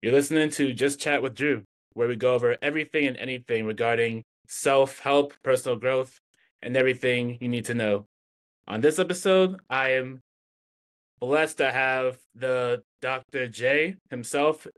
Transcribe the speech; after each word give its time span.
You're 0.00 0.12
listening 0.12 0.50
to 0.50 0.72
Just 0.72 1.00
Chat 1.00 1.22
with 1.22 1.34
Drew, 1.34 1.64
where 1.94 2.06
we 2.06 2.14
go 2.14 2.34
over 2.34 2.56
everything 2.62 3.08
and 3.08 3.16
anything 3.16 3.66
regarding 3.66 4.22
self 4.46 5.00
help, 5.00 5.34
personal 5.42 5.76
growth, 5.76 6.20
and 6.62 6.76
everything 6.76 7.36
you 7.40 7.48
need 7.48 7.64
to 7.64 7.74
know. 7.74 8.06
On 8.68 8.80
this 8.80 9.00
episode, 9.00 9.58
I 9.68 9.94
am 9.94 10.20
blessed 11.18 11.58
to 11.58 11.72
have 11.72 12.16
the 12.36 12.84
Dr. 13.02 13.48
Jay 13.48 13.96
himself. 14.08 14.68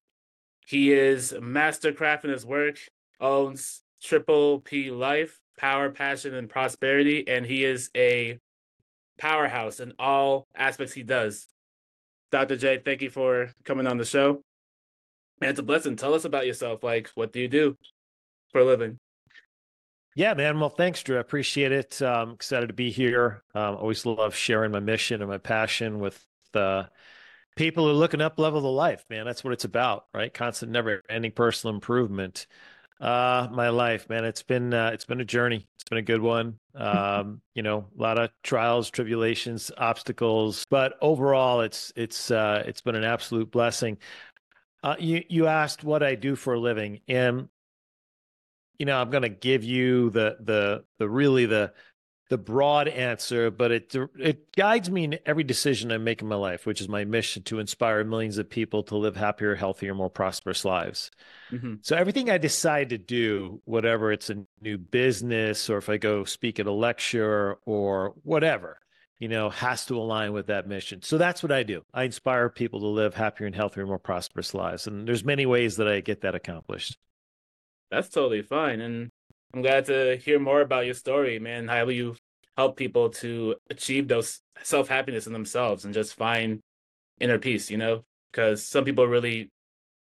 He 0.67 0.91
is 0.91 1.33
mastercraft 1.33 2.25
in 2.25 2.31
his 2.31 2.47
work, 2.47 2.79
owns 3.21 3.83
Triple 4.03 4.61
P 4.61 4.91
Life, 4.91 5.39
Power, 5.59 5.91
Passion, 5.91 6.33
and 6.33 6.49
Prosperity, 6.49 7.29
and 7.29 7.45
he 7.45 7.67
is 7.67 7.91
a 7.95 8.39
powerhouse 9.19 9.81
in 9.81 9.93
all 9.99 10.47
aspects 10.57 10.95
he 10.95 11.03
does. 11.03 11.47
Dr. 12.33 12.57
Jay, 12.57 12.81
thank 12.83 13.03
you 13.03 13.11
for 13.11 13.53
coming 13.65 13.87
on 13.87 13.99
the 13.99 14.07
show. 14.07 14.41
And 15.41 15.51
it's 15.51 15.61
a 15.61 15.63
blessing. 15.63 15.97
Tell 15.97 16.15
us 16.15 16.25
about 16.25 16.47
yourself. 16.47 16.83
Like, 16.83 17.11
what 17.15 17.33
do 17.33 17.41
you 17.41 17.49
do 17.49 17.77
for 18.53 18.61
a 18.61 18.65
living? 18.65 18.99
Yeah, 20.15 20.35
man. 20.35 20.59
Well, 20.59 20.71
thanks, 20.71 21.03
Drew. 21.03 21.17
I 21.17 21.21
appreciate 21.21 21.73
it. 21.73 22.03
Um, 22.03 22.33
excited 22.33 22.67
to 22.67 22.73
be 22.75 22.91
here. 22.91 23.43
Um, 23.55 23.77
always 23.77 24.05
love 24.05 24.35
sharing 24.35 24.73
my 24.73 24.81
mission 24.81 25.23
and 25.23 25.31
my 25.31 25.39
passion 25.39 25.99
with 26.01 26.27
people 27.57 27.85
who 27.85 27.91
are 27.91 27.95
looking 27.95 28.21
up 28.21 28.39
level 28.39 28.61
of 28.61 28.75
life, 28.75 29.05
man. 29.09 29.25
That's 29.25 29.45
what 29.45 29.53
it's 29.53 29.65
about, 29.65 30.07
right? 30.15 30.33
Constant, 30.33 30.73
never 30.73 31.03
ending 31.09 31.33
personal 31.33 31.75
improvement. 31.75 32.47
Uh, 33.01 33.49
my 33.51 33.71
life, 33.71 34.09
man. 34.11 34.25
It's 34.25 34.43
been 34.43 34.75
uh, 34.75 34.91
it's 34.93 35.07
been 35.07 35.21
a 35.21 35.25
journey. 35.25 35.67
It's 35.75 35.85
been 35.89 35.99
a 35.99 36.03
good 36.03 36.21
one. 36.21 36.59
Um, 36.75 37.41
you 37.55 37.63
know, 37.63 37.87
a 37.99 38.03
lot 38.03 38.19
of 38.19 38.31
trials, 38.43 38.91
tribulations, 38.91 39.71
obstacles, 39.79 40.67
but 40.69 40.99
overall, 41.01 41.63
it's 41.63 41.93
it's 41.97 42.31
uh, 42.31 42.63
it's 42.67 42.83
been 42.83 42.97
an 42.97 43.05
absolute 43.05 43.51
blessing. 43.51 43.97
Uh, 44.83 44.97
you 44.99 45.25
you 45.29 45.47
asked 45.47 45.85
what 45.85 46.03
I 46.03 46.15
do 46.15 46.37
for 46.37 46.55
a 46.55 46.61
living, 46.61 47.01
and 47.07 47.49
you 48.79 48.87
know 48.87 49.01
I'm 49.01 49.11
going 49.11 49.23
to 49.23 49.29
give 49.29 49.63
you 49.63 50.11
the 50.11 50.37
the 50.41 50.85
the 50.99 51.09
really 51.09 51.47
the 51.47 51.73
the 52.31 52.39
broad 52.39 52.87
answer, 52.87 53.51
but 53.51 53.73
it 53.73 53.95
it 54.19 54.55
guides 54.55 54.89
me 54.89 55.05
in 55.05 55.19
every 55.27 55.43
decision 55.43 55.91
I 55.91 55.99
make 55.99 56.23
in 56.23 56.29
my 56.29 56.37
life, 56.37 56.65
which 56.65 56.81
is 56.81 56.89
my 56.89 57.05
mission 57.05 57.43
to 57.45 57.59
inspire 57.59 58.05
millions 58.05 58.39
of 58.39 58.49
people 58.49 58.85
to 58.85 58.97
live 58.97 59.17
happier, 59.17 59.57
healthier, 59.57 59.95
more 59.95 60.09
prosperous 60.09 60.65
lives. 60.65 61.11
Mm-hmm. 61.51 61.75
So 61.83 61.97
everything 61.97 62.31
I 62.31 62.39
decide 62.39 62.91
to 62.91 62.99
do, 62.99 63.61
whatever 63.65 64.13
it's 64.13 64.31
a 64.31 64.47
new 64.63 64.79
business 64.79 65.69
or 65.69 65.79
if 65.79 65.89
I 65.89 65.97
go 65.97 66.23
speak 66.23 66.61
at 66.61 66.67
a 66.67 66.73
lecture 66.73 67.59
or 67.67 68.15
whatever, 68.23 68.79
you 69.21 69.29
know, 69.29 69.51
has 69.51 69.85
to 69.85 69.99
align 69.99 70.33
with 70.33 70.47
that 70.47 70.67
mission. 70.67 71.03
So 71.03 71.19
that's 71.19 71.43
what 71.43 71.53
I 71.53 71.63
do. 71.63 71.83
I 71.93 72.05
inspire 72.05 72.49
people 72.49 72.81
to 72.81 72.87
live 72.87 73.15
happier 73.15 73.47
and 73.47 73.55
healthier, 73.55 73.87
more 73.87 73.99
prosperous 73.99 74.55
lives. 74.55 74.87
And 74.87 75.07
there's 75.07 75.25
many 75.25 75.45
ways 75.45 75.77
that 75.77 75.87
I 75.87 76.01
get 76.01 76.23
that 76.23 76.35
accomplished. 76.35 76.97
That's 77.91 78.09
totally 78.09 78.41
fine. 78.41 78.81
And 78.81 79.11
I'm 79.53 79.61
glad 79.61 79.85
to 79.87 80.17
hear 80.17 80.41
more 80.41 80.63
about 80.63 80.87
your 80.87 80.95
story, 80.95 81.39
man. 81.39 81.69
How 81.69 81.87
you 81.89 82.17
help 82.57 82.79
people 82.79 83.11
to 83.11 83.57
achieve 83.69 84.09
those 84.09 84.41
self 84.63 84.89
happiness 84.89 85.27
in 85.27 85.35
themselves 85.35 85.85
and 85.85 85.93
just 85.93 86.15
find 86.15 86.61
inner 87.21 87.39
peace, 87.39 87.71
you 87.71 87.77
know? 87.77 88.05
Because 88.33 88.67
some 88.67 88.87
people 88.87 89.07
really, 89.07 89.51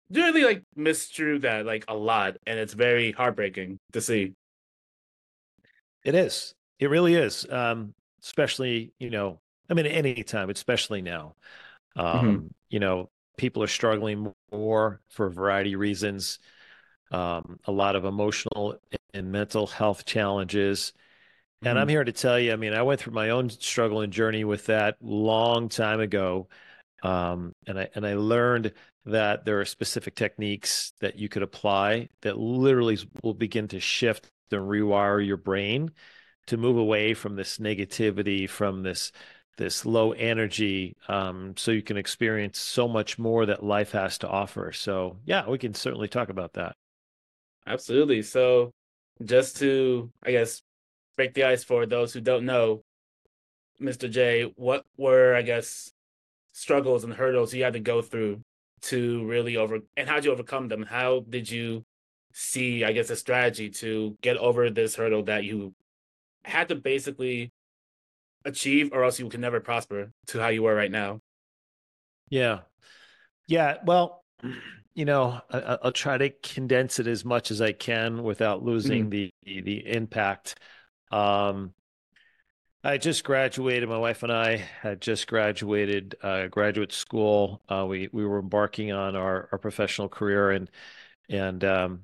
really 0.10 0.46
like 0.46 0.64
misdrew 0.78 1.42
that 1.42 1.66
like 1.66 1.84
a 1.90 1.96
lot. 1.96 2.38
And 2.48 2.58
it's 2.58 2.74
very 2.74 3.12
heartbreaking 3.12 3.80
to 3.92 4.00
see. 4.00 4.32
It 6.06 6.16
is. 6.16 6.54
It 6.80 6.90
really 6.90 7.16
is. 7.16 7.46
Um, 7.50 7.94
especially 8.24 8.94
you 9.00 9.10
know 9.10 9.40
i 9.70 9.74
mean 9.74 9.86
any 9.86 10.24
time 10.24 10.50
especially 10.50 11.02
now 11.02 11.36
mm-hmm. 11.98 12.18
um, 12.18 12.26
mm-hmm. 12.26 12.48
you 12.70 12.80
know 12.80 13.10
people 13.38 13.64
are 13.64 13.68
struggling 13.68 14.32
more 14.52 15.02
for 15.10 15.28
a 15.28 15.32
variety 15.32 15.74
of 15.74 15.80
reasons 15.80 16.40
um, 17.12 17.60
a 17.66 17.72
lot 17.72 17.96
of 17.96 18.06
emotional 18.06 18.76
and 19.14 19.32
mental 19.32 19.68
health 19.68 20.06
challenges 20.06 20.94
mm-hmm. 21.62 21.70
and 21.70 21.80
i'm 21.80 21.84
mm-hmm. 21.88 21.92
here 21.92 22.04
to 22.04 22.12
tell 22.12 22.40
you 22.40 22.54
i 22.54 22.56
mean 22.56 22.74
i 22.74 22.82
went 22.82 23.00
through 23.00 23.14
my 23.14 23.30
own 23.30 23.50
struggle 23.50 24.02
and 24.02 24.14
journey 24.14 24.44
with 24.44 24.66
that 24.68 24.96
long 25.02 25.70
time 25.70 26.00
ago 26.00 26.48
um, 27.04 27.54
and 27.68 27.80
i 27.80 27.90
and 27.96 28.06
i 28.06 28.16
learned 28.16 28.74
that 29.06 29.44
there 29.44 29.60
are 29.60 29.66
specific 29.66 30.16
techniques 30.16 30.94
that 31.02 31.20
you 31.20 31.28
could 31.28 31.44
apply 31.44 32.08
that 32.22 32.38
literally 32.38 32.98
will 33.22 33.34
begin 33.34 33.68
to 33.68 33.80
shift 33.80 34.32
and 34.52 34.62
rewire 34.62 35.26
your 35.26 35.36
brain 35.36 35.92
to 36.48 36.58
move 36.58 36.78
away 36.78 37.14
from 37.14 37.36
this 37.36 37.58
negativity, 37.58 38.50
from 38.50 38.84
this 38.84 39.12
this 39.56 39.86
low 39.86 40.14
energy, 40.14 40.96
um, 41.08 41.54
so 41.56 41.70
you 41.72 41.84
can 41.84 41.96
experience 41.98 42.58
so 42.58 42.88
much 42.88 43.20
more 43.20 43.46
that 43.46 43.64
life 43.64 43.92
has 43.92 44.18
to 44.18 44.28
offer. 44.28 44.72
So 44.72 45.18
yeah, 45.26 45.48
we 45.48 45.58
can 45.58 45.74
certainly 45.74 46.08
talk 46.08 46.30
about 46.30 46.54
that. 46.54 46.76
Absolutely. 47.68 48.24
So 48.24 48.72
just 49.24 49.58
to, 49.58 50.12
I 50.24 50.32
guess, 50.32 50.64
break 51.16 51.34
the 51.34 51.44
ice 51.44 51.64
for 51.64 51.86
those 51.86 52.14
who 52.14 52.22
don't 52.22 52.46
know, 52.46 52.84
Mr. 53.80 54.10
Jay, 54.10 54.52
what 54.56 54.86
were, 54.98 55.36
I 55.36 55.44
guess, 55.44 55.92
struggles 56.52 57.04
and 57.04 57.14
hurdles 57.14 57.54
you 57.54 57.64
had 57.64 57.74
to 57.74 57.80
go 57.80 58.02
through 58.02 58.42
to 58.82 59.26
really 59.26 59.56
over 59.56 59.80
and 59.96 60.10
how 60.10 60.16
did 60.16 60.26
you 60.26 60.32
overcome 60.32 60.68
them? 60.68 60.84
How 60.84 61.22
did 61.30 61.50
you 61.50 61.86
see, 62.34 62.84
I 62.84 62.92
guess, 62.92 63.10
a 63.10 63.16
strategy 63.16 63.70
to 63.70 64.18
get 64.22 64.38
over 64.38 64.70
this 64.70 64.96
hurdle 64.96 65.24
that 65.24 65.44
you 65.44 65.74
had 66.44 66.70
to 66.70 66.76
basically 66.76 67.52
achieve 68.46 68.92
or 68.92 69.04
else 69.04 69.20
you 69.20 69.30
can 69.30 69.42
never 69.42 69.60
prosper 69.60 70.12
to 70.28 70.40
how 70.40 70.50
you 70.50 70.66
are 70.66 70.76
right 70.76 70.92
now. 70.92 71.20
Yeah. 72.30 72.60
Yeah. 73.48 73.78
Well, 73.86 74.24
you 74.96 75.06
know, 75.06 75.42
I, 75.50 75.78
will 75.84 75.92
try 75.92 76.18
to 76.18 76.30
condense 76.30 77.00
it 77.00 77.08
as 77.08 77.24
much 77.24 77.52
as 77.52 77.62
I 77.62 77.72
can 77.72 78.24
without 78.24 78.64
losing 78.64 79.10
mm-hmm. 79.10 79.30
the, 79.46 79.62
the 79.62 79.92
impact. 79.92 80.60
Um, 81.12 81.74
I 82.84 82.98
just 82.98 83.24
graduated. 83.24 83.88
My 83.88 83.98
wife 83.98 84.24
and 84.24 84.32
I 84.32 84.58
had 84.58 85.00
just 85.00 85.28
graduated 85.28 86.16
uh, 86.22 86.48
graduate 86.48 86.92
school. 86.92 87.62
Uh, 87.70 87.86
we 87.88 88.10
we 88.12 88.26
were 88.26 88.40
embarking 88.40 88.92
on 88.92 89.16
our, 89.16 89.48
our 89.54 89.58
professional 89.58 90.10
career, 90.10 90.52
and 90.52 90.70
and 91.30 91.64
um, 91.64 92.02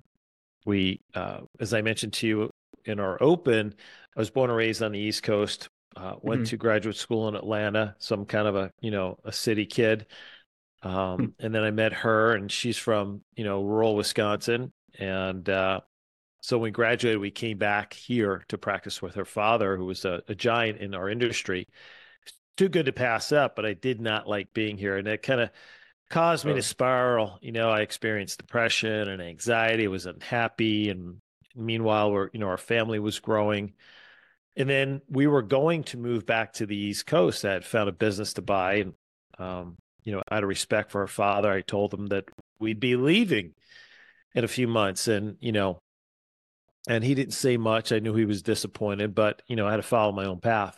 we, 0.66 1.02
uh, 1.14 1.42
as 1.60 1.74
I 1.74 1.82
mentioned 1.82 2.14
to 2.14 2.28
you 2.28 2.50
in 2.86 3.02
our 3.02 3.22
open, 3.22 3.76
I 4.16 4.20
was 4.20 4.30
born 4.30 4.50
and 4.50 4.58
raised 4.58 4.82
on 4.82 4.92
the 4.92 5.00
East 5.00 5.24
Coast. 5.24 5.70
Uh, 5.96 6.14
went 6.22 6.42
mm-hmm. 6.42 6.50
to 6.50 6.58
graduate 6.58 6.96
school 6.96 7.28
in 7.28 7.36
Atlanta, 7.36 7.96
so 7.98 8.16
I'm 8.16 8.26
kind 8.26 8.48
of 8.48 8.56
a 8.56 8.72
you 8.80 8.92
know 8.92 9.18
a 9.24 9.32
city 9.32 9.66
kid. 9.66 10.06
Um, 10.82 10.94
mm-hmm. 10.94 11.26
And 11.40 11.54
then 11.54 11.64
I 11.64 11.72
met 11.72 11.94
her, 11.94 12.34
and 12.34 12.52
she's 12.52 12.78
from 12.78 13.22
you 13.36 13.44
know 13.44 13.64
rural 13.64 13.96
Wisconsin. 13.96 14.72
And 14.98 15.48
uh, 15.50 15.82
so 16.42 16.58
when 16.58 16.64
we 16.64 16.72
graduated, 16.72 17.20
we 17.20 17.32
came 17.32 17.58
back 17.58 17.94
here 17.94 18.44
to 18.50 18.58
practice 18.58 19.02
with 19.02 19.16
her 19.16 19.26
father, 19.26 19.76
who 19.78 19.86
was 19.86 20.06
a, 20.06 20.22
a 20.28 20.36
giant 20.36 20.80
in 20.80 20.94
our 20.94 21.10
industry. 21.10 21.68
Too 22.56 22.70
good 22.70 22.86
to 22.86 22.94
pass 22.94 23.32
up, 23.32 23.56
but 23.56 23.66
I 23.66 23.74
did 23.74 24.00
not 24.00 24.28
like 24.28 24.54
being 24.54 24.78
here, 24.78 24.98
and 24.98 25.08
it 25.08 25.22
kind 25.22 25.42
of 25.42 25.50
caused 26.10 26.46
me 26.46 26.54
to 26.54 26.62
spiral. 26.62 27.40
You 27.42 27.52
know, 27.52 27.70
I 27.70 27.82
experienced 27.82 28.40
depression 28.40 29.10
and 29.10 29.22
anxiety. 29.22 29.86
I 29.86 29.90
was 29.90 30.06
unhappy, 30.06 30.90
and 30.90 31.22
meanwhile, 31.56 32.12
we're 32.12 32.30
you 32.34 32.40
know 32.40 32.48
our 32.48 32.58
family 32.58 33.00
was 33.00 33.20
growing. 33.20 33.74
And 34.60 34.70
then 34.70 35.02
we 35.10 35.26
were 35.26 35.42
going 35.42 35.86
to 35.86 35.98
move 35.98 36.26
back 36.26 36.52
to 36.54 36.66
the 36.66 36.76
East 36.76 37.08
Coast. 37.08 37.46
I 37.46 37.54
had 37.54 37.66
found 37.66 37.88
a 37.88 37.94
business 37.94 38.34
to 38.34 38.42
buy. 38.42 38.74
And, 38.74 38.94
um, 39.40 39.78
you 40.04 40.12
know, 40.12 40.22
out 40.30 40.44
of 40.44 40.50
respect 40.50 40.92
for 40.92 41.02
our 41.02 41.08
father, 41.08 41.50
I 41.50 41.62
told 41.62 41.94
him 41.94 42.08
that 42.08 42.26
we'd 42.60 42.82
be 42.82 42.98
leaving 42.98 43.54
in 44.36 44.44
a 44.44 44.50
few 44.50 44.68
months. 44.68 45.08
And, 45.08 45.38
you 45.40 45.54
know, 45.54 45.80
and 46.90 47.06
he 47.06 47.16
didn't 47.16 47.34
say 47.34 47.56
much. 47.56 47.94
I 47.94 48.00
knew 48.00 48.14
he 48.14 48.26
was 48.26 48.44
disappointed, 48.44 49.16
but, 49.16 49.42
you 49.48 49.56
know, 49.56 49.66
I 49.66 49.72
had 49.72 49.78
to 49.78 49.84
follow 49.84 50.12
my 50.12 50.26
own 50.26 50.42
path. 50.42 50.78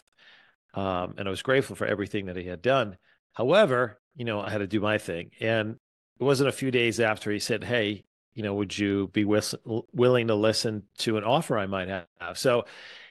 Um, 0.75 1.15
and 1.17 1.27
I 1.27 1.31
was 1.31 1.41
grateful 1.41 1.75
for 1.75 1.87
everything 1.87 2.27
that 2.27 2.37
he 2.37 2.45
had 2.45 2.61
done. 2.61 2.97
However, 3.33 3.99
you 4.15 4.25
know, 4.25 4.41
I 4.41 4.51
had 4.51 4.59
to 4.59 4.67
do 4.67 4.79
my 4.79 4.99
thing. 4.99 5.31
And 5.39 5.77
it 6.19 6.23
wasn't 6.23 6.49
a 6.49 6.53
few 6.53 6.69
days 6.69 6.99
after 6.99 7.31
he 7.31 7.39
said, 7.39 7.63
Hey, 7.63 8.03
you 8.35 8.43
know, 8.43 8.53
would 8.53 8.77
you 8.77 9.07
be 9.07 9.25
willing 9.25 10.27
to 10.27 10.35
listen 10.35 10.83
to 10.99 11.17
an 11.17 11.23
offer 11.23 11.57
I 11.57 11.65
might 11.65 11.87
have? 11.87 12.37
So 12.37 12.65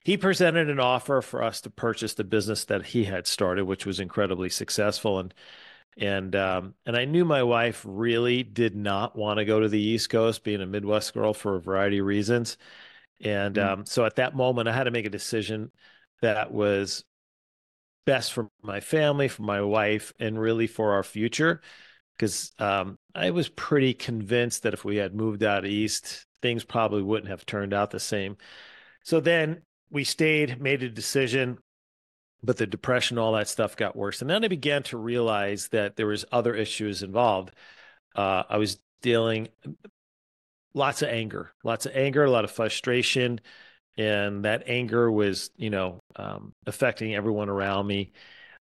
he 0.05 0.17
presented 0.17 0.71
an 0.71 0.81
offer 0.81 1.21
for 1.21 1.43
us 1.43 1.61
to 1.63 1.71
purchase 1.71 2.15
the 2.15 2.25
business 2.25 2.65
that 2.67 2.87
he 2.87 3.05
had 3.05 3.27
started, 3.27 3.65
which 3.65 3.85
was 3.85 4.01
incredibly 4.01 4.49
successful. 4.49 5.19
And 5.19 5.35
and 5.97 6.35
um, 6.37 6.75
and 6.87 6.97
I 6.97 7.05
knew 7.05 7.25
my 7.25 7.43
wife 7.43 7.85
really 7.87 8.43
did 8.43 8.75
not 8.75 9.17
want 9.17 9.39
to 9.39 9.45
go 9.45 9.61
to 9.61 9.69
the 9.69 9.81
East 9.81 10.09
Coast, 10.09 10.45
being 10.45 10.63
a 10.63 10.67
Midwest 10.67 11.13
girl 11.13 11.35
for 11.35 11.57
a 11.57 11.61
variety 11.61 11.99
of 11.99 12.07
reasons. 12.07 12.57
And 13.23 13.57
mm-hmm. 13.57 13.81
um, 13.81 13.87
so 13.87 14.05
at 14.07 14.17
that 14.17 14.35
moment, 14.35 14.69
I 14.69 14.73
had 14.73 14.85
to 14.85 14.91
make 14.91 15.07
a 15.07 15.11
decision 15.11 15.71
that 16.23 16.53
was 16.53 17.05
best 18.07 18.33
for 18.33 18.49
my 18.63 18.81
family, 18.81 19.29
for 19.29 19.43
my 19.43 19.61
wife, 19.61 20.13
and 20.19 20.41
really 20.41 20.67
for 20.67 20.93
our 20.93 21.03
future. 21.03 21.61
Because 22.17 22.53
um, 22.59 22.99
I 23.15 23.31
was 23.31 23.49
pretty 23.49 23.95
convinced 23.95 24.63
that 24.63 24.75
if 24.75 24.85
we 24.85 24.97
had 24.97 25.15
moved 25.15 25.43
out 25.43 25.67
east, 25.67 26.27
things 26.43 26.65
probably 26.65 27.03
wouldn't 27.03 27.31
have 27.31 27.47
turned 27.47 27.75
out 27.75 27.91
the 27.91 28.01
same. 28.01 28.37
So 29.05 29.21
then 29.21 29.63
we 29.91 30.05
stayed, 30.05 30.61
made 30.61 30.83
a 30.83 30.89
decision, 30.89 31.59
but 32.43 32.57
the 32.57 32.67
depression, 32.67 33.19
all 33.19 33.33
that 33.33 33.49
stuff 33.49 33.77
got 33.77 33.97
worse. 33.97 34.21
And 34.21 34.31
then 34.31 34.45
I 34.45 34.49
began 34.49 34.83
to 34.85 34.97
realize 34.97 35.69
that 35.69 35.97
there 35.97 36.07
was 36.07 36.25
other 36.33 36.55
issues 36.55 37.03
involved. 37.03 37.53
Uh, 38.15 38.45
I 38.49 38.57
was 38.57 38.79
dealing 39.03 39.49
lots 40.75 41.03
of 41.03 41.09
anger, 41.09 41.53
lots 41.65 41.87
of 41.87 41.93
anger, 41.95 42.25
a 42.25 42.31
lot 42.31 42.45
of 42.45 42.51
frustration. 42.51 43.41
And 43.97 44.45
that 44.45 44.65
anger 44.67 45.11
was, 45.11 45.51
you 45.57 45.69
know, 45.69 46.01
um, 46.17 46.53
affecting 46.67 47.15
everyone 47.15 47.49
around 47.49 47.87
me. 47.87 48.13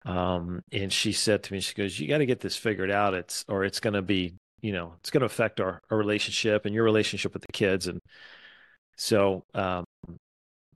Um, 0.03 0.61
and 0.71 0.91
she 0.91 1.13
said 1.13 1.43
to 1.43 1.53
me, 1.53 1.59
she 1.59 1.75
goes, 1.75 1.99
You 1.99 2.07
got 2.07 2.17
to 2.17 2.25
get 2.25 2.39
this 2.39 2.57
figured 2.57 2.91
out. 2.91 3.13
It's, 3.13 3.45
or 3.47 3.63
it's 3.63 3.79
going 3.79 3.93
to 3.93 4.01
be, 4.01 4.33
you 4.61 4.73
know, 4.73 4.95
it's 4.99 5.11
going 5.11 5.21
to 5.21 5.27
affect 5.27 5.61
our, 5.61 5.79
our 5.89 5.97
relationship 5.97 6.65
and 6.65 6.73
your 6.73 6.83
relationship 6.83 7.33
with 7.33 7.43
the 7.43 7.51
kids. 7.53 7.87
And 7.87 8.01
so, 8.97 9.43
um, 9.53 9.85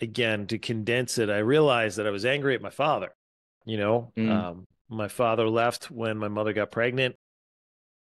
again, 0.02 0.48
to 0.48 0.58
condense 0.58 1.18
it, 1.18 1.30
I 1.30 1.40
realized 1.40 1.98
that 1.98 2.08
I 2.08 2.12
was 2.12 2.26
angry 2.26 2.56
at 2.56 2.62
my 2.62 2.70
father. 2.70 3.10
You 3.66 3.78
know, 3.78 4.12
mm. 4.16 4.30
um, 4.30 4.68
my 4.90 5.08
father 5.08 5.50
left 5.50 5.90
when 5.90 6.18
my 6.18 6.28
mother 6.28 6.54
got 6.54 6.72
pregnant. 6.72 7.16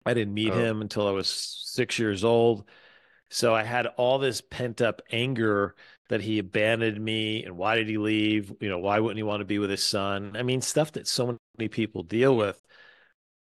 I 0.06 0.14
didn't 0.14 0.34
meet 0.34 0.54
oh. 0.54 0.58
him 0.58 0.82
until 0.82 1.08
I 1.08 1.12
was 1.12 1.28
six 1.28 2.00
years 2.00 2.24
old. 2.24 2.64
So 3.30 3.54
I 3.56 3.64
had 3.64 3.88
all 3.88 4.20
this 4.20 4.42
pent 4.42 4.82
up 4.82 5.02
anger 5.12 5.76
that 6.10 6.22
he 6.22 6.40
abandoned 6.40 7.04
me 7.04 7.46
and 7.46 7.58
why 7.58 7.76
did 7.76 7.88
he 7.88 7.98
leave? 7.98 8.52
You 8.60 8.70
know, 8.70 8.80
why 8.80 9.00
wouldn't 9.00 9.18
he 9.18 9.24
want 9.24 9.40
to 9.40 9.46
be 9.46 9.60
with 9.60 9.70
his 9.70 9.84
son? 9.84 10.36
I 10.36 10.44
mean, 10.44 10.62
stuff 10.62 10.92
that 10.94 11.08
so 11.08 11.38
many 11.58 11.70
people 11.70 12.04
deal 12.04 12.36
with. 12.36 12.62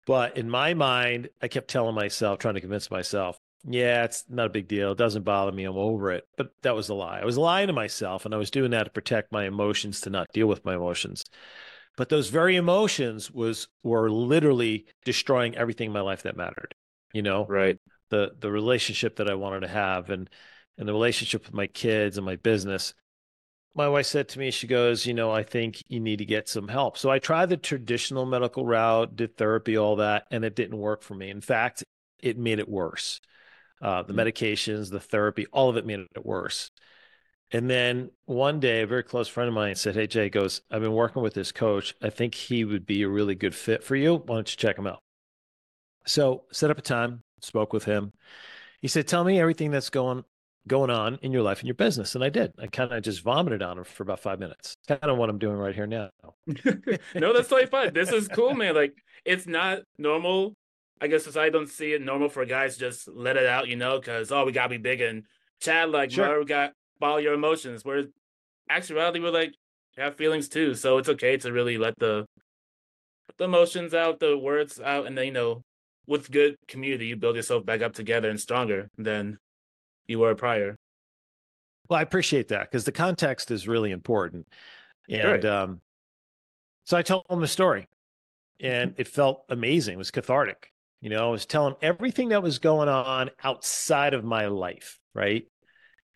But 0.06 0.36
in 0.36 0.48
my 0.48 0.74
mind, 0.74 1.30
I 1.40 1.48
kept 1.48 1.68
telling 1.68 1.94
myself, 1.94 2.38
trying 2.38 2.54
to 2.54 2.60
convince 2.60 2.90
myself, 2.90 3.38
yeah, 3.64 4.04
it's 4.04 4.24
not 4.28 4.46
a 4.46 4.50
big 4.50 4.66
deal. 4.66 4.92
It 4.92 4.98
doesn't 4.98 5.22
bother 5.22 5.52
me. 5.52 5.64
I'm 5.64 5.76
over 5.76 6.10
it. 6.10 6.26
But 6.36 6.52
that 6.62 6.74
was 6.74 6.88
a 6.88 6.94
lie. 6.94 7.20
I 7.20 7.24
was 7.24 7.38
lying 7.38 7.68
to 7.68 7.72
myself 7.72 8.24
and 8.24 8.34
I 8.34 8.38
was 8.38 8.50
doing 8.50 8.72
that 8.72 8.84
to 8.84 8.90
protect 8.90 9.30
my 9.30 9.44
emotions, 9.44 10.00
to 10.02 10.10
not 10.10 10.32
deal 10.32 10.48
with 10.48 10.64
my 10.64 10.74
emotions. 10.74 11.24
But 11.96 12.08
those 12.08 12.28
very 12.28 12.56
emotions 12.56 13.30
was 13.30 13.68
were 13.84 14.10
literally 14.10 14.86
destroying 15.04 15.56
everything 15.56 15.88
in 15.88 15.92
my 15.92 16.00
life 16.00 16.22
that 16.22 16.36
mattered. 16.36 16.74
You 17.12 17.22
know? 17.22 17.46
Right. 17.46 17.78
The 18.10 18.32
the 18.38 18.50
relationship 18.50 19.16
that 19.16 19.30
I 19.30 19.34
wanted 19.34 19.60
to 19.60 19.68
have 19.68 20.10
and 20.10 20.28
and 20.76 20.88
the 20.88 20.92
relationship 20.92 21.44
with 21.44 21.54
my 21.54 21.66
kids 21.68 22.16
and 22.16 22.26
my 22.26 22.36
business. 22.36 22.94
My 23.74 23.88
wife 23.88 24.06
said 24.06 24.28
to 24.30 24.38
me, 24.38 24.50
she 24.50 24.66
goes, 24.66 25.06
you 25.06 25.14
know, 25.14 25.30
I 25.30 25.44
think 25.44 25.82
you 25.88 26.00
need 26.00 26.18
to 26.18 26.26
get 26.26 26.48
some 26.48 26.68
help. 26.68 26.98
So 26.98 27.10
I 27.10 27.18
tried 27.18 27.48
the 27.48 27.56
traditional 27.56 28.26
medical 28.26 28.66
route, 28.66 29.16
did 29.16 29.36
therapy, 29.36 29.78
all 29.78 29.96
that, 29.96 30.26
and 30.30 30.44
it 30.44 30.56
didn't 30.56 30.76
work 30.76 31.02
for 31.02 31.14
me. 31.14 31.30
In 31.30 31.40
fact, 31.40 31.82
it 32.18 32.36
made 32.36 32.58
it 32.58 32.68
worse 32.68 33.20
uh, 33.82 34.02
the 34.02 34.12
mm-hmm. 34.12 34.20
medications, 34.20 34.90
the 34.90 35.00
therapy, 35.00 35.46
all 35.52 35.68
of 35.68 35.76
it 35.76 35.84
made 35.84 36.00
it 36.00 36.24
worse. 36.24 36.70
And 37.50 37.68
then 37.68 38.10
one 38.24 38.60
day, 38.60 38.80
a 38.80 38.86
very 38.86 39.02
close 39.02 39.28
friend 39.28 39.48
of 39.48 39.54
mine 39.54 39.74
said, 39.74 39.94
Hey, 39.94 40.06
Jay 40.06 40.30
goes, 40.30 40.62
I've 40.70 40.80
been 40.80 40.94
working 40.94 41.22
with 41.22 41.34
this 41.34 41.52
coach. 41.52 41.94
I 42.00 42.08
think 42.08 42.34
he 42.34 42.64
would 42.64 42.86
be 42.86 43.02
a 43.02 43.08
really 43.08 43.34
good 43.34 43.54
fit 43.54 43.84
for 43.84 43.94
you. 43.94 44.14
Why 44.14 44.36
don't 44.36 44.50
you 44.50 44.56
check 44.56 44.78
him 44.78 44.86
out? 44.86 45.02
So 46.06 46.44
set 46.50 46.70
up 46.70 46.78
a 46.78 46.82
time, 46.82 47.22
spoke 47.42 47.72
with 47.74 47.84
him. 47.84 48.12
He 48.80 48.88
said, 48.88 49.06
Tell 49.06 49.22
me 49.22 49.38
everything 49.38 49.70
that's 49.70 49.90
going 49.90 50.24
going 50.68 50.90
on 50.90 51.18
in 51.22 51.32
your 51.32 51.42
life 51.42 51.58
and 51.58 51.66
your 51.66 51.74
business. 51.74 52.14
And 52.14 52.22
I 52.22 52.28
did. 52.28 52.52
I 52.58 52.68
kind 52.68 52.92
of 52.92 53.02
just 53.02 53.22
vomited 53.22 53.62
on 53.62 53.78
him 53.78 53.84
for 53.84 54.04
about 54.04 54.20
five 54.20 54.38
minutes. 54.38 54.76
Kind 54.86 55.00
of 55.02 55.18
what 55.18 55.28
I'm 55.28 55.38
doing 55.38 55.56
right 55.56 55.74
here 55.74 55.86
now. 55.86 56.10
no, 56.46 57.32
that's 57.32 57.48
totally 57.48 57.66
fine. 57.66 57.92
This 57.92 58.12
is 58.12 58.28
cool, 58.28 58.54
man. 58.54 58.74
Like 58.74 58.94
it's 59.24 59.46
not 59.46 59.80
normal 59.98 60.56
I 61.02 61.08
guess 61.08 61.36
I 61.36 61.50
don't 61.50 61.68
see 61.68 61.94
it 61.94 62.00
normal 62.00 62.28
for 62.28 62.44
guys 62.44 62.76
just 62.76 63.08
let 63.08 63.36
it 63.36 63.44
out, 63.44 63.66
you 63.66 63.74
know, 63.74 63.98
because 63.98 64.30
oh 64.30 64.44
we 64.44 64.52
gotta 64.52 64.68
be 64.68 64.76
big 64.78 65.00
and 65.00 65.24
Chad 65.60 65.90
like 65.90 66.12
sure. 66.12 66.38
we 66.38 66.44
got 66.44 66.74
follow 67.00 67.16
your 67.16 67.34
emotions. 67.34 67.84
Where 67.84 68.04
actuality 68.70 69.18
we're 69.18 69.30
like 69.30 69.52
have 69.96 70.14
feelings 70.14 70.48
too, 70.48 70.74
so 70.74 70.98
it's 70.98 71.08
okay 71.08 71.36
to 71.38 71.52
really 71.52 71.76
let 71.76 71.98
the 71.98 72.24
the 73.36 73.44
emotions 73.44 73.94
out, 73.94 74.20
the 74.20 74.38
words 74.38 74.80
out, 74.80 75.06
and 75.06 75.18
then 75.18 75.26
you 75.26 75.32
know 75.32 75.64
with 76.06 76.30
good 76.30 76.54
community 76.68 77.06
you 77.06 77.16
build 77.16 77.34
yourself 77.34 77.66
back 77.66 77.82
up 77.82 77.94
together 77.94 78.30
and 78.30 78.40
stronger 78.40 78.88
than 78.96 79.38
you 80.06 80.20
were 80.20 80.36
prior. 80.36 80.76
Well, 81.88 81.98
I 81.98 82.02
appreciate 82.02 82.46
that 82.48 82.70
because 82.70 82.84
the 82.84 82.92
context 82.92 83.50
is 83.50 83.66
really 83.66 83.90
important, 83.90 84.46
and 85.10 85.28
right. 85.28 85.44
um, 85.44 85.80
so 86.84 86.96
I 86.96 87.02
told 87.02 87.24
him 87.28 87.40
the 87.40 87.48
story, 87.48 87.88
and 88.60 88.94
it 88.98 89.08
felt 89.08 89.42
amazing. 89.48 89.94
It 89.94 89.98
was 89.98 90.12
cathartic 90.12 90.71
you 91.02 91.10
know, 91.10 91.26
I 91.26 91.30
was 91.30 91.46
telling 91.46 91.74
everything 91.82 92.28
that 92.28 92.44
was 92.44 92.60
going 92.60 92.88
on 92.88 93.30
outside 93.42 94.14
of 94.14 94.24
my 94.24 94.46
life, 94.46 95.00
right? 95.14 95.44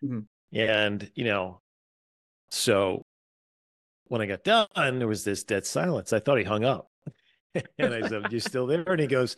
Mm-hmm. 0.03 0.21
And, 0.57 1.11
you 1.17 1.25
know, 1.25 1.61
so 2.51 3.03
when 4.07 4.23
I 4.23 4.27
got 4.27 4.45
done, 4.45 4.69
there 4.77 5.09
was 5.09 5.25
this 5.25 5.43
dead 5.43 5.67
silence. 5.67 6.13
I 6.13 6.21
thought 6.21 6.39
he 6.39 6.45
hung 6.45 6.65
up. 6.65 6.89
and 7.79 7.95
I 7.95 8.09
said, 8.09 8.33
You 8.33 8.39
still 8.39 8.69
there? 8.69 8.85
And 8.87 9.01
he 9.01 9.09
goes, 9.09 9.37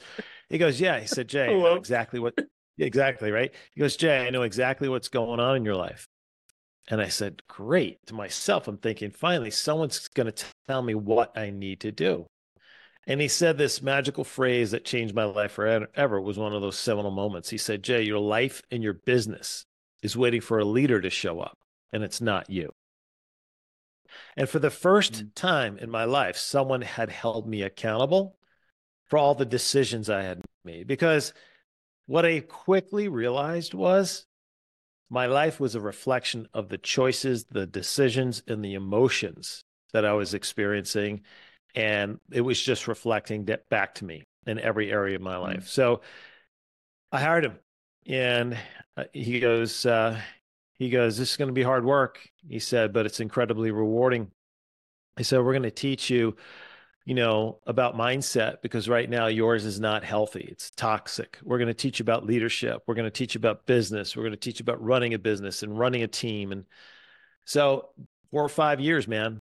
he 0.50 0.59
goes, 0.59 0.79
Yeah. 0.79 1.00
He 1.00 1.06
said, 1.06 1.29
Jay, 1.29 1.47
Hello. 1.47 1.77
exactly 1.77 2.21
what 2.21 2.39
exactly, 2.79 3.31
right? 3.31 3.53
He 3.73 3.81
goes, 3.81 3.97
Jay, 3.97 4.27
I 4.27 4.31
know 4.31 4.43
exactly 4.43 4.91
what's 4.91 5.09
going 5.09 5.41
on 5.41 5.56
in 5.56 5.65
your 5.65 5.77
life. 5.77 6.06
And 6.91 7.00
I 7.00 7.09
said, 7.09 7.41
Great. 7.49 8.05
To 8.09 8.15
myself, 8.15 8.69
I'm 8.69 8.77
thinking, 8.77 9.12
finally, 9.12 9.50
someone's 9.50 10.09
going 10.09 10.31
to 10.31 10.45
tell 10.69 10.83
me 10.83 10.95
what 10.95 11.39
I 11.39 11.49
need 11.49 11.81
to 11.81 11.91
do. 11.91 12.27
And 13.08 13.22
he 13.22 13.28
said 13.28 13.56
this 13.56 13.81
magical 13.81 14.22
phrase 14.22 14.72
that 14.72 14.84
changed 14.84 15.14
my 15.14 15.25
life 15.25 15.52
forever 15.52 16.20
was 16.20 16.38
one 16.38 16.52
of 16.52 16.60
those 16.60 16.78
seminal 16.78 17.10
moments. 17.10 17.49
He 17.49 17.56
said, 17.56 17.82
Jay, 17.82 18.02
your 18.02 18.19
life 18.19 18.62
and 18.70 18.82
your 18.82 18.93
business 18.93 19.64
is 20.02 20.14
waiting 20.14 20.43
for 20.43 20.58
a 20.58 20.64
leader 20.64 21.00
to 21.00 21.08
show 21.08 21.40
up, 21.40 21.56
and 21.90 22.05
it's 22.05 22.20
not 22.20 22.50
you. 22.50 22.70
And 24.37 24.46
for 24.46 24.58
the 24.58 24.69
1st 24.69 25.10
mm-hmm. 25.12 25.28
time 25.34 25.78
in 25.78 25.90
my 25.90 26.05
life, 26.05 26.37
someone 26.37 26.82
had 26.82 27.08
held 27.08 27.49
me 27.49 27.62
accountable 27.62 28.37
for 29.06 29.19
all 29.19 29.34
the 29.34 29.46
decisions 29.46 30.11
I 30.11 30.22
had 30.22 30.43
made. 30.62 30.87
Because 30.87 31.32
what 32.04 32.26
I 32.26 32.40
quickly 32.40 33.08
realized 33.08 33.72
was 33.72 34.26
my 35.08 35.25
life 35.25 35.58
was 35.58 35.75
a 35.75 35.81
reflection 35.81 36.46
of 36.52 36.69
the 36.69 36.76
choices, 36.76 37.46
the 37.46 37.66
decisions, 37.66 38.43
and 38.46 38.62
the 38.62 38.75
emotions 38.75 39.64
that 39.94 40.04
I 40.04 40.12
was 40.12 40.34
experiencing 40.34 41.22
and 41.75 42.19
it 42.32 42.41
was 42.41 42.61
just 42.61 42.88
reflecting 42.88 43.47
that 43.47 43.69
back 43.69 43.94
to 43.97 44.05
me 44.05 44.25
in 44.47 44.59
every 44.59 44.91
area 44.91 45.17
of 45.17 45.23
my 45.23 45.37
mm. 45.37 45.43
life. 45.43 45.69
So 45.69 46.00
I 47.12 47.20
hired 47.20 47.44
him, 47.44 47.59
and 48.06 48.56
uh, 48.97 49.05
he 49.12 49.41
goes, 49.41 49.87
uh, 49.87 50.20
he 50.75 50.91
goes, 50.91 51.19
this 51.19 51.31
is 51.32 51.37
going 51.37 51.49
to 51.49 51.55
be 51.55 51.62
hard 51.62 51.85
work. 51.85 52.20
He 52.49 52.59
said, 52.59 52.93
but 52.93 53.06
it's 53.06 53.20
incredibly 53.20 53.70
rewarding. 53.70 54.31
He 55.17 55.25
said, 55.25 55.41
we're 55.41 55.53
going 55.53 55.62
to 55.65 55.70
teach 55.70 56.09
you, 56.09 56.37
you 57.04 57.14
know, 57.14 57.59
about 57.66 57.97
mindset 57.97 58.62
because 58.62 58.88
right 58.88 59.11
now 59.11 59.26
yours 59.26 59.64
is 59.64 59.81
not 59.81 60.04
healthy. 60.04 60.47
It's 60.50 60.71
toxic. 60.71 61.38
We're 61.42 61.59
going 61.59 61.69
to 61.69 61.75
teach 61.75 61.99
you 61.99 62.04
about 62.04 62.26
leadership. 62.26 62.83
We're 62.87 62.95
going 62.95 63.07
to 63.07 63.11
teach 63.11 63.35
you 63.35 63.40
about 63.40 63.66
business. 63.66 64.16
We're 64.16 64.23
going 64.23 64.33
to 64.33 64.37
teach 64.37 64.61
you 64.61 64.64
about 64.64 64.83
running 64.83 65.14
a 65.14 65.19
business 65.19 65.64
and 65.64 65.76
running 65.76 66.02
a 66.02 66.09
team. 66.09 66.52
And 66.52 66.64
so 67.45 67.88
four 68.31 68.45
or 68.45 68.49
five 68.49 68.78
years, 68.78 69.09
man, 69.09 69.40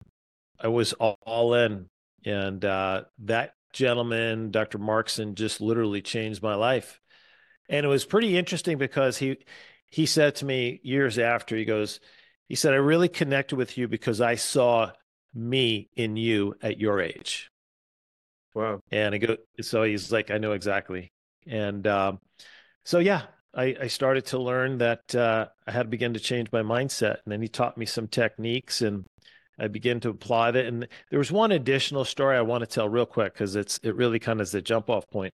I 0.60 0.70
was 0.70 0.94
all, 0.94 1.18
all 1.24 1.54
in 1.56 1.90
and 2.26 2.64
uh, 2.66 3.04
that 3.20 3.54
gentleman, 3.74 4.52
Dr. 4.52 4.80
Markson, 4.80 5.36
just 5.36 5.62
literally 5.62 6.02
changed 6.02 6.42
my 6.42 6.56
life. 6.56 7.00
And 7.70 7.86
it 7.86 7.90
was 7.90 8.06
pretty 8.06 8.38
interesting 8.38 8.78
because 8.78 9.18
he 9.18 9.38
he 9.90 10.06
said 10.06 10.36
to 10.36 10.46
me 10.46 10.80
years 10.84 11.18
after, 11.18 11.56
he 11.56 11.66
goes, 11.66 12.00
he 12.48 12.56
said, 12.56 12.74
I 12.74 12.78
really 12.78 13.10
connected 13.10 13.56
with 13.56 13.78
you 13.78 13.88
because 13.88 14.22
I 14.22 14.36
saw 14.36 14.92
me 15.34 15.90
in 15.96 16.16
you 16.18 16.56
at 16.62 16.80
your 16.80 17.02
age. 17.02 17.50
Wow. 18.54 18.82
And 18.92 19.16
I 19.16 19.18
go, 19.18 19.38
so 19.62 19.84
he's 19.84 20.12
like, 20.12 20.32
I 20.32 20.38
know 20.38 20.54
exactly. 20.54 21.12
And 21.48 21.86
um, 21.88 22.20
so, 22.84 23.00
yeah, 23.00 23.24
I, 23.54 23.76
I, 23.82 23.88
started 23.88 24.26
to 24.28 24.40
learn 24.40 24.78
that 24.80 25.14
uh, 25.14 25.48
I 25.68 25.72
had 25.72 25.84
to 25.84 25.90
begin 25.90 26.14
to 26.14 26.20
change 26.20 26.52
my 26.52 26.62
mindset. 26.62 27.18
And 27.26 27.32
then 27.32 27.42
he 27.42 27.48
taught 27.48 27.78
me 27.78 27.86
some 27.86 28.08
techniques 28.08 28.82
and 28.82 29.06
I 29.60 29.68
began 29.68 30.00
to 30.02 30.10
apply 30.10 30.52
that. 30.52 30.66
And 30.66 30.88
there 31.10 31.20
was 31.20 31.32
one 31.32 31.52
additional 31.52 32.06
story 32.06 32.38
I 32.38 32.42
want 32.42 32.62
to 32.62 32.68
tell 32.68 32.90
real 32.90 33.06
quick 33.06 33.34
because 33.34 33.56
it's 33.56 33.80
it 33.84 33.96
really 33.96 34.20
kind 34.20 34.40
of 34.40 34.46
is 34.46 34.52
the 34.52 34.62
jump 34.62 34.90
off 34.90 35.10
point. 35.10 35.34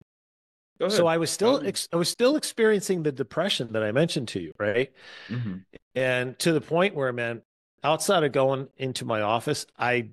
So 0.89 1.05
I 1.05 1.17
was 1.17 1.29
still 1.29 1.61
ex- 1.63 1.87
I 1.93 1.95
was 1.95 2.09
still 2.09 2.35
experiencing 2.35 3.03
the 3.03 3.11
depression 3.11 3.73
that 3.73 3.83
I 3.83 3.91
mentioned 3.91 4.29
to 4.29 4.39
you, 4.39 4.51
right? 4.57 4.91
Mm-hmm. 5.29 5.57
And 5.93 6.39
to 6.39 6.53
the 6.53 6.61
point 6.61 6.95
where, 6.95 7.13
man, 7.13 7.43
outside 7.83 8.23
of 8.23 8.31
going 8.31 8.67
into 8.77 9.05
my 9.05 9.21
office, 9.21 9.65
I 9.77 10.09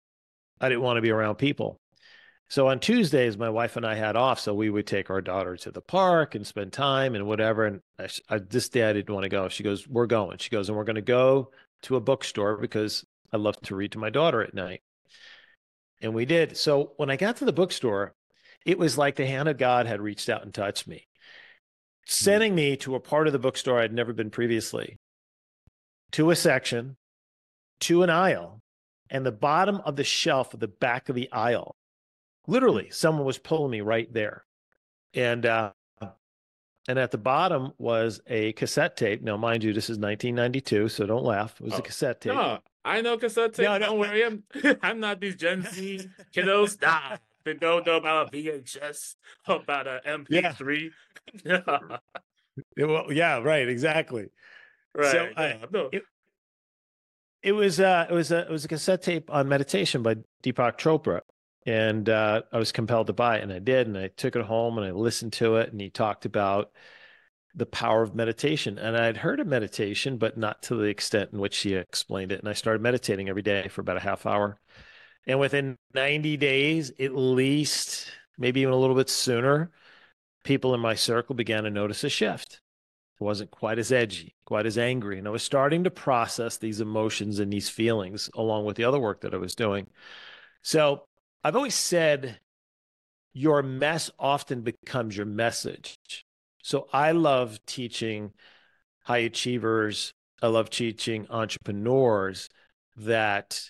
I 0.60 0.68
didn't 0.68 0.82
want 0.82 0.98
to 0.98 1.02
be 1.02 1.10
around 1.10 1.36
people. 1.36 1.78
So 2.50 2.68
on 2.68 2.80
Tuesdays, 2.80 3.36
my 3.36 3.50
wife 3.50 3.76
and 3.76 3.86
I 3.86 3.94
had 3.94 4.16
off, 4.16 4.40
so 4.40 4.54
we 4.54 4.70
would 4.70 4.86
take 4.86 5.10
our 5.10 5.20
daughter 5.20 5.56
to 5.56 5.70
the 5.70 5.82
park 5.82 6.34
and 6.34 6.46
spend 6.46 6.72
time 6.72 7.14
and 7.14 7.26
whatever. 7.26 7.66
And 7.66 7.80
I, 7.98 8.08
I, 8.28 8.38
this 8.38 8.70
day 8.70 8.88
I 8.88 8.92
didn't 8.94 9.14
want 9.14 9.24
to 9.24 9.28
go. 9.28 9.48
She 9.48 9.62
goes, 9.62 9.86
"We're 9.86 10.06
going." 10.06 10.38
She 10.38 10.50
goes, 10.50 10.68
"And 10.68 10.76
we're 10.76 10.84
going 10.84 10.96
to 10.96 11.02
go 11.02 11.50
to 11.82 11.96
a 11.96 12.00
bookstore 12.00 12.56
because 12.56 13.04
I 13.32 13.36
love 13.36 13.60
to 13.62 13.76
read 13.76 13.92
to 13.92 13.98
my 13.98 14.10
daughter 14.10 14.42
at 14.42 14.54
night. 14.54 14.82
And 16.00 16.14
we 16.14 16.24
did. 16.24 16.56
So 16.56 16.92
when 16.96 17.10
I 17.10 17.16
got 17.16 17.36
to 17.38 17.44
the 17.44 17.52
bookstore, 17.52 18.14
it 18.64 18.78
was 18.78 18.96
like 18.98 19.16
the 19.16 19.26
hand 19.26 19.48
of 19.48 19.58
God 19.58 19.86
had 19.86 20.00
reached 20.00 20.28
out 20.28 20.42
and 20.44 20.54
touched 20.54 20.86
me, 20.86 21.06
sending 22.06 22.54
me 22.54 22.76
to 22.78 22.94
a 22.94 23.00
part 23.00 23.26
of 23.26 23.32
the 23.32 23.38
bookstore 23.38 23.80
I'd 23.80 23.92
never 23.92 24.12
been 24.12 24.30
previously, 24.30 24.96
to 26.12 26.30
a 26.30 26.36
section, 26.36 26.96
to 27.80 28.02
an 28.02 28.10
aisle, 28.10 28.60
and 29.10 29.24
the 29.24 29.32
bottom 29.32 29.76
of 29.84 29.96
the 29.96 30.04
shelf 30.04 30.54
at 30.54 30.60
the 30.60 30.68
back 30.68 31.08
of 31.08 31.14
the 31.14 31.30
aisle. 31.32 31.74
Literally, 32.46 32.90
someone 32.90 33.26
was 33.26 33.38
pulling 33.38 33.70
me 33.70 33.80
right 33.80 34.12
there. 34.12 34.44
And 35.14 35.44
uh, 35.46 35.72
and 36.88 36.98
at 36.98 37.10
the 37.10 37.18
bottom 37.18 37.72
was 37.78 38.20
a 38.26 38.52
cassette 38.54 38.96
tape. 38.96 39.22
Now, 39.22 39.36
mind 39.36 39.62
you, 39.62 39.72
this 39.72 39.90
is 39.90 39.98
1992, 39.98 40.88
so 40.88 41.06
don't 41.06 41.24
laugh. 41.24 41.54
It 41.60 41.64
was 41.64 41.74
Oh, 41.74 41.78
a 41.78 41.82
cassette 41.82 42.20
tape. 42.20 42.32
No, 42.32 42.58
I 42.84 43.00
know 43.00 43.16
cassette 43.18 43.54
tape. 43.54 43.66
No. 43.66 43.78
Don't 43.78 43.98
worry. 43.98 44.24
I'm, 44.24 44.42
I'm 44.82 45.00
not 45.00 45.20
these 45.20 45.36
Gen 45.36 45.62
Z 45.62 46.08
kiddos. 46.34 46.78
Nah, 46.82 47.16
they 47.44 47.54
don't 47.54 47.86
know 47.86 47.96
about 47.96 48.32
VHS, 48.32 49.14
about 49.46 49.86
a 49.86 50.00
MP3. 50.06 50.90
Yeah. 51.44 51.60
Well, 52.76 53.12
yeah, 53.12 53.38
right, 53.38 53.68
exactly. 53.68 54.28
right. 54.94 55.12
So, 55.12 55.28
I- 55.36 55.46
yeah, 55.48 55.64
no. 55.70 55.88
it- 55.92 56.02
It 57.42 57.52
was 57.52 57.78
uh, 57.80 58.06
it 58.10 58.12
was 58.12 58.32
a 58.32 58.40
it 58.40 58.50
was 58.50 58.64
a 58.64 58.68
cassette 58.68 59.02
tape 59.02 59.30
on 59.30 59.48
meditation 59.48 60.02
by 60.02 60.16
Deepak 60.42 60.78
Chopra, 60.78 61.20
and 61.66 62.08
uh, 62.08 62.42
I 62.52 62.58
was 62.58 62.72
compelled 62.72 63.06
to 63.08 63.12
buy 63.12 63.36
it, 63.38 63.42
and 63.42 63.52
I 63.52 63.58
did, 63.60 63.86
and 63.86 63.96
I 63.96 64.08
took 64.08 64.34
it 64.36 64.42
home 64.44 64.76
and 64.78 64.86
I 64.86 64.90
listened 64.90 65.34
to 65.34 65.56
it, 65.56 65.70
and 65.70 65.80
he 65.80 65.90
talked 65.90 66.24
about 66.24 66.72
the 67.54 67.66
power 67.66 68.02
of 68.02 68.14
meditation, 68.14 68.78
and 68.78 68.96
I'd 68.96 69.16
heard 69.16 69.40
of 69.40 69.46
meditation, 69.46 70.18
but 70.18 70.36
not 70.36 70.62
to 70.64 70.76
the 70.76 70.84
extent 70.84 71.30
in 71.32 71.38
which 71.38 71.54
she 71.54 71.74
explained 71.74 72.32
it, 72.32 72.40
and 72.40 72.48
I 72.48 72.52
started 72.52 72.82
meditating 72.82 73.28
every 73.28 73.42
day 73.42 73.68
for 73.68 73.80
about 73.80 73.96
a 73.96 74.00
half 74.00 74.26
hour, 74.26 74.60
and 75.26 75.40
within 75.40 75.76
ninety 75.94 76.36
days, 76.36 76.92
at 77.00 77.14
least, 77.14 78.10
maybe 78.38 78.60
even 78.60 78.72
a 78.72 78.78
little 78.78 78.96
bit 78.96 79.10
sooner, 79.10 79.70
people 80.44 80.74
in 80.74 80.80
my 80.80 80.94
circle 80.94 81.34
began 81.34 81.64
to 81.64 81.70
notice 81.70 82.04
a 82.04 82.08
shift. 82.08 82.60
It 83.20 83.24
wasn't 83.24 83.50
quite 83.50 83.78
as 83.78 83.90
edgy, 83.90 84.36
quite 84.46 84.64
as 84.64 84.78
angry. 84.78 85.18
And 85.18 85.26
I 85.26 85.30
was 85.30 85.42
starting 85.42 85.84
to 85.84 85.90
process 85.90 86.56
these 86.56 86.80
emotions 86.80 87.40
and 87.40 87.52
these 87.52 87.68
feelings 87.68 88.30
along 88.34 88.64
with 88.64 88.76
the 88.76 88.84
other 88.84 89.00
work 89.00 89.22
that 89.22 89.34
I 89.34 89.38
was 89.38 89.56
doing. 89.56 89.88
So 90.62 91.02
I've 91.42 91.56
always 91.56 91.74
said 91.74 92.38
your 93.32 93.62
mess 93.62 94.10
often 94.18 94.62
becomes 94.62 95.16
your 95.16 95.26
message. 95.26 95.96
So 96.62 96.88
I 96.92 97.12
love 97.12 97.58
teaching 97.66 98.32
high 99.04 99.18
achievers, 99.18 100.12
I 100.42 100.48
love 100.48 100.70
teaching 100.70 101.26
entrepreneurs 101.30 102.48
that, 102.96 103.60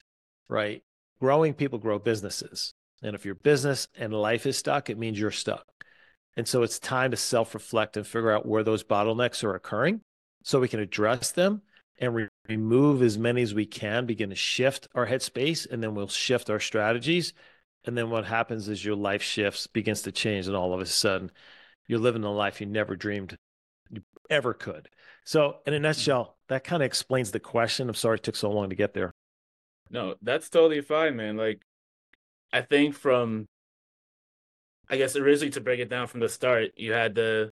right, 0.49 0.83
growing 1.21 1.55
people 1.55 1.79
grow 1.79 1.99
businesses. 1.99 2.75
And 3.03 3.15
if 3.15 3.25
your 3.25 3.37
business 3.37 3.89
and 3.97 4.13
life 4.13 4.47
is 4.47 4.59
stuck, 4.59 4.91
it 4.91 4.99
means 4.99 5.19
you're 5.19 5.31
stuck. 5.31 5.65
And 6.37 6.47
so 6.47 6.63
it's 6.63 6.79
time 6.79 7.11
to 7.11 7.17
self 7.17 7.55
reflect 7.55 7.97
and 7.97 8.07
figure 8.07 8.33
out 8.33 8.47
where 8.47 8.63
those 8.63 8.85
bottlenecks 8.85 9.45
are 9.45 9.55
occurring 9.55 10.01
so 10.43 10.61
we 10.61 10.69
can 10.69 10.81
address 10.81 11.31
them 11.33 11.63
and 11.99 12.15
re- 12.15 12.29
remove 12.49 13.03
as 13.03 13.19
many 13.19 13.43
as 13.43 13.55
we 13.55 13.67
can, 13.67 14.07
begin 14.07 14.31
to 14.31 14.37
shift 14.37 14.89
our 14.95 15.07
headspace, 15.07 15.69
and 15.71 15.83
then 15.83 15.95
we'll 15.95 16.09
shift 16.09 16.49
our 16.51 16.61
strategies. 16.61 17.33
And 17.85 17.97
then 17.97 18.11
what 18.11 18.25
happens 18.25 18.69
is 18.69 18.85
your 18.85 18.97
life 18.97 19.23
shifts, 19.23 19.67
begins 19.67 20.03
to 20.03 20.13
change, 20.13 20.47
and 20.47 20.57
all 20.57 20.75
of 20.75 20.81
a 20.81 20.87
sudden 20.87 21.31
you're 21.89 21.99
living 21.99 22.23
the 22.23 22.31
life 22.31 22.61
you 22.61 22.67
never 22.67 22.95
dreamed 22.95 23.37
you 23.91 24.03
ever 24.31 24.55
could. 24.55 24.89
So, 25.25 25.57
in 25.67 25.73
a 25.73 25.77
mm-hmm. 25.77 25.83
nutshell, 25.83 26.37
that 26.49 26.65
kind 26.65 26.83
of 26.83 26.87
explains 26.87 27.31
the 27.31 27.41
question. 27.41 27.89
I'm 27.89 27.95
sorry 27.95 28.17
it 28.17 28.23
took 28.23 28.37
so 28.37 28.51
long 28.51 28.71
to 28.71 28.77
get 28.77 28.95
there. 28.95 29.13
No, 29.91 30.15
that's 30.23 30.51
totally 30.51 30.83
fine, 30.83 31.17
man. 31.17 31.37
Like, 31.37 31.63
I 32.53 32.61
think 32.61 32.95
from, 32.95 33.47
I 34.89 34.97
guess 34.97 35.17
originally 35.17 35.51
to 35.53 35.61
break 35.61 35.81
it 35.81 35.89
down 35.89 36.07
from 36.07 36.21
the 36.21 36.29
start, 36.29 36.73
you 36.77 36.93
had 36.93 37.15
the 37.15 37.51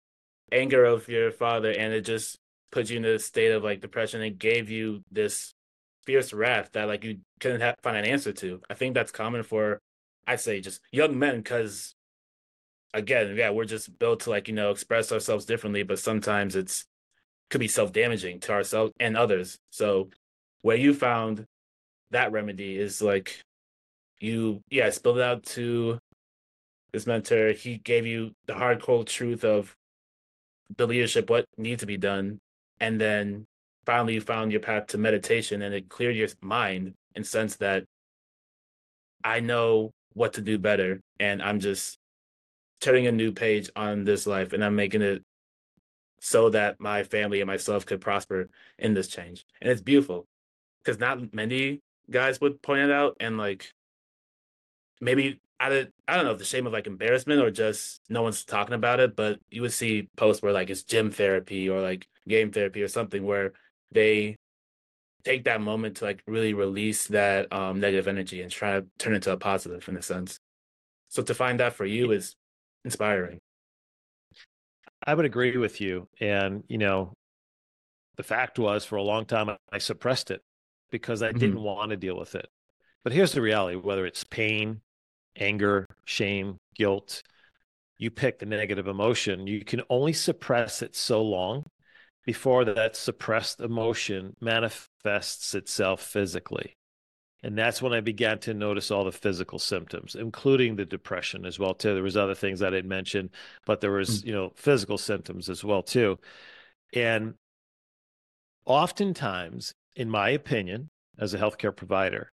anger 0.52 0.86
of 0.86 1.08
your 1.08 1.32
father, 1.32 1.72
and 1.72 1.94
it 1.94 2.02
just 2.02 2.38
put 2.72 2.90
you 2.90 2.98
in 2.98 3.06
a 3.06 3.18
state 3.20 3.52
of 3.52 3.64
like 3.64 3.80
depression 3.80 4.22
and 4.22 4.38
gave 4.38 4.70
you 4.70 5.02
this 5.12 5.54
fierce 6.06 6.34
wrath 6.34 6.70
that 6.74 6.88
like 6.88 7.04
you 7.04 7.20
couldn't 7.40 7.62
have, 7.62 7.76
find 7.82 7.98
an 7.98 8.06
answer 8.06 8.32
to. 8.32 8.62
I 8.70 8.74
think 8.74 8.94
that's 8.94 9.12
common 9.12 9.44
for, 9.44 9.80
I'd 10.28 10.42
say, 10.42 10.60
just 10.60 10.82
young 10.92 11.18
men, 11.18 11.38
because 11.38 11.95
again, 12.96 13.36
yeah, 13.36 13.52
we're 13.52 13.66
just 13.66 13.98
built 14.00 14.22
to 14.22 14.30
like 14.30 14.48
you 14.48 14.54
know 14.54 14.72
express 14.72 15.12
ourselves 15.12 15.46
differently, 15.46 15.84
but 15.84 16.00
sometimes 16.00 16.56
it's 16.56 16.86
could 17.50 17.60
be 17.60 17.68
self 17.68 17.92
damaging 17.92 18.40
to 18.42 18.54
ourselves 18.54 18.94
and 19.00 19.16
others. 19.16 19.58
So, 19.70 20.10
where 20.62 20.78
you 20.78 20.94
found 20.94 21.46
that 22.12 22.32
remedy 22.32 22.78
is 22.78 23.02
like 23.02 23.42
you 24.20 24.62
yeah 24.70 24.90
spilled 24.90 25.18
it 25.18 25.24
out 25.24 25.44
to 25.44 26.00
this 26.94 27.06
mentor 27.06 27.52
he 27.52 27.78
gave 27.78 28.06
you 28.06 28.32
the 28.46 28.54
hard 28.54 28.82
cold 28.82 29.08
truth 29.08 29.44
of 29.44 29.76
the 30.78 30.88
leadership 30.88 31.30
what 31.30 31.46
needs 31.58 31.82
to 31.82 31.86
be 31.86 31.98
done 31.98 32.40
and 32.80 33.00
then 33.00 33.46
finally 33.86 34.14
you 34.14 34.22
found 34.22 34.52
your 34.52 34.62
path 34.62 34.88
to 34.88 34.98
meditation 34.98 35.62
and 35.62 35.76
it 35.76 35.90
cleared 35.90 36.16
your 36.16 36.30
mind 36.42 36.94
in 37.16 37.24
sense 37.24 37.58
that 37.58 37.84
i 39.24 39.40
know 39.40 39.92
what 40.14 40.34
to 40.34 40.42
do 40.42 40.58
better 40.58 41.02
and 41.20 41.42
i'm 41.42 41.60
just 41.60 41.98
turning 42.86 43.08
a 43.08 43.12
new 43.12 43.32
page 43.32 43.70
on 43.76 44.04
this 44.04 44.28
life 44.28 44.54
and 44.54 44.64
i'm 44.64 44.76
making 44.76 45.02
it 45.02 45.24
so 46.20 46.50
that 46.50 46.80
my 46.80 47.04
family 47.04 47.42
and 47.42 47.48
myself 47.48 47.86
could 47.86 48.00
prosper 48.00 48.50
in 48.78 48.94
this 48.94 49.08
change 49.08 49.44
and 49.60 49.72
it's 49.72 49.82
beautiful 49.82 50.28
because 50.84 51.00
not 51.00 51.34
many 51.34 51.82
guys 52.12 52.40
would 52.40 52.62
point 52.62 52.82
it 52.82 52.92
out 52.92 53.18
and 53.20 53.38
like 53.38 53.74
maybe 55.02 55.40
out 55.60 55.72
of 55.72 55.88
I 56.08 56.16
don't 56.16 56.26
know 56.26 56.32
if 56.32 56.38
the 56.38 56.46
shame 56.46 56.68
of 56.68 56.74
like 56.74 56.88
embarrassment 56.88 57.42
or 57.42 57.50
just 57.50 58.02
no 58.10 58.22
one's 58.22 58.44
talking 58.44 58.76
about 58.76 59.00
it, 59.00 59.16
but 59.16 59.40
you 59.50 59.62
would 59.62 59.74
see 59.74 60.10
posts 60.16 60.44
where 60.44 60.54
like 60.54 60.70
it's 60.70 60.84
gym 60.84 61.12
therapy 61.12 61.70
or 61.70 61.82
like 61.82 62.08
game 62.28 62.52
therapy 62.52 62.84
or 62.84 62.88
something 62.88 63.24
where 63.24 63.54
they 63.92 64.36
take 65.24 65.46
that 65.46 65.62
moment 65.62 65.98
to 65.98 66.06
like 66.06 66.22
really 66.28 66.54
release 66.54 67.08
that 67.08 67.52
um 67.52 67.80
negative 67.80 68.08
energy 68.08 68.42
and 68.42 68.52
try 68.52 68.80
to 68.80 68.86
turn 69.00 69.14
it 69.14 69.18
into 69.18 69.32
a 69.32 69.38
positive 69.38 69.88
in 69.88 69.98
a 69.98 70.02
sense. 70.02 70.40
So 71.10 71.24
to 71.24 71.34
find 71.34 71.60
that 71.60 71.74
for 71.74 71.86
you 71.86 72.12
is 72.12 72.36
inspiring. 72.86 73.40
I 75.06 75.14
would 75.14 75.26
agree 75.26 75.58
with 75.58 75.82
you. 75.82 76.08
And, 76.22 76.64
you 76.70 76.78
know, 76.78 77.14
the 78.16 78.24
fact 78.24 78.58
was 78.58 78.86
for 78.86 78.96
a 78.96 79.04
long 79.04 79.26
time, 79.26 79.50
I 79.72 79.78
suppressed 79.78 80.32
it 80.32 80.42
because 80.92 81.22
I 81.22 81.30
mm-hmm. 81.30 81.40
didn't 81.40 81.62
want 81.62 81.92
to 81.92 81.98
deal 81.98 82.18
with 82.18 82.36
it. 82.36 82.48
But 83.04 83.14
here's 83.14 83.34
the 83.34 83.42
reality 83.42 83.76
whether 83.76 84.06
it's 84.06 84.24
pain, 84.24 84.82
anger, 85.36 85.86
shame, 86.06 86.58
guilt, 86.76 87.22
you 87.98 88.10
pick 88.10 88.40
the 88.40 88.46
negative 88.46 88.88
emotion, 88.88 89.48
you 89.48 89.64
can 89.64 89.82
only 89.90 90.14
suppress 90.14 90.82
it 90.82 90.96
so 90.96 91.22
long 91.22 91.66
before 92.26 92.66
that 92.66 92.96
suppressed 92.96 93.60
emotion 93.60 94.36
manifests 94.42 95.54
itself 95.54 96.02
physically. 96.02 96.76
And 97.46 97.56
that's 97.56 97.80
when 97.80 97.94
I 97.94 98.02
began 98.02 98.40
to 98.40 98.56
notice 98.56 98.90
all 98.90 99.04
the 99.04 99.12
physical 99.12 99.60
symptoms, 99.60 100.16
including 100.16 100.76
the 100.76 100.86
depression 100.86 101.46
as 101.46 101.60
well 101.60 101.76
too. 101.76 101.94
There 101.94 102.02
was 102.02 102.18
other 102.18 102.34
things 102.34 102.64
I 102.64 102.72
didn't 102.72 102.90
mention, 102.90 103.30
but 103.68 103.82
there 103.82 103.92
was, 103.92 104.24
you 104.24 104.34
know, 104.34 104.52
physical 104.56 104.98
symptoms 104.98 105.48
as 105.48 105.64
well 105.64 105.84
too. 105.84 106.18
And 106.92 107.36
oftentimes, 108.66 109.76
in 109.96 110.10
my 110.10 110.30
opinion, 110.30 110.90
as 111.20 111.36
a 111.36 111.38
healthcare 111.38 111.76
provider, 111.76 112.32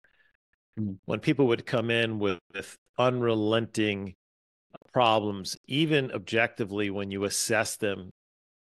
Mm. 0.78 1.00
when 1.06 1.20
people 1.20 1.48
would 1.48 1.66
come 1.66 1.90
in 1.90 2.20
with, 2.20 2.38
with 2.54 2.78
unrelenting 3.00 4.14
problems, 4.94 5.58
even 5.66 6.12
objectively, 6.12 6.92
when 6.92 7.10
you 7.10 7.24
assess 7.24 7.78
them, 7.78 8.12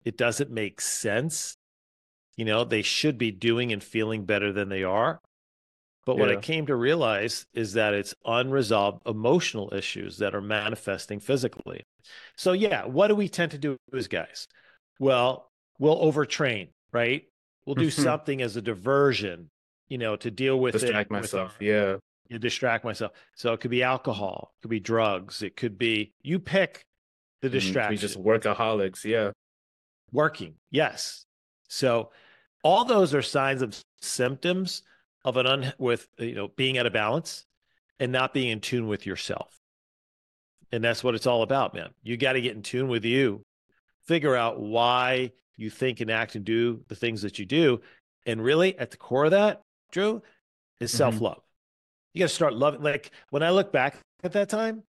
it 0.03 0.17
doesn't 0.17 0.49
make 0.49 0.81
sense. 0.81 1.55
You 2.37 2.45
know, 2.45 2.63
they 2.63 2.81
should 2.81 3.19
be 3.19 3.29
doing 3.31 3.71
and 3.71 3.83
feeling 3.83 4.25
better 4.25 4.51
than 4.51 4.69
they 4.69 4.83
are. 4.83 5.21
But 6.09 6.17
what 6.17 6.31
I 6.31 6.37
came 6.37 6.65
to 6.65 6.75
realize 6.75 7.45
is 7.53 7.73
that 7.73 7.93
it's 7.93 8.15
unresolved 8.25 9.07
emotional 9.07 9.71
issues 9.71 10.17
that 10.17 10.33
are 10.33 10.41
manifesting 10.41 11.19
physically. 11.19 11.83
So, 12.35 12.53
yeah, 12.53 12.85
what 12.85 13.09
do 13.09 13.15
we 13.15 13.29
tend 13.29 13.51
to 13.51 13.59
do 13.59 13.77
as 13.93 14.07
guys? 14.07 14.47
Well, 14.97 15.51
we'll 15.77 15.99
overtrain, 16.01 16.69
right? 16.91 17.27
We'll 17.63 17.75
do 17.75 17.89
Mhm. 17.89 18.03
something 18.03 18.41
as 18.41 18.55
a 18.55 18.61
diversion, 18.63 19.51
you 19.87 19.99
know, 19.99 20.15
to 20.15 20.31
deal 20.31 20.59
with 20.59 20.73
Distract 20.73 21.11
it. 21.11 21.13
with 21.13 21.21
myself. 21.21 21.55
our- 21.59 21.63
Yeah. 21.63 21.97
you 22.27 22.39
distract 22.39 22.83
myself. 22.83 23.11
So 23.35 23.53
it 23.53 23.59
could 23.59 23.69
be 23.69 23.83
alcohol, 23.83 24.55
it 24.57 24.61
could 24.63 24.71
be 24.71 24.79
drugs, 24.79 25.43
it 25.43 25.55
could 25.55 25.77
be 25.77 26.13
you 26.23 26.39
pick 26.39 26.87
the 27.41 27.49
Mhm. 27.49 27.51
distraction. 27.51 27.91
We 27.91 27.97
just 27.97 28.17
workaholics. 28.17 29.03
Yeah. 29.03 29.31
Working, 30.11 30.55
yes. 30.71 31.27
So 31.67 32.11
all 32.63 32.83
those 32.83 33.13
are 33.13 33.21
signs 33.21 33.61
of 33.61 33.79
symptoms 34.01 34.81
of 35.25 35.37
an 35.37 35.45
un 35.45 35.73
with 35.77 36.07
you 36.17 36.35
know 36.35 36.47
being 36.49 36.77
out 36.77 36.85
of 36.85 36.93
balance 36.93 37.45
and 37.99 38.11
not 38.11 38.33
being 38.33 38.49
in 38.49 38.61
tune 38.61 38.87
with 38.87 39.05
yourself. 39.05 39.59
And 40.71 40.83
that's 40.83 41.03
what 41.03 41.15
it's 41.15 41.27
all 41.27 41.41
about, 41.41 41.73
man. 41.73 41.89
You 42.03 42.15
got 42.15 42.33
to 42.33 42.41
get 42.41 42.55
in 42.55 42.61
tune 42.61 42.87
with 42.87 43.03
you. 43.03 43.41
Figure 44.05 44.35
out 44.35 44.59
why 44.59 45.31
you 45.57 45.69
think 45.69 45.99
and 45.99 46.09
act 46.09 46.35
and 46.35 46.45
do 46.45 46.83
the 46.87 46.95
things 46.95 47.21
that 47.23 47.39
you 47.39 47.45
do. 47.45 47.81
And 48.25 48.41
really 48.43 48.77
at 48.77 48.91
the 48.91 48.97
core 48.97 49.25
of 49.25 49.31
that, 49.31 49.61
Drew, 49.91 50.21
is 50.79 50.91
Mhm. 50.93 50.97
self-love. 50.97 51.41
You 52.13 52.19
got 52.19 52.29
to 52.29 52.35
start 52.35 52.53
loving 52.53 52.81
like 52.81 53.11
when 53.29 53.43
I 53.43 53.49
look 53.49 53.71
back 53.71 53.97
at 54.23 54.31
that 54.33 54.49
time, 54.49 54.83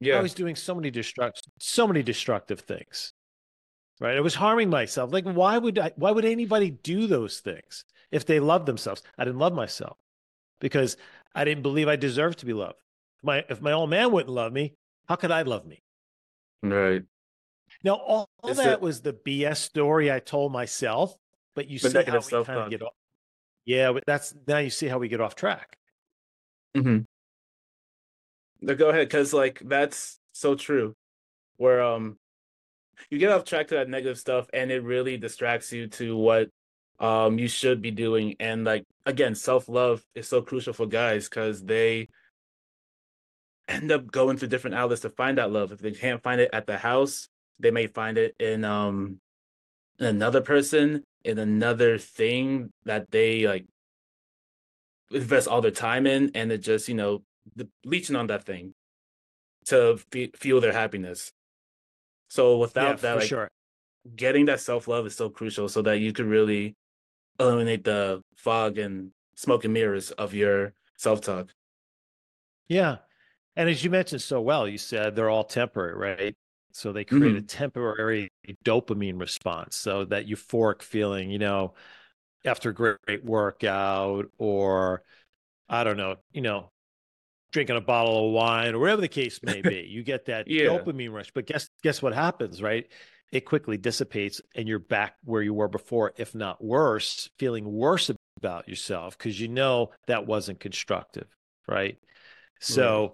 yeah. 0.00 0.18
I 0.18 0.22
was 0.22 0.34
doing 0.34 0.54
so 0.54 0.74
many 0.74 0.90
destruct 0.90 1.42
so 1.58 1.86
many 1.86 2.02
destructive 2.02 2.60
things. 2.60 3.12
Right? 4.00 4.16
I 4.16 4.20
was 4.20 4.34
harming 4.34 4.70
myself. 4.70 5.12
Like 5.12 5.24
why 5.24 5.58
would 5.58 5.78
I 5.78 5.92
why 5.96 6.10
would 6.10 6.24
anybody 6.24 6.70
do 6.70 7.06
those 7.06 7.40
things 7.40 7.84
if 8.10 8.26
they 8.26 8.40
loved 8.40 8.66
themselves? 8.66 9.02
I 9.16 9.24
didn't 9.24 9.40
love 9.40 9.54
myself 9.54 9.96
because 10.60 10.96
I 11.34 11.44
didn't 11.44 11.62
believe 11.62 11.88
I 11.88 11.96
deserved 11.96 12.40
to 12.40 12.46
be 12.46 12.52
loved. 12.52 12.78
My 13.22 13.44
if 13.48 13.60
my 13.60 13.72
old 13.72 13.90
man 13.90 14.12
wouldn't 14.12 14.34
love 14.34 14.52
me, 14.52 14.74
how 15.08 15.16
could 15.16 15.30
I 15.30 15.42
love 15.42 15.66
me? 15.66 15.82
Right. 16.62 17.02
Now, 17.84 17.94
all, 17.94 18.28
all 18.42 18.54
that 18.54 18.72
it, 18.74 18.80
was 18.80 19.02
the 19.02 19.12
BS 19.12 19.56
story 19.56 20.10
I 20.10 20.18
told 20.18 20.52
myself, 20.52 21.16
but 21.54 21.68
you 21.68 21.78
see 21.78 21.92
how 21.92 21.98
we 21.98 22.44
kind 22.44 22.60
of 22.60 22.70
get 22.70 22.82
off. 22.82 22.94
Yeah, 23.64 23.92
but 23.92 24.04
that's 24.06 24.34
now 24.46 24.58
you 24.58 24.70
see 24.70 24.86
how 24.86 24.98
we 24.98 25.08
get 25.08 25.20
off 25.20 25.34
track. 25.34 25.76
Mm-hmm. 26.76 26.98
No, 28.60 28.74
go 28.74 28.88
ahead, 28.88 29.08
because 29.08 29.32
like 29.32 29.60
that's 29.64 30.18
so 30.32 30.54
true. 30.54 30.94
Where 31.58 31.82
um, 31.82 32.18
you 33.10 33.18
get 33.18 33.32
off 33.32 33.44
track 33.44 33.68
to 33.68 33.76
that 33.76 33.88
negative 33.88 34.18
stuff, 34.18 34.48
and 34.52 34.70
it 34.70 34.82
really 34.82 35.16
distracts 35.16 35.72
you 35.72 35.88
to 35.88 36.16
what 36.16 36.48
um 37.00 37.38
you 37.38 37.48
should 37.48 37.80
be 37.80 37.90
doing. 37.90 38.36
And 38.40 38.64
like 38.64 38.84
again, 39.06 39.34
self 39.34 39.68
love 39.68 40.04
is 40.14 40.28
so 40.28 40.42
crucial 40.42 40.72
for 40.72 40.86
guys 40.86 41.28
because 41.28 41.64
they 41.64 42.08
end 43.68 43.92
up 43.92 44.10
going 44.10 44.38
to 44.38 44.48
different 44.48 44.76
outlets 44.76 45.02
to 45.02 45.10
find 45.10 45.38
that 45.38 45.52
love. 45.52 45.72
If 45.72 45.80
they 45.80 45.92
can't 45.92 46.22
find 46.22 46.40
it 46.40 46.50
at 46.52 46.66
the 46.66 46.78
house, 46.78 47.28
they 47.58 47.70
may 47.70 47.86
find 47.86 48.18
it 48.18 48.34
in 48.38 48.64
um 48.64 49.20
in 49.98 50.06
another 50.06 50.40
person, 50.40 51.04
in 51.24 51.38
another 51.38 51.98
thing 51.98 52.70
that 52.84 53.10
they 53.10 53.46
like 53.46 53.66
invest 55.10 55.48
all 55.48 55.60
their 55.60 55.70
time 55.70 56.06
in, 56.06 56.30
and 56.34 56.52
it 56.52 56.58
just 56.58 56.88
you 56.88 56.94
know 56.94 57.22
the, 57.56 57.68
leeching 57.84 58.16
on 58.16 58.26
that 58.28 58.44
thing 58.44 58.74
to 59.66 59.98
f- 60.14 60.30
feel 60.36 60.60
their 60.60 60.72
happiness. 60.72 61.32
So 62.28 62.58
without 62.58 62.96
yeah, 62.96 63.02
that, 63.02 63.16
like 63.16 63.28
sure. 63.28 63.50
getting 64.14 64.46
that 64.46 64.60
self 64.60 64.88
love 64.88 65.06
is 65.06 65.16
so 65.16 65.28
crucial, 65.28 65.68
so 65.68 65.82
that 65.82 65.98
you 65.98 66.12
could 66.12 66.26
really 66.26 66.76
eliminate 67.40 67.84
the 67.84 68.22
fog 68.36 68.78
and 68.78 69.10
smoke 69.34 69.64
and 69.64 69.74
mirrors 69.74 70.10
of 70.12 70.34
your 70.34 70.74
self 70.96 71.20
talk. 71.20 71.52
Yeah, 72.68 72.98
and 73.56 73.68
as 73.68 73.82
you 73.82 73.90
mentioned 73.90 74.22
so 74.22 74.40
well, 74.40 74.68
you 74.68 74.78
said 74.78 75.16
they're 75.16 75.30
all 75.30 75.44
temporary, 75.44 75.94
right? 75.94 76.36
So 76.72 76.92
they 76.92 77.04
create 77.04 77.30
mm-hmm. 77.30 77.38
a 77.38 77.42
temporary 77.42 78.28
dopamine 78.64 79.18
response. 79.18 79.74
So 79.74 80.04
that 80.06 80.28
euphoric 80.28 80.82
feeling, 80.82 81.30
you 81.30 81.38
know, 81.38 81.74
after 82.44 82.70
a 82.70 82.74
great 82.74 83.24
workout 83.24 84.26
or 84.38 85.02
I 85.68 85.82
don't 85.82 85.96
know, 85.96 86.16
you 86.32 86.40
know, 86.40 86.70
drinking 87.52 87.76
a 87.76 87.80
bottle 87.80 88.28
of 88.28 88.32
wine 88.32 88.74
or 88.74 88.78
whatever 88.78 89.00
the 89.00 89.08
case 89.08 89.40
may 89.42 89.60
be. 89.62 89.86
You 89.88 90.02
get 90.02 90.26
that 90.26 90.48
yeah. 90.48 90.66
dopamine 90.66 91.12
rush. 91.12 91.30
But 91.34 91.46
guess 91.46 91.67
guess 91.82 92.02
what 92.02 92.14
happens, 92.14 92.62
right? 92.62 92.86
It 93.30 93.44
quickly 93.44 93.76
dissipates 93.76 94.40
and 94.54 94.66
you're 94.66 94.78
back 94.78 95.16
where 95.24 95.42
you 95.42 95.52
were 95.52 95.68
before, 95.68 96.12
if 96.16 96.34
not 96.34 96.64
worse, 96.64 97.28
feeling 97.38 97.70
worse 97.70 98.10
about 98.38 98.68
yourself 98.68 99.18
because 99.18 99.38
you 99.38 99.48
know 99.48 99.90
that 100.06 100.26
wasn't 100.26 100.60
constructive, 100.60 101.26
right? 101.66 101.98
So 102.60 103.02
right 103.02 103.10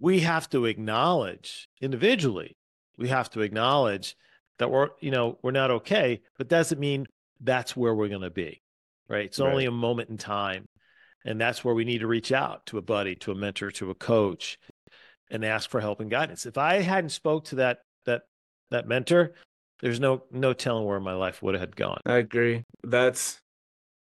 we 0.00 0.20
have 0.20 0.48
to 0.50 0.64
acknowledge 0.64 1.68
individually, 1.80 2.56
we 2.96 3.08
have 3.08 3.30
to 3.30 3.42
acknowledge 3.42 4.16
that 4.58 4.70
we're, 4.70 4.88
you 5.00 5.10
know, 5.10 5.38
we're 5.42 5.50
not 5.50 5.70
okay, 5.70 6.22
but 6.38 6.48
doesn't 6.48 6.80
mean 6.80 7.06
that's 7.40 7.76
where 7.76 7.94
we're 7.94 8.08
going 8.08 8.22
to 8.22 8.30
be, 8.30 8.62
right? 9.08 9.26
It's 9.26 9.38
right. 9.38 9.50
only 9.50 9.66
a 9.66 9.70
moment 9.70 10.08
in 10.08 10.16
time. 10.16 10.66
And 11.24 11.38
that's 11.38 11.62
where 11.62 11.74
we 11.74 11.84
need 11.84 11.98
to 11.98 12.06
reach 12.06 12.32
out 12.32 12.64
to 12.66 12.78
a 12.78 12.82
buddy, 12.82 13.14
to 13.16 13.32
a 13.32 13.34
mentor, 13.34 13.70
to 13.72 13.90
a 13.90 13.94
coach 13.94 14.58
and 15.30 15.44
ask 15.44 15.70
for 15.70 15.80
help 15.80 16.00
and 16.00 16.10
guidance. 16.10 16.46
If 16.46 16.58
I 16.58 16.80
hadn't 16.80 17.10
spoke 17.10 17.44
to 17.46 17.56
that, 17.56 17.80
that, 18.06 18.22
that 18.70 18.86
mentor, 18.86 19.34
there's 19.80 20.00
no, 20.00 20.24
no 20.30 20.52
telling 20.52 20.84
where 20.84 21.00
my 21.00 21.14
life 21.14 21.42
would 21.42 21.54
have 21.54 21.74
gone. 21.74 22.00
I 22.06 22.16
agree. 22.16 22.64
That's, 22.82 23.38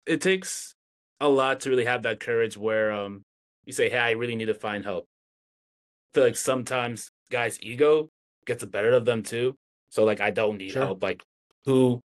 it 0.06 0.20
takes 0.20 0.74
a 1.20 1.28
lot 1.28 1.60
to 1.60 1.70
really 1.70 1.84
have 1.84 2.02
that 2.02 2.20
courage 2.20 2.56
where, 2.56 2.92
um, 2.92 3.22
you 3.64 3.72
say, 3.72 3.90
Hey, 3.90 3.98
I 3.98 4.10
really 4.12 4.36
need 4.36 4.46
to 4.46 4.54
find 4.54 4.84
help 4.84 5.06
I 6.08 6.14
feel 6.14 6.24
like 6.24 6.36
sometimes 6.36 7.10
guys' 7.30 7.58
ego 7.60 8.08
gets 8.46 8.60
the 8.60 8.66
better 8.66 8.92
of 8.92 9.04
them 9.04 9.22
too. 9.22 9.54
So 9.90 10.04
like 10.04 10.20
I 10.20 10.30
don't 10.30 10.58
need 10.58 10.72
sure. 10.72 10.84
help. 10.84 11.02
Like 11.02 11.22
who 11.64 12.00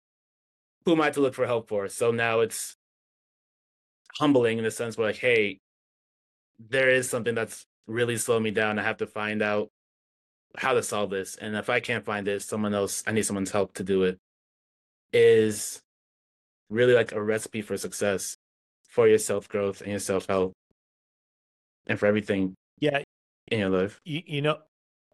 who 0.84 0.92
am 0.92 1.00
I 1.00 1.10
to 1.10 1.20
look 1.20 1.34
for 1.34 1.46
help 1.46 1.68
for? 1.68 1.88
So 1.88 2.12
now 2.12 2.40
it's 2.40 2.76
humbling 4.18 4.58
in 4.58 4.64
the 4.64 4.70
sense 4.70 4.96
where 4.96 5.08
like, 5.08 5.16
hey, 5.16 5.58
there 6.58 6.90
is 6.90 7.08
something 7.08 7.34
that's 7.34 7.64
really 7.88 8.16
slowing 8.16 8.44
me 8.44 8.52
down. 8.52 8.78
I 8.78 8.82
have 8.82 8.98
to 8.98 9.06
find 9.06 9.42
out 9.42 9.70
how 10.56 10.74
to 10.74 10.82
solve 10.82 11.10
this. 11.10 11.36
And 11.36 11.56
if 11.56 11.68
I 11.68 11.80
can't 11.80 12.04
find 12.04 12.28
it, 12.28 12.42
someone 12.42 12.74
else, 12.74 13.02
I 13.06 13.12
need 13.12 13.26
someone's 13.26 13.50
help 13.50 13.74
to 13.74 13.84
do 13.84 14.04
it. 14.04 14.18
Is 15.12 15.80
really 16.68 16.92
like 16.94 17.12
a 17.12 17.22
recipe 17.22 17.62
for 17.62 17.76
success 17.76 18.36
for 18.88 19.08
your 19.08 19.18
self 19.18 19.48
growth 19.48 19.80
and 19.80 19.90
your 19.90 20.00
self 20.00 20.26
help 20.26 20.52
and 21.86 21.98
for 21.98 22.06
everything. 22.06 22.54
Yeah, 22.78 23.02
in 23.48 23.58
your 23.58 23.70
life. 23.70 24.00
You, 24.04 24.22
you 24.26 24.42
know, 24.42 24.58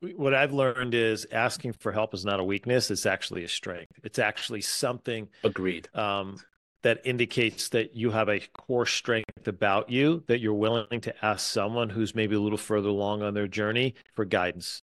what 0.01 0.35
I've 0.35 0.53
learned 0.53 0.95
is 0.95 1.27
asking 1.31 1.75
for 1.75 1.93
help 1.93 2.13
is 2.13 2.25
not 2.25 2.41
a 2.41 2.45
weakness; 2.45 2.91
it's 2.91 3.07
actually 3.07 3.45
a 3.45 3.49
strength. 3.49 3.93
It's 4.03 4.19
actually 4.19 4.63
something. 4.63 5.29
Agreed. 5.45 5.89
Um, 5.95 6.39
that 6.85 7.01
indicates 7.03 7.70
that 7.70 7.97
you 7.97 8.11
have 8.11 8.29
a 8.29 8.40
core 8.59 8.85
strength 8.85 9.49
about 9.49 9.88
you 9.88 10.23
that 10.27 10.38
you're 10.40 10.53
willing 10.53 11.01
to 11.01 11.25
ask 11.25 11.51
someone 11.51 11.88
who's 11.88 12.14
maybe 12.14 12.37
a 12.37 12.40
little 12.40 12.59
further 12.59 12.90
along 12.90 13.23
on 13.23 13.33
their 13.33 13.49
journey 13.49 13.94
for 14.14 14.27
guidance. 14.27 14.83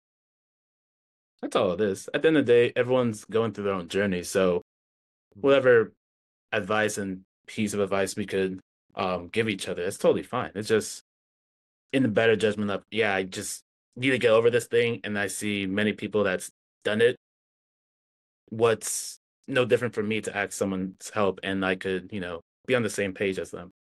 That's 1.42 1.56
all 1.56 1.72
it 1.72 1.80
is. 1.80 2.08
At 2.14 2.22
the 2.22 2.28
end 2.28 2.36
of 2.36 2.46
the 2.46 2.52
day, 2.52 2.72
everyone's 2.76 3.24
going 3.24 3.52
through 3.52 3.64
their 3.64 3.74
own 3.74 3.88
journey. 3.88 4.22
So, 4.22 4.62
whatever 5.34 5.92
advice 6.52 6.98
and 6.98 7.22
piece 7.48 7.74
of 7.74 7.80
advice 7.80 8.14
we 8.14 8.26
could 8.26 8.60
um, 8.94 9.28
give 9.28 9.48
each 9.48 9.68
other, 9.68 9.82
it's 9.82 9.98
totally 9.98 10.22
fine. 10.22 10.52
It's 10.54 10.68
just 10.68 11.02
in 11.92 12.04
the 12.04 12.08
better 12.08 12.36
judgment 12.36 12.70
of 12.70 12.84
yeah, 12.92 13.12
I 13.12 13.24
just 13.24 13.62
need 13.96 14.10
to 14.10 14.18
get 14.18 14.30
over 14.30 14.50
this 14.50 14.68
thing, 14.68 15.00
and 15.02 15.18
I 15.18 15.26
see 15.26 15.66
many 15.66 15.92
people 15.92 16.22
that's 16.22 16.50
done 16.84 17.00
it. 17.00 17.16
What's 18.50 19.17
no 19.48 19.64
different 19.64 19.94
for 19.94 20.02
me 20.02 20.20
to 20.20 20.36
ask 20.36 20.52
someone's 20.52 21.10
help, 21.12 21.40
and 21.42 21.64
I 21.64 21.74
could 21.74 22.10
you 22.12 22.20
know 22.20 22.42
be 22.66 22.74
on 22.74 22.82
the 22.82 22.90
same 22.90 23.14
page 23.14 23.38
as 23.38 23.50
them. 23.50 23.72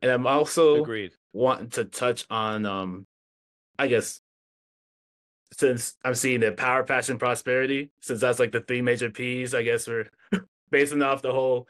And 0.00 0.10
I'm 0.10 0.26
also 0.26 0.82
agreed 0.82 1.12
wanting 1.32 1.70
to 1.70 1.84
touch 1.84 2.24
on 2.30 2.64
um, 2.64 3.06
I 3.78 3.88
guess 3.88 4.20
since 5.52 5.94
I'm 6.04 6.14
seeing 6.14 6.40
the 6.40 6.52
power, 6.52 6.82
passion, 6.82 7.18
prosperity, 7.18 7.90
since 8.00 8.20
that's 8.20 8.38
like 8.38 8.52
the 8.52 8.60
three 8.60 8.82
major 8.82 9.10
P's, 9.10 9.54
I 9.54 9.62
guess 9.62 9.86
we're 9.86 10.08
basing 10.70 11.02
off 11.02 11.22
the 11.22 11.32
whole 11.32 11.68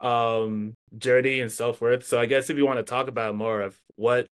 um 0.00 0.74
journey 0.98 1.40
and 1.40 1.52
self-worth. 1.52 2.04
So 2.04 2.18
I 2.18 2.26
guess 2.26 2.50
if 2.50 2.56
you 2.56 2.66
want 2.66 2.78
to 2.78 2.82
talk 2.82 3.08
about 3.08 3.36
more 3.36 3.60
of 3.60 3.78
what 3.94 4.26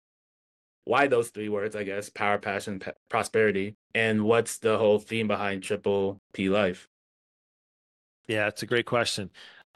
why 0.85 1.07
those 1.07 1.29
three 1.29 1.49
words, 1.49 1.75
I 1.75 1.83
guess, 1.83 2.09
power, 2.09 2.37
passion, 2.37 2.81
prosperity, 3.09 3.75
and 3.93 4.23
what's 4.23 4.59
the 4.59 4.77
whole 4.77 4.99
theme 4.99 5.27
behind 5.27 5.63
Triple 5.63 6.21
P 6.33 6.47
Life? 6.47 6.87
Yeah, 8.27 8.47
it's 8.47 8.63
a 8.63 8.67
great 8.67 8.85
question. 8.85 9.29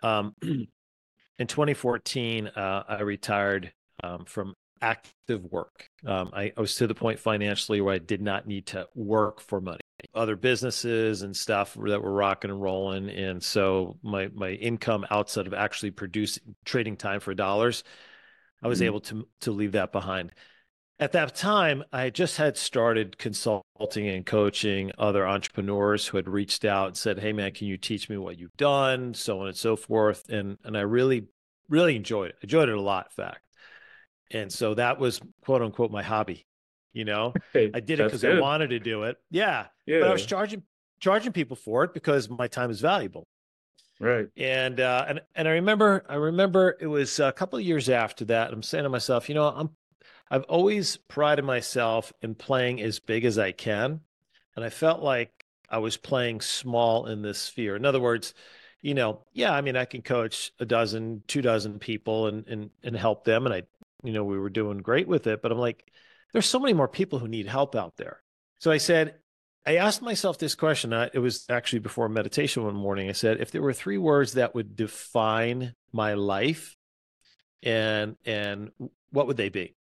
Um, 0.03 0.35
in 0.41 1.47
2014, 1.47 2.47
uh, 2.47 2.83
I 2.87 3.01
retired 3.01 3.71
um, 4.03 4.25
from 4.25 4.53
active 4.81 5.45
work. 5.45 5.87
Um, 6.05 6.31
I, 6.33 6.51
I 6.55 6.61
was 6.61 6.75
to 6.75 6.87
the 6.87 6.95
point 6.95 7.19
financially 7.19 7.81
where 7.81 7.93
I 7.93 7.99
did 7.99 8.21
not 8.21 8.47
need 8.47 8.65
to 8.67 8.87
work 8.95 9.39
for 9.39 9.61
money. 9.61 9.79
Other 10.15 10.35
businesses 10.35 11.21
and 11.21 11.35
stuff 11.35 11.75
that 11.75 12.01
were 12.01 12.11
rocking 12.11 12.49
and 12.49 12.61
rolling, 12.61 13.09
and 13.09 13.41
so 13.41 13.99
my 14.01 14.29
my 14.33 14.49
income 14.49 15.05
outside 15.11 15.45
of 15.45 15.53
actually 15.53 15.91
producing 15.91 16.55
trading 16.65 16.97
time 16.97 17.19
for 17.19 17.35
dollars, 17.35 17.83
I 18.63 18.67
was 18.67 18.79
mm-hmm. 18.79 18.87
able 18.87 18.99
to 19.01 19.27
to 19.41 19.51
leave 19.51 19.73
that 19.73 19.91
behind 19.91 20.31
at 21.01 21.13
that 21.13 21.33
time, 21.33 21.83
I 21.91 22.11
just 22.11 22.37
had 22.37 22.55
started 22.55 23.17
consulting 23.17 24.07
and 24.07 24.23
coaching 24.23 24.91
other 24.99 25.27
entrepreneurs 25.27 26.05
who 26.05 26.17
had 26.17 26.29
reached 26.29 26.63
out 26.63 26.87
and 26.87 26.97
said, 26.97 27.19
"Hey, 27.19 27.33
man, 27.33 27.51
can 27.53 27.67
you 27.67 27.75
teach 27.75 28.07
me 28.07 28.17
what 28.17 28.37
you've 28.37 28.55
done?" 28.55 29.15
So 29.15 29.41
on 29.41 29.47
and 29.47 29.57
so 29.57 29.75
forth. 29.75 30.29
And 30.29 30.59
and 30.63 30.77
I 30.77 30.81
really, 30.81 31.27
really 31.67 31.95
enjoyed 31.95 32.29
it. 32.29 32.35
I 32.35 32.43
enjoyed 32.43 32.69
it 32.69 32.77
a 32.77 32.81
lot, 32.81 33.07
in 33.07 33.23
fact. 33.23 33.41
And 34.29 34.53
so 34.53 34.75
that 34.75 34.99
was 34.99 35.19
quote 35.43 35.63
unquote 35.63 35.91
my 35.91 36.03
hobby. 36.03 36.45
You 36.93 37.05
know, 37.05 37.33
hey, 37.51 37.71
I 37.73 37.79
did 37.79 37.99
it 37.99 38.03
because 38.03 38.23
I 38.23 38.39
wanted 38.39 38.69
to 38.69 38.79
do 38.79 39.03
it. 39.03 39.17
Yeah, 39.31 39.65
yeah. 39.87 40.01
But 40.01 40.09
I 40.09 40.13
was 40.13 40.25
charging 40.25 40.61
charging 40.99 41.31
people 41.31 41.55
for 41.55 41.83
it 41.83 41.95
because 41.95 42.29
my 42.29 42.47
time 42.47 42.69
is 42.69 42.79
valuable. 42.79 43.27
Right. 43.99 44.27
And 44.37 44.79
uh, 44.79 45.05
and 45.07 45.21
and 45.35 45.47
I 45.47 45.51
remember 45.51 46.03
I 46.07 46.15
remember 46.15 46.77
it 46.79 46.87
was 46.87 47.19
a 47.19 47.31
couple 47.31 47.57
of 47.57 47.65
years 47.65 47.89
after 47.89 48.25
that. 48.25 48.51
I'm 48.51 48.61
saying 48.61 48.83
to 48.83 48.89
myself, 48.89 49.29
you 49.29 49.35
know, 49.35 49.47
I'm 49.47 49.71
I've 50.31 50.43
always 50.43 50.95
prided 50.95 51.43
myself 51.43 52.13
in 52.21 52.35
playing 52.35 52.81
as 52.81 52.99
big 52.99 53.25
as 53.25 53.37
I 53.37 53.51
can. 53.51 53.99
And 54.55 54.63
I 54.63 54.69
felt 54.69 55.01
like 55.01 55.45
I 55.69 55.79
was 55.79 55.97
playing 55.97 56.39
small 56.39 57.05
in 57.07 57.21
this 57.21 57.37
sphere. 57.37 57.75
In 57.75 57.85
other 57.85 57.99
words, 57.99 58.33
you 58.81 58.93
know, 58.93 59.25
yeah, 59.33 59.53
I 59.53 59.59
mean, 59.59 59.75
I 59.75 59.83
can 59.83 60.01
coach 60.01 60.53
a 60.57 60.65
dozen, 60.65 61.23
two 61.27 61.41
dozen 61.41 61.79
people 61.79 62.27
and 62.27 62.47
and 62.47 62.69
and 62.81 62.95
help 62.95 63.25
them. 63.25 63.45
And 63.45 63.53
I, 63.53 63.63
you 64.03 64.13
know, 64.13 64.23
we 64.23 64.39
were 64.39 64.49
doing 64.49 64.77
great 64.77 65.07
with 65.07 65.27
it. 65.27 65.41
But 65.41 65.51
I'm 65.51 65.57
like, 65.57 65.91
there's 66.31 66.47
so 66.47 66.59
many 66.59 66.73
more 66.73 66.87
people 66.87 67.19
who 67.19 67.27
need 67.27 67.47
help 67.47 67.75
out 67.75 67.97
there. 67.97 68.23
So 68.59 68.71
I 68.71 68.77
said, 68.77 69.15
I 69.65 69.77
asked 69.77 70.01
myself 70.01 70.37
this 70.37 70.55
question. 70.55 70.93
Uh, 70.93 71.09
it 71.13 71.19
was 71.19 71.45
actually 71.49 71.79
before 71.79 72.07
meditation 72.07 72.63
one 72.63 72.75
morning. 72.75 73.09
I 73.09 73.13
said, 73.13 73.41
if 73.41 73.51
there 73.51 73.61
were 73.61 73.73
three 73.73 73.97
words 73.97 74.33
that 74.33 74.55
would 74.55 74.77
define 74.77 75.75
my 75.91 76.13
life, 76.13 76.77
and 77.61 78.15
and 78.25 78.71
what 79.11 79.27
would 79.27 79.37
they 79.37 79.49
be? 79.49 79.75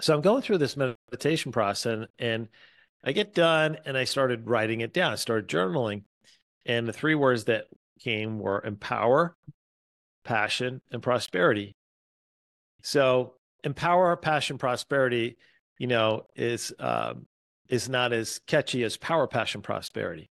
So 0.00 0.14
I'm 0.14 0.20
going 0.20 0.42
through 0.42 0.58
this 0.58 0.76
meditation 0.76 1.52
process 1.52 1.92
and, 1.92 2.08
and 2.18 2.48
I 3.04 3.12
get 3.12 3.34
done 3.34 3.78
and 3.84 3.96
I 3.96 4.04
started 4.04 4.46
writing 4.48 4.80
it 4.80 4.92
down. 4.92 5.12
I 5.12 5.16
started 5.16 5.48
journaling. 5.48 6.02
And 6.66 6.86
the 6.86 6.92
three 6.92 7.14
words 7.14 7.44
that 7.44 7.66
came 8.00 8.38
were 8.38 8.62
empower, 8.64 9.36
passion, 10.24 10.80
and 10.90 11.02
prosperity. 11.02 11.74
So 12.82 13.34
empower, 13.64 14.16
passion, 14.16 14.58
prosperity, 14.58 15.36
you 15.78 15.86
know, 15.86 16.26
is 16.36 16.72
um, 16.78 17.26
is 17.68 17.88
not 17.88 18.12
as 18.12 18.40
catchy 18.46 18.84
as 18.84 18.96
power, 18.96 19.26
passion, 19.26 19.62
prosperity. 19.62 20.30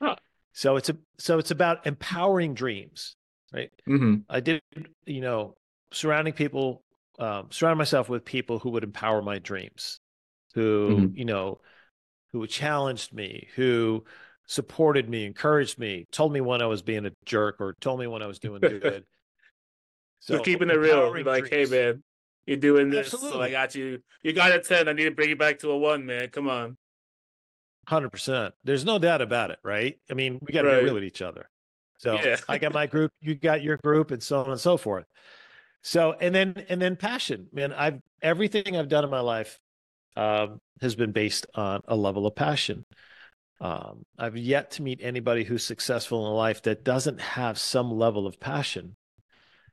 Huh. 0.00 0.16
So 0.52 0.76
it's 0.76 0.88
a 0.88 0.96
so 1.18 1.38
it's 1.38 1.50
about 1.50 1.86
empowering 1.86 2.54
dreams, 2.54 3.16
right? 3.52 3.70
Mm-hmm. 3.88 4.16
I 4.28 4.40
did, 4.40 4.62
you 5.04 5.20
know, 5.20 5.56
surrounding 5.92 6.32
people, 6.32 6.82
um, 7.20 7.48
surrounding 7.50 7.78
myself 7.78 8.08
with 8.08 8.24
people 8.24 8.58
who 8.58 8.70
would 8.70 8.82
empower 8.84 9.22
my 9.22 9.38
dreams, 9.38 10.00
who 10.54 10.88
mm-hmm. 10.88 11.16
you 11.18 11.24
know, 11.24 11.60
who 12.32 12.46
challenged 12.46 13.12
me, 13.12 13.48
who 13.54 14.04
supported 14.46 15.08
me, 15.08 15.26
encouraged 15.26 15.78
me, 15.78 16.06
told 16.10 16.32
me 16.32 16.40
when 16.40 16.62
I 16.62 16.66
was 16.66 16.82
being 16.82 17.06
a 17.06 17.12
jerk, 17.26 17.56
or 17.60 17.76
told 17.80 18.00
me 18.00 18.06
when 18.06 18.22
I 18.22 18.26
was 18.26 18.38
doing 18.38 18.60
good. 18.60 19.04
so 20.20 20.34
Just 20.34 20.44
keeping 20.44 20.70
it 20.70 20.78
real, 20.78 21.12
like, 21.24 21.48
dreams. 21.48 21.50
hey 21.50 21.64
man, 21.66 22.02
you're 22.46 22.56
doing 22.56 22.90
this, 22.90 23.12
Absolutely. 23.12 23.38
so 23.38 23.42
I 23.42 23.50
got 23.50 23.74
you. 23.74 24.00
You 24.22 24.32
got 24.32 24.52
a 24.52 24.60
ten. 24.60 24.88
I 24.88 24.92
need 24.94 25.04
to 25.04 25.10
bring 25.10 25.28
you 25.28 25.36
back 25.36 25.58
to 25.60 25.70
a 25.70 25.78
one, 25.78 26.06
man. 26.06 26.28
Come 26.30 26.48
on. 26.48 26.78
Hundred 27.86 28.10
percent. 28.10 28.54
There's 28.64 28.84
no 28.84 28.98
doubt 28.98 29.20
about 29.20 29.50
it, 29.50 29.58
right? 29.62 29.98
I 30.10 30.14
mean, 30.14 30.38
we 30.40 30.52
got 30.52 30.62
to 30.62 30.68
right. 30.68 30.78
be 30.78 30.84
real 30.84 30.94
with 30.94 31.04
each 31.04 31.22
other. 31.22 31.48
So 31.98 32.14
yeah. 32.14 32.36
I 32.48 32.56
got 32.56 32.72
my 32.72 32.86
group, 32.86 33.12
you 33.20 33.34
got 33.34 33.62
your 33.62 33.76
group, 33.76 34.10
and 34.10 34.22
so 34.22 34.40
on 34.40 34.50
and 34.50 34.60
so 34.60 34.78
forth. 34.78 35.04
So 35.82 36.12
and 36.12 36.34
then 36.34 36.64
and 36.68 36.80
then 36.80 36.96
passion, 36.96 37.48
man. 37.52 37.72
I've 37.72 38.00
everything 38.22 38.76
I've 38.76 38.88
done 38.88 39.04
in 39.04 39.10
my 39.10 39.20
life 39.20 39.58
um, 40.16 40.60
has 40.80 40.94
been 40.94 41.12
based 41.12 41.46
on 41.54 41.80
a 41.88 41.96
level 41.96 42.26
of 42.26 42.34
passion. 42.34 42.84
Um, 43.60 44.04
I've 44.18 44.36
yet 44.36 44.72
to 44.72 44.82
meet 44.82 45.00
anybody 45.02 45.44
who's 45.44 45.64
successful 45.64 46.26
in 46.26 46.34
life 46.34 46.62
that 46.62 46.84
doesn't 46.84 47.20
have 47.20 47.58
some 47.58 47.90
level 47.90 48.26
of 48.26 48.40
passion. 48.40 48.96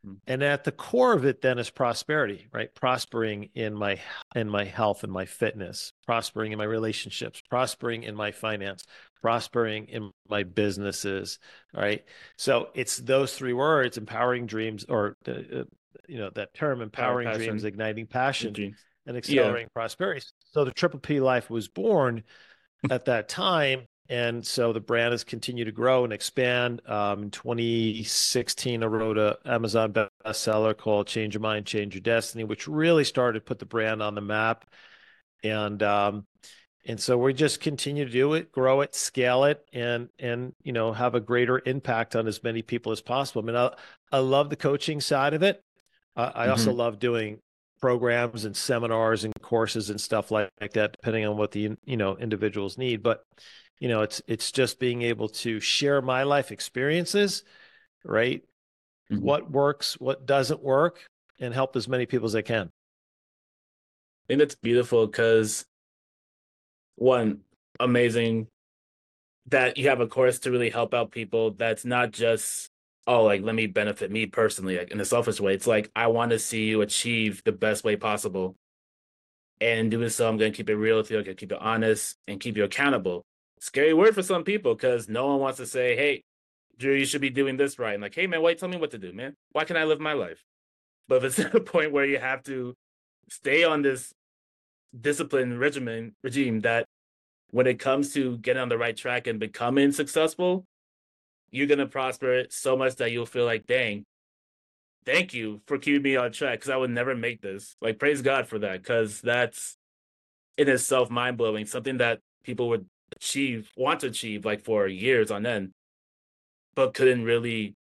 Hmm. 0.04 0.14
And 0.28 0.44
at 0.44 0.66
the 0.66 0.74
core 0.74 1.14
of 1.14 1.26
it 1.26 1.42
then 1.42 1.58
is 1.58 1.70
prosperity, 1.70 2.48
right? 2.52 2.74
Prospering 2.76 3.50
in 3.56 3.74
my 3.74 4.00
in 4.36 4.50
my 4.50 4.66
health 4.66 5.04
and 5.04 5.12
my 5.12 5.26
fitness, 5.26 5.94
prospering 6.06 6.52
in 6.52 6.58
my 6.58 6.66
relationships, 6.66 7.42
prospering 7.50 8.04
in 8.04 8.16
my 8.16 8.32
finance, 8.32 8.86
prospering 9.22 9.86
in 9.88 10.12
my 10.28 10.44
businesses, 10.44 11.40
right? 11.74 12.04
So 12.38 12.70
it's 12.74 12.98
those 12.98 13.36
three 13.36 13.54
words: 13.54 13.98
empowering 13.98 14.48
dreams, 14.48 14.86
or 14.88 15.16
uh, 15.28 15.64
you 16.08 16.18
know 16.18 16.30
that 16.32 16.54
term, 16.54 16.82
empowering 16.82 17.32
dreams, 17.34 17.64
igniting 17.64 18.08
passion, 18.08 18.76
and 19.06 19.18
accelerating 19.18 19.68
yeah. 19.68 19.74
prosperity. 19.74 20.26
So 20.52 20.66
the 20.66 20.72
Triple 20.72 21.00
P 21.00 21.20
Life 21.20 21.50
was 21.50 21.68
born 21.68 22.24
at 22.90 23.06
that 23.06 23.30
time. 23.30 23.88
And 24.10 24.46
so 24.46 24.72
the 24.72 24.80
brand 24.80 25.12
has 25.12 25.26
continued 25.26 25.66
to 25.66 25.74
grow 25.74 26.06
and 26.06 26.14
expand. 26.14 26.82
Um, 26.88 27.24
in 27.24 27.32
2016, 27.32 28.82
I 28.82 28.86
wrote 28.86 29.18
a 29.18 29.38
Amazon 29.46 29.92
bestseller 29.92 30.78
called 30.78 31.08
"Change 31.08 31.34
Your 31.34 31.42
Mind, 31.42 31.66
Change 31.66 31.94
Your 31.94 32.02
Destiny," 32.02 32.46
which 32.46 32.70
really 32.70 33.04
started 33.04 33.40
to 33.40 33.46
put 33.46 33.60
the 33.60 33.66
brand 33.66 34.02
on 34.02 34.16
the 34.16 34.22
map. 34.22 34.66
And 35.44 35.84
um, 35.84 36.26
and 36.88 37.00
so 37.00 37.18
we 37.18 37.34
just 37.34 37.60
continue 37.60 38.06
to 38.06 38.12
do 38.12 38.34
it, 38.34 38.50
grow 38.50 38.80
it, 38.80 38.96
scale 38.96 39.44
it, 39.44 39.66
and 39.74 40.08
and 40.20 40.54
you 40.64 40.72
know 40.72 40.94
have 40.94 41.16
a 41.16 41.20
greater 41.20 41.62
impact 41.66 42.16
on 42.16 42.28
as 42.28 42.42
many 42.42 42.62
people 42.62 42.94
as 42.94 43.02
possible. 43.02 43.42
I 43.42 43.46
mean, 43.46 43.56
I, 43.58 43.72
I 44.10 44.20
love 44.20 44.50
the 44.50 44.56
coaching 44.56 45.02
side 45.02 45.34
of 45.34 45.44
it. 45.44 45.62
Uh, 46.18 46.32
I 46.34 46.42
mm-hmm. 46.44 46.52
also 46.52 46.74
love 46.74 47.00
doing 47.00 47.40
programs 47.80 48.46
and 48.46 48.58
seminars 48.58 49.24
and 49.24 49.34
courses 49.42 49.90
and 49.90 50.02
stuff 50.02 50.32
like, 50.32 50.50
like 50.60 50.74
that 50.74 50.94
depending 50.94 51.26
on 51.26 51.38
what 51.38 51.52
the 51.52 51.78
you 51.86 51.98
know 51.98 52.18
individuals 52.18 52.78
need 52.78 53.04
but 53.04 53.24
you 53.80 53.88
know 53.88 54.02
it's 54.02 54.22
it's 54.28 54.52
just 54.52 54.80
being 54.80 55.04
able 55.04 55.30
to 55.30 55.60
share 55.60 56.02
my 56.02 56.24
life 56.24 56.52
experiences 56.52 57.44
right 58.04 58.44
mm-hmm. 59.12 59.24
what 59.24 59.52
works 59.52 59.94
what 60.00 60.26
doesn't 60.26 60.64
work 60.64 61.06
and 61.40 61.54
help 61.54 61.76
as 61.76 61.88
many 61.88 62.08
people 62.08 62.26
as 62.26 62.36
i 62.36 62.42
can 62.42 62.64
i 62.66 64.24
think 64.28 64.40
that's 64.40 64.56
beautiful 64.56 65.06
because 65.06 65.64
one 66.96 67.42
amazing 67.80 68.48
that 69.46 69.78
you 69.78 69.88
have 69.88 70.02
a 70.02 70.08
course 70.08 70.40
to 70.40 70.52
really 70.52 70.72
help 70.72 70.96
out 70.96 71.12
people 71.12 71.52
that's 71.52 71.86
not 71.86 72.12
just 72.12 72.72
oh, 73.08 73.24
like 73.24 73.42
let 73.42 73.56
me 73.56 73.68
benefit 73.68 74.12
me 74.12 74.26
personally, 74.26 74.78
like 74.78 74.92
in 74.92 75.00
a 75.00 75.06
selfish 75.06 75.40
way. 75.40 75.54
It's 75.54 75.68
like 75.68 75.90
I 75.96 76.08
want 76.08 76.32
to 76.32 76.40
see 76.40 76.66
you 76.66 76.82
achieve 76.82 77.42
the 77.46 77.52
best 77.52 77.84
way 77.84 77.96
possible. 77.96 78.56
And 79.60 79.90
doing 79.90 80.10
so, 80.10 80.30
I'm 80.30 80.38
gonna 80.38 80.52
keep 80.52 80.70
it 80.70 80.76
real 80.76 80.98
with 80.98 81.10
you, 81.10 81.18
I'm 81.18 81.24
gonna 81.24 81.36
keep 81.36 81.52
it 81.52 81.60
honest 81.60 82.18
and 82.28 82.40
keep 82.40 82.58
you 82.58 82.64
accountable. 82.64 83.24
Scary 83.60 83.94
word 83.94 84.14
for 84.14 84.22
some 84.22 84.44
people 84.44 84.76
because 84.76 85.10
no 85.10 85.28
one 85.28 85.40
wants 85.40 85.58
to 85.58 85.66
say, 85.66 85.96
Hey, 85.96 86.24
Drew, 86.78 86.94
you 86.94 87.06
should 87.06 87.22
be 87.22 87.30
doing 87.30 87.58
this 87.58 87.80
right. 87.80 87.94
And 87.94 88.04
like, 88.04 88.14
hey 88.14 88.28
man, 88.28 88.42
wait, 88.42 88.60
tell 88.60 88.70
me 88.70 88.78
what 88.78 88.92
to 88.92 88.98
do, 88.98 89.12
man. 89.14 89.36
Why 89.52 89.64
can 89.64 89.78
I 89.78 89.86
live 89.86 90.00
my 90.00 90.14
life? 90.14 90.44
But 91.08 91.18
if 91.18 91.24
it's 91.24 91.40
at 91.46 91.56
a 91.56 91.60
point 91.60 91.92
where 91.92 92.06
you 92.06 92.20
have 92.20 92.44
to 92.44 92.76
stay 93.30 93.64
on 93.64 93.82
this 93.82 94.14
discipline 95.00 95.58
regimen 95.58 96.16
regime 96.24 96.62
that 96.62 96.86
when 97.52 97.68
it 97.68 97.80
comes 97.80 98.14
to 98.14 98.38
getting 98.38 98.62
on 98.62 98.70
the 98.70 98.78
right 98.78 98.96
track 98.96 99.28
and 99.28 99.40
becoming 99.40 99.92
successful, 99.92 100.66
you're 101.52 101.68
gonna 101.68 101.88
prosper 101.88 102.46
so 102.50 102.76
much 102.76 102.96
that 102.96 103.12
you'll 103.12 103.26
feel 103.26 103.46
like, 103.46 103.66
dang, 103.66 104.06
thank 105.06 105.34
you 105.34 105.62
for 105.68 105.78
keeping 105.78 106.02
me 106.02 106.16
on 106.18 106.32
track 106.32 106.60
because 106.60 106.70
I 106.70 106.76
would 106.78 106.90
never 106.90 107.16
make 107.16 107.42
this. 107.42 107.76
Like, 107.82 108.00
praise 108.00 108.22
God 108.22 108.48
for 108.48 108.60
that 108.60 108.82
because 108.84 109.22
that's 109.22 109.78
in 110.58 110.68
itself 110.68 111.10
mind 111.10 111.38
blowing. 111.38 111.66
Something 111.66 111.98
that 111.98 112.20
people 112.44 112.70
would 112.70 112.86
achieve, 113.16 113.72
want 113.78 114.02
to 114.02 114.08
achieve, 114.08 114.46
like 114.46 114.64
for 114.64 114.88
years 114.88 115.32
on 115.32 115.46
end, 115.46 115.72
but 116.76 116.94
couldn't 116.94 117.24
really 117.24 117.76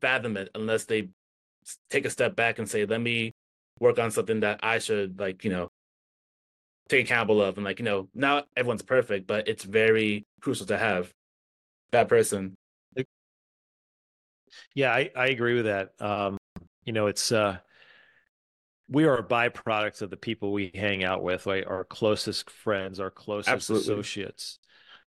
fathom 0.00 0.36
it 0.36 0.48
unless 0.54 0.84
they 0.84 1.08
take 1.90 2.06
a 2.06 2.10
step 2.10 2.34
back 2.34 2.58
and 2.58 2.68
say, 2.68 2.86
let 2.86 3.00
me 3.00 3.32
work 3.78 3.98
on 3.98 4.10
something 4.10 4.40
that 4.40 4.60
I 4.62 4.78
should, 4.78 5.20
like, 5.20 5.44
you 5.44 5.50
know, 5.50 5.68
take 6.88 7.04
accountable 7.06 7.42
of. 7.42 7.56
And 7.56 7.64
like, 7.64 7.78
you 7.78 7.84
know, 7.84 8.08
not 8.14 8.46
everyone's 8.56 8.82
perfect, 8.82 9.26
but 9.26 9.46
it's 9.46 9.64
very 9.64 10.24
crucial 10.40 10.66
to 10.66 10.78
have 10.78 11.12
that 11.92 12.08
person 12.08 12.54
yeah, 14.74 14.92
I, 14.92 15.10
I 15.16 15.26
agree 15.28 15.54
with 15.54 15.66
that. 15.66 15.92
Um, 16.00 16.38
you 16.84 16.92
know, 16.92 17.06
it's 17.06 17.32
uh, 17.32 17.58
we 18.88 19.04
are 19.04 19.16
a 19.16 19.24
byproduct 19.24 20.02
of 20.02 20.10
the 20.10 20.16
people 20.16 20.52
we 20.52 20.70
hang 20.74 21.04
out 21.04 21.22
with, 21.22 21.46
right? 21.46 21.66
Our 21.66 21.84
closest 21.84 22.50
friends, 22.50 23.00
our 23.00 23.10
closest 23.10 23.52
Absolutely. 23.52 23.94
associates. 23.94 24.58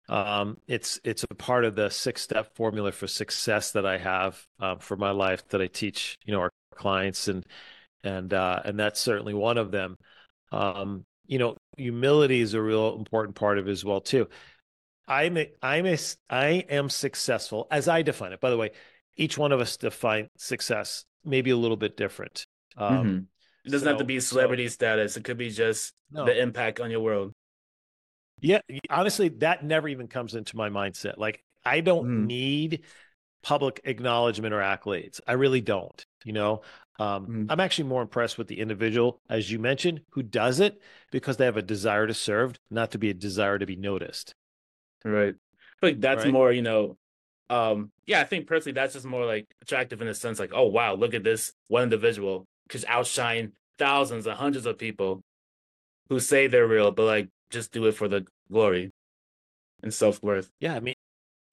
Um, 0.10 0.58
it's 0.68 1.00
it's 1.04 1.24
a 1.24 1.36
part 1.36 1.64
of 1.66 1.76
the 1.76 1.90
six 1.90 2.22
step 2.22 2.56
formula 2.56 2.92
for 2.92 3.08
success 3.08 3.72
that 3.72 3.86
I 3.86 3.98
have 3.98 4.46
um, 4.60 4.80
for 4.80 4.98
my 4.98 5.12
life 5.12 5.48
that 5.50 5.62
I 5.62 5.68
teach, 5.68 6.18
you 6.26 6.34
know, 6.34 6.42
our 6.42 6.52
clients 6.76 7.28
and 7.28 7.46
and 8.04 8.34
uh, 8.34 8.62
and 8.66 8.78
that's 8.78 9.00
certainly 9.00 9.34
one 9.34 9.58
of 9.58 9.72
them. 9.72 9.98
Um, 10.52 11.06
you 11.26 11.40
know, 11.40 11.56
humility 11.78 12.42
is 12.42 12.54
a 12.54 12.62
real 12.62 12.96
important 12.96 13.36
part 13.36 13.58
of 13.58 13.68
it 13.68 13.72
as 13.72 13.86
well 13.86 14.02
too. 14.02 14.28
I'm 15.08 15.38
a, 15.38 15.52
I'm 15.62 15.86
a, 15.86 15.98
I 16.30 16.48
am 16.70 16.90
successful 16.90 17.68
as 17.72 17.88
I 17.88 18.02
define 18.02 18.34
it. 18.34 18.42
By 18.42 18.50
the 18.50 18.58
way, 18.58 18.72
each 19.16 19.38
one 19.38 19.52
of 19.52 19.60
us 19.60 19.78
define 19.78 20.28
success 20.38 21.06
maybe 21.26 21.52
a 21.52 21.58
little 21.58 21.78
bit 21.78 21.96
different. 21.98 22.46
Um, 22.78 22.94
mm-hmm. 22.94 23.18
It 23.66 23.72
doesn't 23.72 23.86
so, 23.86 23.90
have 23.90 24.00
to 24.00 24.04
be 24.04 24.20
celebrity 24.20 24.68
so, 24.68 24.74
status. 24.74 25.16
It 25.16 25.24
could 25.24 25.38
be 25.38 25.50
just 25.50 25.94
no. 26.12 26.26
the 26.26 26.40
impact 26.40 26.80
on 26.80 26.92
your 26.92 27.00
world. 27.00 27.32
Yeah, 28.42 28.60
honestly, 28.90 29.30
that 29.30 29.64
never 29.64 29.88
even 29.88 30.08
comes 30.08 30.36
into 30.36 30.58
my 30.58 30.70
mindset. 30.70 31.18
Like, 31.18 31.42
I 31.64 31.80
don't 31.80 32.06
mm. 32.06 32.26
need 32.26 32.84
public 33.42 33.80
acknowledgement 33.86 34.54
or 34.54 34.60
accolades. 34.60 35.22
I 35.26 35.34
really 35.34 35.62
don't. 35.62 36.06
You 36.26 36.34
know, 36.34 36.62
um, 37.00 37.28
mm. 37.28 37.46
I'm 37.50 37.60
actually 37.60 37.90
more 37.90 38.02
impressed 38.02 38.38
with 38.38 38.48
the 38.48 38.60
individual, 38.60 39.22
as 39.30 39.50
you 39.50 39.60
mentioned, 39.60 40.02
who 40.10 40.24
does 40.24 40.60
it 40.60 40.82
because 41.12 41.38
they 41.38 41.46
have 41.46 41.58
a 41.58 41.62
desire 41.62 42.06
to 42.08 42.14
serve, 42.14 42.54
not 42.70 42.92
to 42.92 42.98
be 42.98 43.10
a 43.10 43.14
desire 43.14 43.58
to 43.58 43.66
be 43.66 43.76
noticed. 43.76 44.34
Right. 45.06 45.36
Like 45.82 46.00
that's 46.00 46.24
right? 46.24 46.34
more, 46.34 46.52
you 46.52 46.62
know, 46.62 46.98
um 47.50 47.92
yeah 48.06 48.22
i 48.22 48.24
think 48.24 48.48
personally 48.48 48.74
that's 48.74 48.94
just 48.94 49.06
more 49.06 49.26
like 49.26 49.46
attractive 49.62 50.02
in 50.02 50.08
a 50.08 50.14
sense 50.14 50.40
like 50.40 50.52
oh 50.54 50.68
wow 50.68 50.94
look 50.96 51.14
at 51.14 51.24
this 51.24 51.54
one 51.68 51.84
individual 51.84 52.46
because 52.68 52.86
outshine 52.86 53.52
thousands 53.78 54.26
and 54.26 54.36
hundreds 54.36 54.66
of 54.66 54.78
people 54.78 55.22
who 56.10 56.20
say 56.20 56.48
they're 56.48 56.68
real 56.68 56.92
but 56.92 57.06
like 57.06 57.30
just 57.50 57.72
do 57.72 57.86
it 57.86 57.94
for 57.94 58.08
the 58.08 58.26
glory 58.52 58.92
and 59.82 59.94
self-worth 59.94 60.50
yeah 60.60 60.76
i 60.76 60.80
mean 60.80 60.96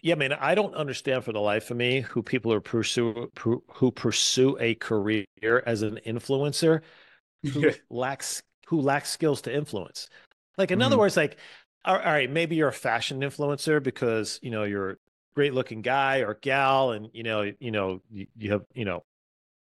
yeah, 0.02 0.14
I 0.14 0.18
mean, 0.18 0.32
I 0.32 0.54
don't 0.54 0.74
understand 0.74 1.24
for 1.24 1.32
the 1.32 1.40
life 1.40 1.70
of 1.70 1.76
me 1.76 2.00
who 2.00 2.22
people 2.22 2.52
are 2.52 2.60
pursue 2.60 3.30
who 3.38 3.90
pursue 3.90 4.56
a 4.58 4.74
career 4.76 5.26
as 5.66 5.82
an 5.82 6.00
influencer 6.06 6.80
who 7.42 7.70
lacks 7.90 8.42
who 8.66 8.80
lacks 8.80 9.10
skills 9.10 9.42
to 9.42 9.54
influence. 9.54 10.08
Like 10.56 10.70
in 10.70 10.78
mm-hmm. 10.78 10.86
other 10.86 10.98
words, 10.98 11.16
like 11.16 11.36
all 11.84 11.96
right, 11.96 12.30
maybe 12.30 12.56
you're 12.56 12.68
a 12.68 12.72
fashion 12.72 13.20
influencer 13.20 13.82
because 13.82 14.38
you 14.42 14.50
know 14.50 14.64
you're 14.64 14.98
great 15.34 15.54
looking 15.54 15.82
guy 15.82 16.18
or 16.18 16.34
gal 16.34 16.92
and 16.92 17.08
you 17.12 17.22
know 17.22 17.50
you 17.58 17.70
know 17.70 18.00
you, 18.10 18.26
you 18.36 18.52
have 18.52 18.62
you 18.74 18.84
know 18.84 19.04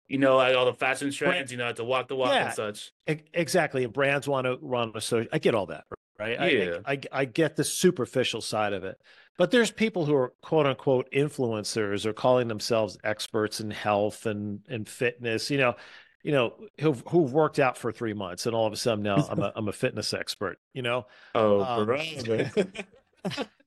you 0.08 0.18
know 0.18 0.38
like 0.38 0.56
all 0.56 0.66
the 0.66 0.74
fashion 0.74 1.12
trends 1.12 1.52
you 1.52 1.58
know 1.58 1.72
to 1.72 1.84
walk 1.84 2.08
the 2.08 2.16
walk 2.16 2.34
yeah, 2.34 2.46
and 2.48 2.56
such 2.56 2.92
exactly 3.34 3.84
and 3.84 3.94
brands 3.94 4.28
want 4.28 4.46
to 4.46 4.58
run 4.62 4.92
a 4.96 5.02
so 5.02 5.26
i 5.32 5.38
get 5.38 5.54
all 5.54 5.66
that 5.68 5.84
right 6.18 6.54
yeah. 6.54 6.78
I, 6.86 6.94
I, 6.94 7.00
I 7.12 7.26
get 7.26 7.56
the 7.56 7.64
superficial 7.64 8.42
side 8.42 8.74
of 8.74 8.84
it 8.84 8.98
But 9.40 9.52
there's 9.52 9.72
people 9.72 10.06
who 10.06 10.16
are 10.16 10.34
quote 10.42 10.66
unquote 10.66 11.10
influencers 11.14 12.06
or 12.06 12.12
calling 12.12 12.50
themselves 12.50 12.98
experts 13.06 13.62
in 13.62 13.72
health 13.72 14.26
and 14.26 14.60
and 14.68 14.88
fitness. 14.88 15.50
You 15.50 15.58
know, 15.60 15.76
you 16.24 16.34
know 16.34 16.56
who've 16.82 17.02
who've 17.08 17.32
worked 17.32 17.58
out 17.58 17.78
for 17.78 17.94
three 17.94 18.14
months 18.14 18.46
and 18.46 18.54
all 18.54 18.68
of 18.68 18.74
a 18.74 18.76
sudden 18.76 19.02
now 19.02 19.16
I'm 19.30 19.40
a 19.40 19.54
I'm 19.56 19.70
a 19.70 19.72
fitness 19.72 20.14
expert. 20.14 20.60
You 20.74 20.82
know. 20.82 21.08
Oh, 21.34 21.62
um, 21.62 21.88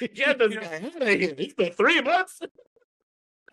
this 0.00 0.08
guy 0.10 0.30
out 0.30 1.02
of 1.02 1.08
here. 1.08 1.34
He's 1.36 1.54
been 1.54 1.72
three 1.72 2.00
months. 2.00 2.40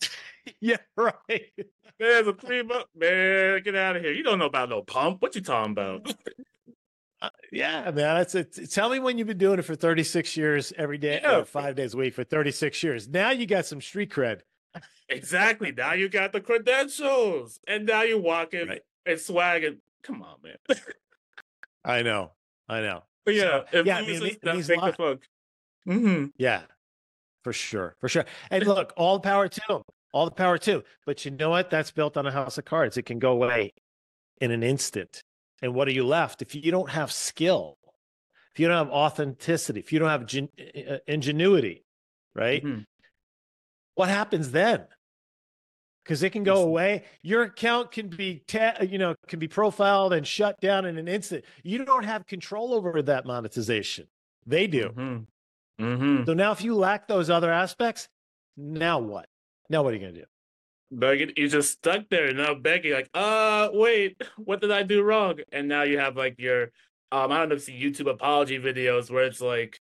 yeah, 0.60 0.78
right. 0.96 1.52
There's 2.00 2.28
a 2.28 2.34
three 2.34 2.64
month 2.64 2.88
man. 2.96 3.62
Get 3.64 3.76
out 3.76 3.96
of 3.96 4.04
here. 4.04 4.12
You 4.12 4.24
don't 4.24 4.40
know 4.40 4.46
about 4.46 4.70
no 4.70 4.82
pump. 4.82 5.22
What 5.22 5.36
you 5.36 5.42
talking 5.42 5.72
about? 5.72 6.14
Uh, 7.20 7.30
yeah, 7.52 7.90
man. 7.90 8.18
It's, 8.18 8.36
it's 8.36 8.76
tell 8.76 8.90
me 8.90 9.00
when 9.00 9.18
you've 9.18 9.26
been 9.26 9.40
doing 9.40 9.58
it 9.58 9.64
for 9.64 9.74
36 9.74 10.38
years 10.38 10.72
every 10.78 11.00
day, 11.00 11.20
yeah. 11.24 11.44
five 11.46 11.74
days 11.74 11.96
a 11.96 11.98
week 11.98 12.14
for 12.14 12.24
36 12.24 12.84
years. 12.84 13.08
Now 13.08 13.32
you 13.32 13.48
got 13.48 13.66
some 13.66 13.82
street 13.82 14.12
cred. 14.12 14.42
exactly. 15.10 15.72
Now 15.72 15.94
you 15.94 16.10
got 16.10 16.32
the 16.32 16.42
credentials, 16.42 17.60
and 17.68 17.88
now 17.88 18.04
you're 18.04 18.20
walking 18.20 18.68
right. 18.68 18.82
and 19.08 19.18
swagging. 19.18 19.78
Come 20.04 20.22
on, 20.22 20.36
man. 20.44 20.58
I 21.84 22.04
know. 22.04 22.34
I 22.70 22.82
know. 22.82 23.02
But 23.26 23.34
yeah, 23.34 23.62
so, 23.72 23.84
yeah. 23.84 23.98
I 23.98 24.02
mean, 24.02 24.22
these 24.22 24.68
the. 24.68 25.20
Mm-hmm. 25.88 26.26
Yeah, 26.38 26.62
for 27.44 27.54
sure, 27.54 27.96
for 28.00 28.10
sure. 28.10 28.26
And 28.52 28.66
look, 28.66 28.94
all 28.98 29.16
the 29.16 29.22
power 29.22 29.48
to 29.48 29.62
them, 29.70 29.82
all 30.14 30.26
the 30.26 30.32
power 30.32 30.58
too. 30.58 30.84
But 31.06 31.24
you 31.26 31.32
know 31.32 31.50
what? 31.50 31.70
That's 31.70 31.92
built 31.92 32.18
on 32.18 32.26
a 32.26 32.32
house 32.32 32.58
of 32.58 32.66
cards. 32.66 32.98
It 32.98 33.04
can 33.04 33.20
go 33.20 33.32
away 33.32 33.72
in 34.42 34.52
an 34.52 34.64
instant. 34.64 35.22
And 35.62 35.74
what 35.74 35.88
are 35.88 35.92
you 35.92 36.06
left 36.06 36.42
if 36.42 36.54
you 36.54 36.72
don't 36.72 36.90
have 36.90 37.12
skill? 37.12 37.78
If 38.54 38.60
you 38.60 38.68
don't 38.68 38.78
have 38.78 38.90
authenticity, 38.90 39.80
if 39.80 39.94
you 39.94 40.00
don't 40.00 40.10
have 40.10 40.26
gen- 40.26 40.50
uh, 40.60 40.98
ingenuity, 41.08 41.84
right? 42.36 42.64
Mm-hmm. 42.64 42.82
What 43.96 44.10
happens 44.10 44.52
then? 44.52 44.86
Because 46.04 46.24
it 46.24 46.30
can 46.32 46.44
go 46.44 46.64
away. 46.64 47.04
Your 47.22 47.44
account 47.44 47.92
can 47.92 48.08
be, 48.08 48.44
ta- 48.48 48.78
you 48.82 48.98
know, 48.98 49.16
can 49.28 49.40
be 49.40 49.48
profiled 49.48 50.14
and 50.14 50.26
shut 50.26 50.60
down 50.62 50.86
in 50.86 50.98
an 50.98 51.08
instant. 51.08 51.44
You 51.64 51.84
don't 51.84 52.06
have 52.06 52.26
control 52.26 52.74
over 52.74 53.02
that 53.02 53.26
monetization. 53.26 54.08
They 54.46 54.68
do. 54.68 54.90
Mm-hmm. 54.90 55.24
Mm-hmm. 55.80 56.26
So 56.26 56.34
now, 56.34 56.52
if 56.52 56.64
you 56.64 56.76
lack 56.76 57.08
those 57.08 57.30
other 57.30 57.52
aspects, 57.52 58.10
now 58.56 59.00
what? 59.00 59.28
Now 59.70 59.84
what 59.84 59.94
are 59.94 59.98
you 59.98 60.02
gonna 60.02 60.14
do? 60.14 60.26
Begging, 60.90 61.34
you 61.36 61.50
just 61.50 61.74
stuck 61.74 62.08
there 62.10 62.34
now 62.34 62.56
begging, 62.56 62.94
like, 62.94 63.10
uh, 63.14 63.70
wait, 63.74 64.22
what 64.38 64.62
did 64.62 64.72
I 64.72 64.84
do 64.84 65.04
wrong? 65.04 65.40
And 65.52 65.68
now 65.68 65.84
you 65.84 66.00
have 66.00 66.16
like 66.16 66.40
your, 66.40 66.72
um, 67.12 67.32
I 67.32 67.38
don't 67.40 67.50
know 67.50 67.56
if 67.56 67.68
you 67.68 67.92
see 67.92 68.06
YouTube 68.06 68.10
apology 68.10 68.58
videos 68.58 69.12
where 69.12 69.26
it's 69.26 69.42
like 69.42 69.80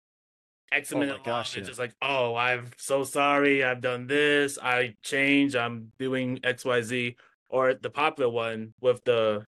X 0.72 0.92
amount 0.92 1.12
oh 1.12 1.24
gosh, 1.24 1.58
it's 1.58 1.66
yeah. 1.66 1.70
just 1.70 1.80
like, 1.80 1.94
oh, 2.02 2.36
I'm 2.36 2.72
so 2.78 3.04
sorry, 3.04 3.64
I've 3.64 3.82
done 3.82 4.08
this, 4.08 4.58
I 4.62 4.96
changed, 5.04 5.56
I'm 5.56 5.92
doing 6.00 6.40
X, 6.44 6.64
Y, 6.64 6.82
Z, 6.82 7.16
or 7.50 7.74
the 7.74 7.90
popular 7.90 8.30
one 8.30 8.74
with 8.80 9.04
the 9.04 9.46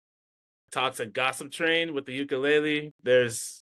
toxic 0.72 1.12
gossip 1.12 1.52
train 1.52 1.94
with 1.94 2.06
the 2.06 2.12
ukulele. 2.12 2.92
There's 3.02 3.61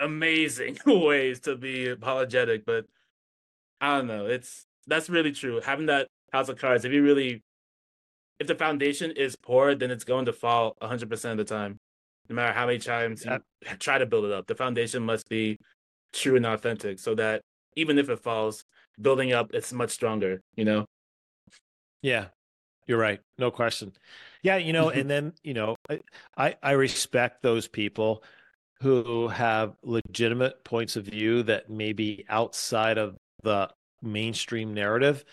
amazing 0.00 0.78
ways 0.86 1.40
to 1.40 1.56
be 1.56 1.88
apologetic, 1.88 2.64
but 2.64 2.86
I 3.80 3.98
don't 3.98 4.06
know. 4.06 4.26
It's 4.26 4.66
that's 4.86 5.08
really 5.08 5.32
true. 5.32 5.60
Having 5.64 5.86
that 5.86 6.08
house 6.32 6.48
of 6.48 6.58
cards, 6.58 6.84
if 6.84 6.92
you 6.92 7.02
really, 7.02 7.42
if 8.38 8.46
the 8.46 8.54
foundation 8.54 9.10
is 9.12 9.36
poor, 9.36 9.74
then 9.74 9.90
it's 9.90 10.04
going 10.04 10.26
to 10.26 10.32
fall 10.32 10.74
100 10.78 11.08
percent 11.08 11.40
of 11.40 11.46
the 11.46 11.54
time. 11.54 11.78
No 12.28 12.34
matter 12.34 12.52
how 12.52 12.66
many 12.66 12.78
times 12.78 13.24
you 13.24 13.38
try 13.78 13.98
to 13.98 14.06
build 14.06 14.24
it 14.24 14.32
up, 14.32 14.46
the 14.46 14.54
foundation 14.54 15.02
must 15.02 15.28
be 15.28 15.58
true 16.12 16.36
and 16.36 16.46
authentic, 16.46 16.98
so 16.98 17.14
that 17.14 17.42
even 17.76 17.98
if 17.98 18.08
it 18.08 18.20
falls, 18.20 18.64
building 19.00 19.32
up, 19.32 19.52
it's 19.54 19.72
much 19.72 19.90
stronger. 19.90 20.40
You 20.56 20.64
know. 20.64 20.86
Yeah, 22.02 22.26
you're 22.86 22.98
right. 22.98 23.20
No 23.38 23.50
question. 23.50 23.92
Yeah, 24.42 24.56
you 24.56 24.72
know, 24.72 24.88
and 24.90 25.08
then 25.08 25.34
you 25.42 25.54
know, 25.54 25.76
I 26.36 26.56
I 26.62 26.72
respect 26.72 27.42
those 27.42 27.68
people 27.68 28.22
who 28.80 29.28
have 29.28 29.76
legitimate 29.82 30.62
points 30.64 30.96
of 30.96 31.04
view 31.04 31.42
that 31.44 31.70
may 31.70 31.92
be 31.92 32.24
outside 32.28 32.98
of 32.98 33.16
the 33.42 33.70
mainstream 34.02 34.74
narrative 34.74 35.24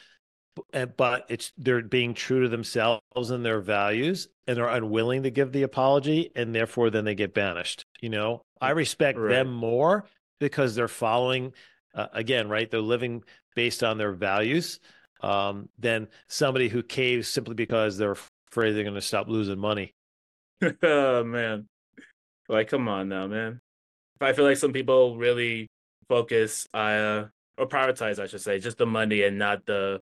but 0.98 1.26
it's 1.30 1.52
they're 1.58 1.82
being 1.82 2.14
true 2.14 2.44
to 2.44 2.48
themselves 2.48 3.02
and 3.16 3.44
their 3.44 3.60
values 3.60 4.28
and 4.46 4.56
they're 4.56 4.68
unwilling 4.68 5.24
to 5.24 5.32
give 5.32 5.52
the 5.52 5.64
apology 5.64 6.32
and 6.36 6.54
therefore 6.54 6.90
then 6.90 7.06
they 7.06 7.16
get 7.16 7.34
banished 7.34 7.86
you 8.02 8.10
know? 8.10 8.42
I 8.62 8.72
respect 8.72 9.18
right. 9.18 9.30
them 9.30 9.52
more 9.52 10.06
because 10.40 10.76
they're 10.76 10.88
following 10.88 11.54
uh, 11.96 12.08
again 12.14 12.50
right 12.50 12.70
they're 12.70 12.82
living 12.82 13.24
based 13.56 13.84
on 13.84 13.98
their 13.98 14.12
values 14.12 14.80
um, 15.22 15.70
than 15.80 16.08
somebody 16.28 16.70
who 16.70 16.84
caves 16.84 17.28
simply 17.28 17.56
because 17.56 17.98
they're 17.98 18.16
afraid 18.52 18.74
they're 18.74 18.84
going 18.84 18.96
to 18.96 19.02
stop 19.02 19.28
losing 19.28 19.60
money. 19.60 19.94
Oh 20.82 21.26
man 21.26 21.68
like, 22.50 22.70
come 22.70 22.88
on 22.88 23.10
now, 23.10 23.28
man. 23.28 23.60
I 24.22 24.34
feel 24.34 24.46
like 24.46 24.58
some 24.58 24.74
people 24.74 25.18
really 25.18 25.68
focus 26.08 26.68
uh 26.74 27.26
or 27.58 27.68
prioritize, 27.68 28.20
I 28.20 28.28
should 28.28 28.42
say, 28.42 28.60
just 28.60 28.78
the 28.78 28.86
money 28.86 29.24
and 29.24 29.38
not 29.38 29.66
the 29.66 30.00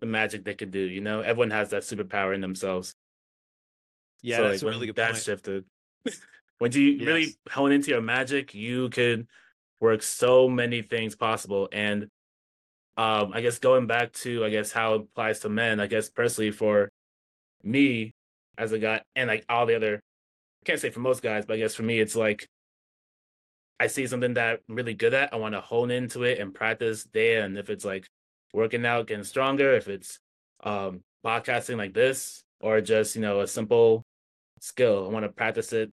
the 0.00 0.06
magic 0.06 0.44
they 0.44 0.54
could 0.54 0.70
do. 0.70 0.80
You 0.80 1.00
know, 1.00 1.20
everyone 1.20 1.50
has 1.50 1.70
that 1.70 1.82
superpower 1.82 2.34
in 2.34 2.40
themselves. 2.40 2.94
Yeah, 4.22 4.38
so, 4.38 4.48
that's 4.48 4.62
like, 4.62 4.68
a 4.68 4.74
really 4.74 4.86
good 4.86 4.96
that 4.96 5.12
point. 5.12 5.22
shifted. 5.22 5.64
when 6.58 6.72
you 6.72 6.82
yes. 6.82 7.06
really 7.06 7.36
hone 7.50 7.72
into 7.72 7.90
your 7.90 8.00
magic, 8.00 8.54
you 8.54 8.88
can 8.90 9.28
work 9.80 10.02
so 10.02 10.48
many 10.48 10.82
things 10.82 11.14
possible. 11.14 11.68
And 11.72 12.08
um, 12.96 13.32
I 13.32 13.40
guess 13.40 13.58
going 13.58 13.86
back 13.86 14.12
to 14.14 14.44
I 14.44 14.50
guess 14.50 14.72
how 14.72 14.94
it 14.94 15.00
applies 15.02 15.40
to 15.40 15.48
men, 15.48 15.80
I 15.80 15.86
guess 15.86 16.08
personally 16.10 16.50
for 16.50 16.90
me 17.62 18.12
as 18.56 18.72
a 18.72 18.78
guy 18.78 19.02
and 19.14 19.28
like 19.28 19.44
all 19.48 19.66
the 19.66 19.76
other 19.76 20.00
can't 20.64 20.80
say 20.80 20.90
for 20.90 21.00
most 21.00 21.22
guys, 21.22 21.46
but 21.46 21.54
I 21.54 21.58
guess 21.58 21.74
for 21.74 21.82
me, 21.82 22.00
it's 22.00 22.16
like 22.16 22.48
I 23.80 23.86
see 23.86 24.06
something 24.06 24.34
that 24.34 24.60
I'm 24.68 24.74
really 24.74 24.94
good 24.94 25.14
at. 25.14 25.32
I 25.32 25.36
want 25.36 25.54
to 25.54 25.60
hone 25.60 25.90
into 25.90 26.24
it 26.24 26.38
and 26.38 26.54
practice 26.54 27.06
there. 27.12 27.44
And 27.44 27.56
if 27.56 27.70
it's 27.70 27.84
like 27.84 28.06
working 28.52 28.84
out, 28.84 29.06
getting 29.06 29.24
stronger, 29.24 29.72
if 29.74 29.88
it's 29.88 30.18
um, 30.64 31.00
podcasting 31.24 31.76
like 31.76 31.94
this, 31.94 32.42
or 32.60 32.80
just, 32.80 33.14
you 33.14 33.22
know, 33.22 33.40
a 33.40 33.46
simple 33.46 34.02
skill, 34.60 35.06
I 35.06 35.12
want 35.12 35.24
to 35.24 35.28
practice 35.28 35.72
it 35.72 35.90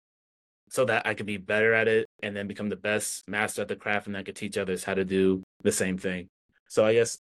so 0.69 0.85
that 0.85 1.05
I 1.05 1.15
could 1.15 1.25
be 1.25 1.37
better 1.37 1.73
at 1.73 1.87
it 1.87 2.07
and 2.21 2.35
then 2.35 2.47
become 2.47 2.69
the 2.69 2.75
best 2.75 3.27
master 3.27 3.63
at 3.63 3.67
the 3.67 3.75
craft 3.75 4.07
and 4.07 4.15
I 4.15 4.23
could 4.23 4.35
teach 4.35 4.57
others 4.57 4.83
how 4.83 4.93
to 4.93 5.03
do 5.03 5.43
the 5.63 5.71
same 5.71 5.97
thing. 5.97 6.27
So 6.69 6.85
I 6.85 6.93
guess 6.93 7.17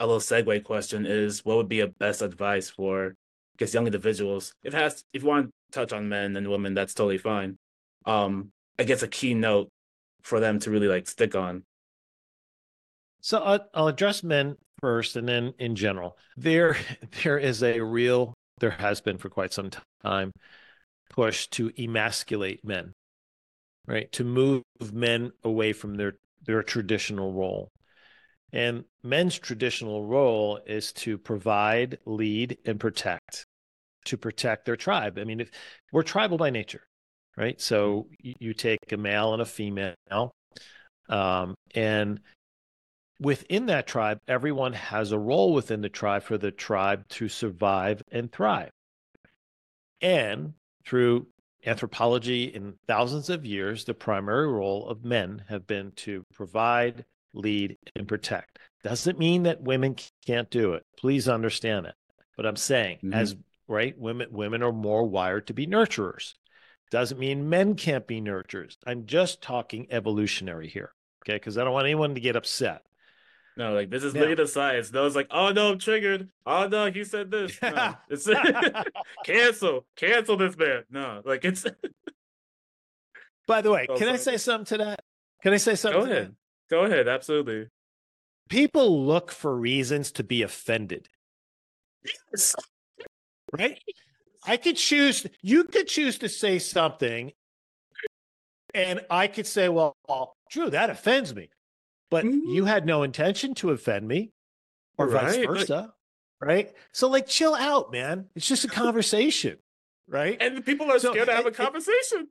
a 0.00 0.06
little 0.06 0.20
segue 0.20 0.64
question 0.64 1.06
is 1.06 1.44
what 1.44 1.56
would 1.56 1.68
be 1.68 1.80
a 1.80 1.88
best 1.88 2.22
advice 2.22 2.70
for 2.70 3.14
Guess 3.58 3.74
young 3.74 3.86
individuals? 3.86 4.52
If 4.62 4.72
has 4.72 5.04
if 5.12 5.22
you 5.22 5.28
want 5.28 5.46
to 5.46 5.52
touch 5.72 5.92
on 5.92 6.08
men 6.08 6.36
and 6.36 6.50
women, 6.50 6.74
that's 6.74 6.94
totally 6.94 7.18
fine. 7.18 7.56
Um, 8.06 8.50
I 8.78 8.84
guess 8.84 9.02
a 9.02 9.08
key 9.08 9.34
note 9.34 9.68
for 10.22 10.40
them 10.40 10.58
to 10.60 10.70
really 10.70 10.88
like 10.88 11.08
stick 11.08 11.34
on. 11.34 11.64
So 13.20 13.38
I'll, 13.38 13.68
I'll 13.72 13.88
address 13.88 14.22
men 14.22 14.56
first, 14.80 15.16
and 15.16 15.28
then 15.28 15.54
in 15.58 15.76
general, 15.76 16.16
there 16.36 16.76
there 17.22 17.38
is 17.38 17.62
a 17.62 17.80
real, 17.80 18.34
there 18.58 18.70
has 18.70 19.00
been 19.00 19.18
for 19.18 19.28
quite 19.30 19.52
some 19.52 19.70
time, 20.02 20.32
push 21.10 21.46
to 21.48 21.70
emasculate 21.78 22.64
men, 22.64 22.92
right? 23.86 24.10
To 24.12 24.24
move 24.24 24.62
men 24.92 25.32
away 25.42 25.72
from 25.72 25.94
their 25.94 26.16
their 26.44 26.62
traditional 26.62 27.32
role. 27.32 27.68
And 28.54 28.84
men's 29.02 29.36
traditional 29.36 30.06
role 30.06 30.60
is 30.64 30.92
to 30.92 31.18
provide, 31.18 31.98
lead, 32.06 32.56
and 32.64 32.78
protect 32.78 33.44
to 34.04 34.16
protect 34.16 34.64
their 34.64 34.76
tribe. 34.76 35.18
I 35.18 35.24
mean, 35.24 35.40
if 35.40 35.50
we're 35.90 36.02
tribal 36.02 36.38
by 36.38 36.50
nature, 36.50 36.82
right? 37.36 37.60
So 37.60 38.06
you, 38.20 38.34
you 38.38 38.54
take 38.54 38.92
a 38.92 38.96
male 38.96 39.32
and 39.32 39.42
a 39.42 39.46
female, 39.46 39.96
um, 41.08 41.54
and 41.74 42.20
within 43.18 43.66
that 43.66 43.86
tribe, 43.86 44.18
everyone 44.28 44.74
has 44.74 45.10
a 45.10 45.18
role 45.18 45.52
within 45.52 45.80
the 45.80 45.88
tribe 45.88 46.22
for 46.22 46.38
the 46.38 46.50
tribe 46.52 47.08
to 47.08 47.28
survive 47.28 48.02
and 48.12 48.30
thrive. 48.30 48.70
And 50.00 50.52
through 50.86 51.26
anthropology 51.66 52.44
in 52.44 52.74
thousands 52.86 53.30
of 53.30 53.44
years, 53.44 53.84
the 53.84 53.94
primary 53.94 54.46
role 54.46 54.86
of 54.88 55.04
men 55.04 55.42
have 55.48 55.66
been 55.66 55.92
to 55.96 56.22
provide, 56.32 57.04
lead, 57.34 57.76
and 57.94 58.08
protect. 58.08 58.58
Doesn't 58.82 59.18
mean 59.18 59.44
that 59.44 59.62
women 59.62 59.96
can't 60.26 60.50
do 60.50 60.74
it. 60.74 60.84
Please 60.98 61.28
understand 61.28 61.86
that. 61.86 61.94
But 62.36 62.46
I'm 62.46 62.56
saying, 62.56 62.98
mm-hmm. 62.98 63.14
as 63.14 63.36
right? 63.68 63.96
Women 63.98 64.28
women 64.30 64.62
are 64.62 64.72
more 64.72 65.04
wired 65.04 65.46
to 65.48 65.54
be 65.54 65.66
nurturers. 65.66 66.34
Doesn't 66.90 67.18
mean 67.18 67.48
men 67.48 67.74
can't 67.74 68.06
be 68.06 68.20
nurturers. 68.20 68.76
I'm 68.86 69.06
just 69.06 69.42
talking 69.42 69.86
evolutionary 69.90 70.68
here. 70.68 70.92
Okay, 71.24 71.36
because 71.36 71.56
I 71.56 71.64
don't 71.64 71.72
want 71.72 71.86
anyone 71.86 72.14
to 72.14 72.20
get 72.20 72.36
upset. 72.36 72.82
No, 73.56 73.72
like 73.72 73.88
this 73.88 74.02
is 74.02 74.14
now, 74.14 74.34
the 74.34 74.48
science. 74.48 74.90
Those 74.90 75.14
like, 75.14 75.28
oh 75.30 75.52
no, 75.52 75.72
I'm 75.72 75.78
triggered. 75.78 76.28
Oh 76.44 76.66
no, 76.66 76.90
he 76.90 77.04
said 77.04 77.30
this. 77.30 77.58
No, 77.62 77.94
it's 78.10 78.28
cancel, 79.24 79.86
cancel 79.96 80.36
this 80.36 80.56
man. 80.56 80.82
No, 80.90 81.22
like 81.24 81.44
it's. 81.44 81.64
By 83.46 83.60
the 83.60 83.70
way, 83.70 83.86
oh, 83.90 83.94
can 83.94 84.06
sorry. 84.06 84.12
I 84.12 84.16
say 84.16 84.36
something 84.38 84.78
to 84.78 84.84
that? 84.84 85.00
Can 85.42 85.52
I 85.52 85.58
say 85.58 85.76
something? 85.76 86.04
Go 86.04 86.10
ahead. 86.10 86.34
Go 86.70 86.84
ahead. 86.84 87.08
Absolutely. 87.08 87.68
People 88.48 89.04
look 89.06 89.30
for 89.30 89.56
reasons 89.56 90.12
to 90.12 90.22
be 90.24 90.42
offended. 90.42 91.08
Yes. 92.32 92.54
Right? 93.56 93.80
I 94.46 94.56
could 94.58 94.76
choose, 94.76 95.26
you 95.40 95.64
could 95.64 95.88
choose 95.88 96.18
to 96.18 96.28
say 96.28 96.58
something, 96.58 97.32
and 98.74 99.00
I 99.08 99.26
could 99.26 99.46
say, 99.46 99.68
well, 99.70 99.96
Drew, 100.50 100.68
that 100.70 100.90
offends 100.90 101.34
me. 101.34 101.48
But 102.10 102.24
Mhm. 102.26 102.52
you 102.52 102.66
had 102.66 102.84
no 102.84 103.02
intention 103.02 103.54
to 103.56 103.70
offend 103.70 104.06
me, 104.06 104.32
or 104.98 105.08
vice 105.08 105.36
Right, 105.36 105.48
like- 105.48 105.58
versa. 105.60 105.94
right? 106.40 106.74
So, 106.92 107.08
like, 107.08 107.26
chill 107.26 107.54
out, 107.54 107.90
man. 107.90 108.28
It's 108.34 108.46
just 108.46 108.64
a 108.64 108.68
conversation, 108.68 109.58
right? 110.06 110.36
And 110.40 110.56
the 110.56 110.62
people 110.62 110.90
are 110.92 110.98
So, 110.98 111.12
scared 111.12 111.28
to 111.28 111.34
have 111.34 111.46
a 111.46 111.48
it- 111.48 111.54
conversation. 111.54 112.28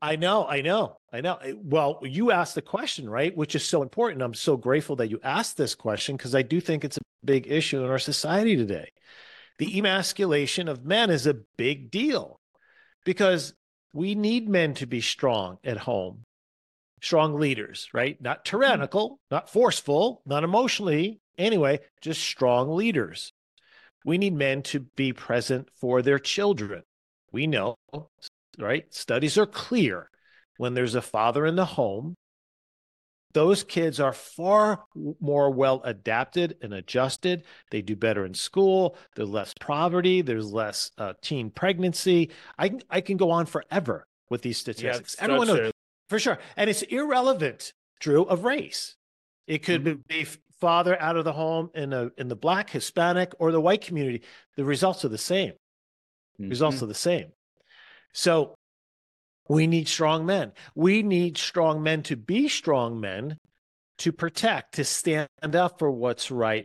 I 0.00 0.14
know, 0.14 0.46
I 0.46 0.60
know, 0.60 0.97
I 1.12 1.20
know. 1.20 1.36
Eh, 1.36 1.54
Well, 1.56 2.00
you 2.02 2.30
asked 2.30 2.54
the 2.54 2.62
question, 2.62 3.08
right? 3.08 3.36
Which 3.36 3.54
is 3.54 3.66
so 3.66 3.82
important. 3.82 4.22
I'm 4.22 4.34
so 4.34 4.56
grateful 4.56 4.96
that 4.96 5.10
you 5.10 5.20
asked 5.22 5.56
this 5.56 5.74
question 5.74 6.16
because 6.16 6.34
I 6.34 6.42
do 6.42 6.60
think 6.60 6.84
it's 6.84 6.98
a 6.98 7.00
big 7.24 7.50
issue 7.50 7.82
in 7.82 7.90
our 7.90 7.98
society 7.98 8.56
today. 8.56 8.90
The 9.58 9.78
emasculation 9.78 10.68
of 10.68 10.84
men 10.84 11.10
is 11.10 11.26
a 11.26 11.40
big 11.56 11.90
deal 11.90 12.40
because 13.04 13.54
we 13.92 14.14
need 14.14 14.48
men 14.48 14.74
to 14.74 14.86
be 14.86 15.00
strong 15.00 15.58
at 15.64 15.78
home, 15.78 16.24
strong 17.02 17.34
leaders, 17.34 17.88
right? 17.92 18.20
Not 18.20 18.44
tyrannical, 18.44 19.18
not 19.30 19.50
forceful, 19.50 20.22
not 20.26 20.44
emotionally, 20.44 21.20
anyway, 21.36 21.80
just 22.02 22.22
strong 22.22 22.70
leaders. 22.70 23.32
We 24.04 24.18
need 24.18 24.34
men 24.34 24.62
to 24.64 24.80
be 24.80 25.12
present 25.12 25.68
for 25.80 26.02
their 26.02 26.18
children. 26.18 26.82
We 27.32 27.46
know 27.46 27.76
right? 28.58 28.92
Studies 28.92 29.38
are 29.38 29.46
clear. 29.46 30.10
When 30.58 30.74
there's 30.74 30.94
a 30.94 31.02
father 31.02 31.46
in 31.46 31.56
the 31.56 31.64
home, 31.64 32.14
those 33.32 33.62
kids 33.62 34.00
are 34.00 34.12
far 34.12 34.84
more 35.20 35.50
well 35.50 35.80
adapted 35.84 36.56
and 36.62 36.74
adjusted. 36.74 37.44
They 37.70 37.80
do 37.82 37.94
better 37.94 38.24
in 38.24 38.34
school. 38.34 38.96
There's 39.14 39.28
less 39.28 39.54
poverty. 39.60 40.20
There's 40.22 40.52
less 40.52 40.90
uh, 40.98 41.12
teen 41.22 41.50
pregnancy. 41.50 42.30
I 42.58 42.68
can, 42.70 42.82
I 42.90 43.00
can 43.00 43.16
go 43.16 43.30
on 43.30 43.46
forever 43.46 44.06
with 44.30 44.42
these 44.42 44.58
statistics. 44.58 45.14
it's 45.14 45.22
Everyone 45.22 45.46
knows 45.46 45.58
a- 45.58 45.72
for 46.08 46.18
sure, 46.18 46.38
and 46.56 46.68
it's 46.70 46.82
irrelevant, 46.82 47.72
Drew, 48.00 48.22
of 48.22 48.44
race. 48.44 48.96
It 49.46 49.62
could 49.62 49.84
Mm-hmm. 49.84 50.00
be 50.08 50.26
father 50.60 51.00
out 51.00 51.16
of 51.16 51.24
the 51.24 51.32
home 51.32 51.70
in 51.74 51.92
a 51.92 52.10
in 52.18 52.28
the 52.28 52.34
black, 52.36 52.70
Hispanic, 52.70 53.32
or 53.38 53.52
the 53.52 53.60
white 53.60 53.82
community. 53.82 54.22
The 54.56 54.64
results 54.64 55.04
are 55.04 55.08
the 55.08 55.18
same 55.18 55.52
results 56.40 56.78
Mhm. 56.78 56.82
are 56.82 56.86
the 56.86 56.94
same. 56.94 57.26
So 58.12 58.54
we 59.48 59.66
need 59.66 59.88
strong 59.88 60.26
men. 60.26 60.52
We 60.74 61.02
need 61.02 61.38
strong 61.38 61.82
men 61.82 62.02
to 62.04 62.16
be 62.16 62.48
strong 62.48 63.00
men 63.00 63.38
to 63.98 64.12
protect, 64.12 64.74
to 64.74 64.84
stand 64.84 65.28
up 65.42 65.78
for 65.78 65.90
what's 65.90 66.30
right 66.30 66.64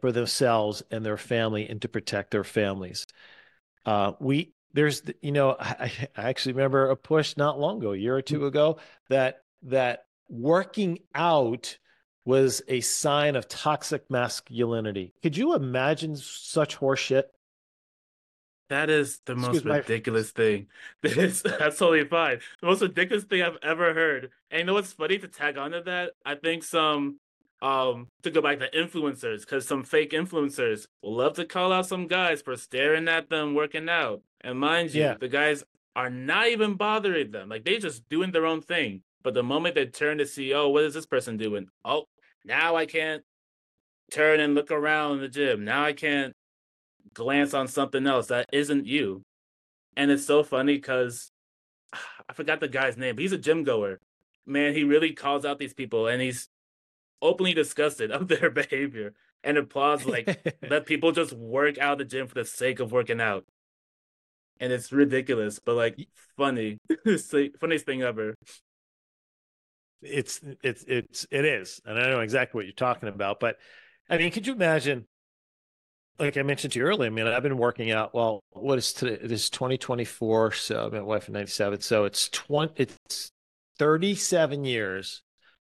for 0.00 0.12
themselves 0.12 0.82
and 0.90 1.04
their 1.04 1.16
family 1.16 1.68
and 1.68 1.80
to 1.82 1.88
protect 1.88 2.30
their 2.30 2.44
families. 2.44 3.06
Uh, 3.86 4.12
we 4.20 4.52
there's 4.72 5.02
you 5.22 5.32
know 5.32 5.56
I, 5.58 5.90
I 6.16 6.28
actually 6.28 6.52
remember 6.52 6.90
a 6.90 6.96
push 6.96 7.36
not 7.36 7.58
long 7.58 7.78
ago, 7.78 7.92
a 7.92 7.96
year 7.96 8.16
or 8.16 8.22
two 8.22 8.46
ago, 8.46 8.78
that 9.08 9.38
that 9.62 10.04
working 10.28 10.98
out 11.14 11.78
was 12.26 12.62
a 12.68 12.80
sign 12.80 13.36
of 13.36 13.48
toxic 13.48 14.10
masculinity. 14.10 15.12
Could 15.22 15.36
you 15.36 15.54
imagine 15.54 16.16
such 16.16 16.76
horseshit? 16.76 17.24
That 18.70 18.88
is 18.90 19.20
the 19.26 19.32
Excuse 19.34 19.64
most 19.64 19.74
ridiculous 19.76 20.30
thing. 20.30 20.68
That 21.02 21.16
is, 21.18 21.42
that's 21.42 21.78
totally 21.78 22.04
fine. 22.06 22.40
The 22.60 22.66
most 22.66 22.80
ridiculous 22.82 23.24
thing 23.24 23.42
I've 23.42 23.58
ever 23.62 23.92
heard. 23.92 24.30
And 24.50 24.60
you 24.60 24.64
know 24.64 24.74
what's 24.74 24.92
funny 24.92 25.18
to 25.18 25.28
tag 25.28 25.58
onto 25.58 25.82
that? 25.84 26.12
I 26.24 26.34
think 26.36 26.64
some 26.64 27.18
um 27.62 28.08
to 28.22 28.30
go 28.30 28.40
back 28.42 28.58
to 28.60 28.70
influencers, 28.70 29.40
because 29.40 29.66
some 29.66 29.84
fake 29.84 30.10
influencers 30.12 30.86
will 31.02 31.14
love 31.16 31.34
to 31.36 31.44
call 31.44 31.72
out 31.72 31.86
some 31.86 32.06
guys 32.06 32.42
for 32.42 32.56
staring 32.56 33.08
at 33.08 33.28
them 33.30 33.54
working 33.54 33.88
out. 33.88 34.22
And 34.40 34.58
mind 34.58 34.94
you, 34.94 35.02
Yeah. 35.02 35.16
the 35.20 35.28
guys 35.28 35.62
are 35.96 36.10
not 36.10 36.48
even 36.48 36.74
bothering 36.74 37.30
them. 37.30 37.48
Like 37.50 37.64
they 37.64 37.78
just 37.78 38.08
doing 38.08 38.32
their 38.32 38.46
own 38.46 38.60
thing. 38.62 39.02
But 39.22 39.34
the 39.34 39.42
moment 39.42 39.74
they 39.74 39.86
turn 39.86 40.18
to 40.18 40.26
see, 40.26 40.52
oh, 40.52 40.68
what 40.68 40.84
is 40.84 40.92
this 40.94 41.06
person 41.06 41.36
doing? 41.36 41.68
Oh, 41.84 42.04
now 42.44 42.76
I 42.76 42.84
can't 42.86 43.22
turn 44.10 44.40
and 44.40 44.54
look 44.54 44.70
around 44.70 45.12
in 45.16 45.20
the 45.20 45.28
gym. 45.28 45.64
Now 45.64 45.84
I 45.84 45.92
can't 45.92 46.34
glance 47.14 47.54
on 47.54 47.68
something 47.68 48.06
else 48.06 48.28
that 48.28 48.48
isn't 48.52 48.86
you. 48.86 49.22
And 49.96 50.10
it's 50.10 50.26
so 50.26 50.42
funny 50.42 50.74
because 50.76 51.30
I 51.92 52.32
forgot 52.32 52.60
the 52.60 52.68
guy's 52.68 52.96
name, 52.96 53.16
but 53.16 53.22
he's 53.22 53.32
a 53.32 53.38
gym 53.38 53.64
goer. 53.64 54.00
Man, 54.46 54.74
he 54.74 54.84
really 54.84 55.12
calls 55.12 55.44
out 55.44 55.58
these 55.58 55.74
people 55.74 56.06
and 56.06 56.20
he's 56.20 56.48
openly 57.22 57.54
disgusted 57.54 58.10
of 58.12 58.28
their 58.28 58.50
behavior 58.50 59.14
and 59.42 59.58
applauds 59.58 60.06
like 60.06 60.56
let 60.70 60.86
people 60.86 61.12
just 61.12 61.32
work 61.32 61.78
out 61.78 61.98
the 61.98 62.04
gym 62.04 62.26
for 62.26 62.34
the 62.34 62.44
sake 62.44 62.80
of 62.80 62.92
working 62.92 63.20
out. 63.20 63.44
And 64.60 64.72
it's 64.72 64.92
ridiculous, 64.92 65.58
but 65.58 65.74
like 65.74 65.98
funny. 66.36 66.78
it's 67.04 67.28
the 67.28 67.50
funniest 67.60 67.86
thing 67.86 68.02
ever. 68.02 68.34
it's 70.02 70.40
it's 70.62 70.84
it's 70.86 71.26
it 71.30 71.44
is 71.46 71.80
and 71.86 71.98
i 71.98 72.10
know 72.10 72.20
exactly 72.20 72.58
what 72.58 72.66
you're 72.66 72.74
talking 72.74 73.08
about 73.08 73.40
but 73.40 73.56
i 74.10 74.18
mean 74.18 74.30
could 74.30 74.46
you 74.46 74.52
imagine 74.52 75.06
like 76.18 76.36
i 76.36 76.42
mentioned 76.42 76.72
to 76.72 76.78
you 76.78 76.84
earlier 76.84 77.06
i 77.06 77.10
mean 77.10 77.26
i've 77.26 77.42
been 77.42 77.58
working 77.58 77.90
out 77.90 78.14
well 78.14 78.40
what 78.52 78.78
is 78.78 78.92
today 78.92 79.18
it 79.22 79.32
is 79.32 79.50
2024 79.50 80.52
so 80.52 80.88
met 80.92 81.04
wife 81.04 81.28
in 81.28 81.34
97 81.34 81.80
so 81.80 82.04
it's 82.04 82.28
20 82.28 82.72
it's 82.76 83.30
37 83.78 84.64
years 84.64 85.22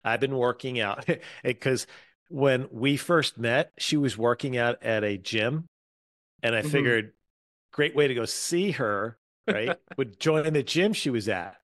i've 0.04 0.20
been 0.20 0.36
working 0.36 0.80
out 0.80 1.06
because 1.44 1.88
when 2.30 2.68
we 2.72 2.98
first 2.98 3.38
met 3.38 3.72
she 3.78 3.98
was 3.98 4.18
working 4.18 4.58
out 4.58 4.82
at 4.84 5.04
a 5.04 5.18
gym 5.18 5.66
and 6.42 6.56
i 6.56 6.62
Mhm. 6.62 6.72
figured 6.72 7.12
great 7.72 7.96
way 7.96 8.08
to 8.08 8.14
go 8.14 8.26
see 8.26 8.72
her 8.72 9.18
right 9.48 9.78
would 9.98 10.20
join 10.20 10.52
the 10.54 10.64
gym 10.64 10.94
she 10.94 11.10
was 11.10 11.28
at 11.30 11.56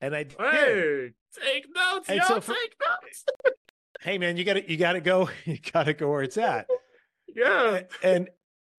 and 0.00 0.14
i. 0.14 0.24
Hey, 0.38 1.10
take 1.44 1.66
notes, 1.74 2.08
And 2.08 2.18
y'all. 2.18 2.26
so 2.28 2.40
for- 2.40 2.54
take 2.54 2.74
notes. 2.80 3.24
hey 4.00 4.16
man 4.18 4.36
you 4.36 4.44
gotta 4.44 4.68
you 4.70 4.76
gotta 4.76 5.00
go 5.00 5.28
you 5.44 5.58
gotta 5.72 5.92
go 5.92 6.10
where 6.10 6.22
it's 6.22 6.38
at 6.38 6.66
Yeah. 7.34 7.80
and, 8.02 8.28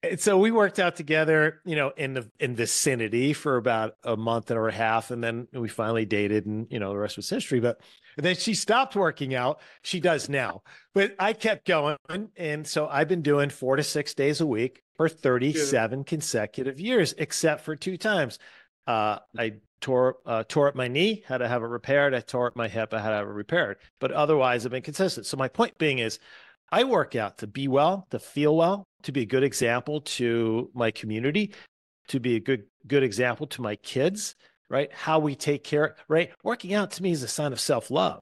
and 0.04 0.20
so 0.20 0.38
we 0.38 0.52
worked 0.52 0.80
out 0.80 0.96
together 0.96 1.62
you 1.64 1.76
know 1.76 1.92
in 1.96 2.14
the 2.14 2.30
in 2.40 2.56
vicinity 2.56 3.34
for 3.34 3.58
about 3.58 3.94
a 4.04 4.18
month 4.18 4.50
and 4.50 4.60
a 4.60 4.72
half 4.72 5.12
and 5.12 5.24
then 5.24 5.48
we 5.54 5.70
finally 5.70 6.06
dated 6.06 6.46
and 6.46 6.68
you 6.70 6.80
know 6.80 6.90
the 6.90 6.98
rest 6.98 7.18
was 7.18 7.30
history 7.30 7.60
but 7.60 7.80
then 8.18 8.36
she 8.36 8.54
stopped 8.54 8.96
working 8.96 9.36
out 9.36 9.60
she 9.84 10.00
does 10.00 10.28
now 10.28 10.64
but 10.96 11.14
i 11.20 11.34
kept 11.34 11.68
going 11.68 11.98
and 12.36 12.66
so 12.66 12.88
i've 12.88 13.08
been 13.08 13.22
doing 13.22 13.50
four 13.50 13.76
to 13.76 13.84
six 13.84 14.14
days 14.14 14.42
a 14.42 14.46
week 14.46 14.82
for 14.98 15.08
37 15.08 16.04
consecutive 16.04 16.80
years 16.80 17.14
except 17.18 17.64
for 17.64 17.76
two 17.76 17.98
times 17.98 18.40
uh, 18.88 19.20
I 19.38 19.54
tore 19.80 20.18
uh, 20.26 20.44
tore 20.48 20.68
up 20.68 20.76
my 20.76 20.88
knee, 20.88 21.24
had 21.28 21.40
to 21.40 21.48
have 21.48 21.64
it 21.64 21.68
repaired. 21.68 22.14
I 22.14 22.20
tore 22.20 22.48
up 22.48 22.56
my 22.56 22.68
hip, 22.68 22.94
I 22.94 23.00
had 23.00 23.10
to 23.10 23.16
have 23.16 23.28
it 23.28 23.32
repaired. 23.32 23.78
But 24.00 24.12
otherwise, 24.12 24.66
I've 24.66 24.72
been 24.72 24.82
consistent. 24.82 25.26
So 25.26 25.38
my 25.38 25.48
point 25.48 25.78
being 25.78 26.00
is, 26.00 26.20
I 26.72 26.86
work 26.86 27.16
out 27.16 27.40
to 27.40 27.48
be 27.48 27.68
well, 27.68 28.08
to 28.12 28.20
feel 28.20 28.56
well, 28.56 28.86
to 29.04 29.12
be 29.12 29.22
a 29.22 29.26
good 29.26 29.44
example 29.44 30.02
to 30.02 30.70
my 30.74 30.92
community, 30.92 31.54
to 32.08 32.20
be 32.20 32.36
a 32.36 32.40
good 32.40 32.64
good 32.88 33.04
example 33.04 33.48
to 33.48 33.62
my 33.62 33.76
kids. 33.76 34.36
Right? 34.70 34.92
How 34.94 35.20
we 35.20 35.36
take 35.36 35.66
care. 35.66 35.96
Right? 36.08 36.32
Working 36.44 36.74
out 36.74 36.92
to 36.92 37.04
me 37.04 37.12
is 37.12 37.24
a 37.24 37.28
sign 37.28 37.52
of 37.52 37.60
self 37.60 37.92
love. 37.92 38.22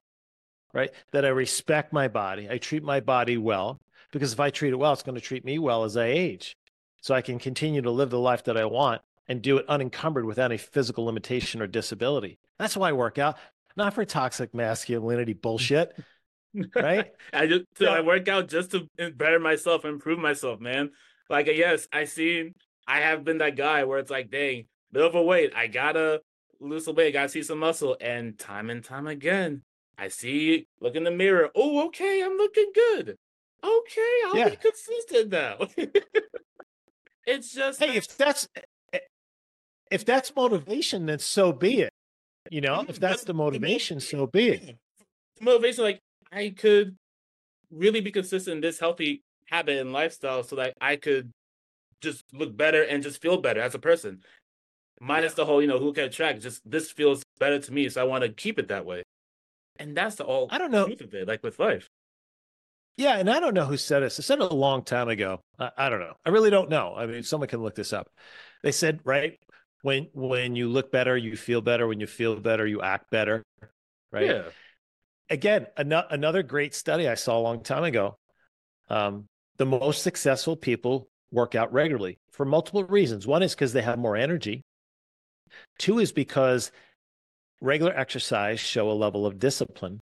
Right? 0.72 0.90
That 1.12 1.24
I 1.24 1.28
respect 1.28 1.92
my 1.92 2.08
body. 2.08 2.48
I 2.50 2.58
treat 2.58 2.82
my 2.82 3.00
body 3.00 3.36
well 3.36 3.78
because 4.12 4.32
if 4.32 4.40
I 4.40 4.50
treat 4.50 4.72
it 4.72 4.76
well, 4.76 4.92
it's 4.92 5.02
going 5.02 5.14
to 5.14 5.20
treat 5.20 5.44
me 5.44 5.58
well 5.58 5.84
as 5.84 5.96
I 5.96 6.06
age. 6.06 6.56
So 7.02 7.14
I 7.14 7.22
can 7.22 7.38
continue 7.38 7.82
to 7.82 7.90
live 7.90 8.10
the 8.10 8.18
life 8.18 8.44
that 8.44 8.56
I 8.56 8.64
want 8.64 9.00
and 9.28 9.40
do 9.40 9.56
it 9.56 9.68
unencumbered 9.68 10.24
without 10.24 10.50
any 10.50 10.58
physical 10.58 11.04
limitation 11.04 11.62
or 11.62 11.66
disability. 11.66 12.38
That's 12.58 12.76
why 12.76 12.90
I 12.90 12.92
work 12.92 13.16
out, 13.16 13.38
not 13.76 13.94
for 13.94 14.04
toxic 14.04 14.52
masculinity 14.52 15.32
bullshit, 15.32 15.96
right? 16.78 17.12
I 17.32 17.46
just 17.46 17.64
so 17.76 17.86
Yeah. 17.86 17.92
I 17.92 18.00
work 18.00 18.28
out 18.28 18.48
just 18.48 18.72
to 18.72 18.88
better 19.12 19.38
myself, 19.38 19.84
improve 19.84 20.18
myself, 20.18 20.60
man. 20.60 20.90
Like 21.28 21.48
uh, 21.48 21.52
yes, 21.52 21.88
I 21.92 22.04
seen 22.04 22.54
I 22.86 23.00
have 23.00 23.24
been 23.24 23.38
that 23.38 23.56
guy 23.56 23.84
where 23.84 23.98
it's 23.98 24.10
like, 24.10 24.30
dang, 24.30 24.66
bit 24.92 25.02
overweight. 25.02 25.54
I 25.54 25.66
gotta 25.68 26.22
lose 26.60 26.84
some 26.84 26.94
weight, 26.96 27.08
I 27.08 27.10
gotta 27.10 27.28
see 27.28 27.42
some 27.42 27.58
muscle. 27.58 27.96
And 28.00 28.38
time 28.38 28.70
and 28.70 28.84
time 28.84 29.06
again, 29.06 29.62
I 29.98 30.08
see 30.08 30.66
look 30.80 30.96
in 30.96 31.04
the 31.04 31.10
mirror. 31.10 31.50
Oh, 31.54 31.86
okay, 31.86 32.22
I'm 32.22 32.36
looking 32.36 32.70
good. 32.74 33.16
Okay, 33.62 34.20
I'll 34.26 34.36
Yeah. 34.36 34.48
be 34.50 34.56
consistent 34.56 35.30
now. 35.30 35.58
it's 37.26 37.52
just 37.52 37.80
hey, 37.80 37.96
if 37.96 38.16
that's 38.16 38.48
eh, 38.56 38.60
eh, 38.94 38.98
if 39.90 40.04
that's 40.04 40.34
motivation, 40.34 41.06
then 41.06 41.18
so 41.18 41.52
be 41.52 41.82
it. 41.82 41.92
You 42.50 42.60
know, 42.60 42.84
if 42.88 42.96
mm, 42.96 43.00
that's 43.00 43.24
the 43.24 43.34
motivation, 43.34 44.00
so 44.00 44.26
be 44.26 44.48
it. 44.48 44.78
motivation 45.40 45.84
like 45.84 46.00
I 46.32 46.54
could 46.56 46.96
really 47.70 48.00
be 48.00 48.12
consistent 48.12 48.56
in 48.56 48.60
this 48.60 48.78
healthy 48.78 49.22
habit 49.46 49.78
and 49.78 49.92
lifestyle 49.92 50.42
so 50.42 50.56
that 50.56 50.74
I 50.80 50.96
could 50.96 51.30
just 52.00 52.24
look 52.32 52.56
better 52.56 52.82
and 52.82 53.02
just 53.02 53.20
feel 53.20 53.40
better 53.40 53.60
as 53.60 53.74
a 53.74 53.78
person. 53.78 54.22
Minus 55.00 55.34
the 55.34 55.44
whole, 55.44 55.62
you 55.62 55.68
know, 55.68 55.78
who 55.78 55.92
can 55.92 56.10
track. 56.10 56.40
Just 56.40 56.68
this 56.68 56.90
feels 56.90 57.22
better 57.38 57.58
to 57.58 57.72
me, 57.72 57.88
so 57.88 58.00
I 58.00 58.04
want 58.04 58.22
to 58.22 58.28
keep 58.30 58.58
it 58.58 58.68
that 58.68 58.84
way. 58.84 59.02
And 59.78 59.96
that's 59.96 60.16
the 60.16 60.24
all 60.24 60.48
I 60.50 60.58
don't 60.58 60.70
know. 60.70 60.86
truth 60.86 61.00
of 61.00 61.14
it, 61.14 61.26
like 61.26 61.42
with 61.42 61.58
life. 61.58 61.88
Yeah, 62.96 63.16
and 63.16 63.30
I 63.30 63.40
don't 63.40 63.54
know 63.54 63.64
who 63.64 63.78
said 63.78 64.00
this. 64.00 64.20
I 64.20 64.22
said 64.22 64.40
it 64.40 64.52
a 64.52 64.54
long 64.54 64.82
time 64.82 65.08
ago. 65.08 65.40
I, 65.58 65.70
I, 65.76 65.88
don't 65.88 66.00
know. 66.00 66.12
I 66.26 66.28
really 66.28 66.50
don't 66.50 66.68
know. 66.68 66.94
I 66.94 67.06
mean, 67.06 67.22
someone 67.22 67.48
can 67.48 67.62
look 67.62 67.74
this 67.74 67.94
up. 67.94 68.10
They 68.62 68.72
said, 68.72 69.00
right, 69.04 69.38
when 69.80 70.08
when 70.12 70.54
you 70.54 70.68
look 70.68 70.92
better, 70.92 71.16
you 71.16 71.34
feel 71.36 71.62
better. 71.62 71.86
When 71.86 72.00
you 72.00 72.06
feel 72.06 72.36
better, 72.36 72.66
you 72.66 72.82
act 72.82 73.10
better. 73.10 73.42
Right. 74.12 74.26
Yeah. 74.26 74.42
Again, 75.30 75.66
an- 75.76 75.92
another 75.92 76.42
great 76.42 76.74
study 76.74 77.08
I 77.08 77.14
saw 77.14 77.38
a 77.38 77.40
long 77.40 77.62
time 77.62 77.84
ago. 77.84 78.16
Um, 78.88 79.26
the 79.56 79.66
most 79.66 80.02
successful 80.02 80.56
people 80.56 81.08
work 81.30 81.54
out 81.54 81.72
regularly 81.72 82.18
for 82.32 82.44
multiple 82.44 82.84
reasons. 82.84 83.26
One 83.26 83.42
is 83.42 83.54
because 83.54 83.72
they 83.72 83.82
have 83.82 83.98
more 83.98 84.16
energy. 84.16 84.64
Two 85.78 85.98
is 85.98 86.12
because 86.12 86.72
regular 87.60 87.96
exercise 87.96 88.58
show 88.58 88.90
a 88.90 88.92
level 88.92 89.26
of 89.26 89.38
discipline 89.38 90.00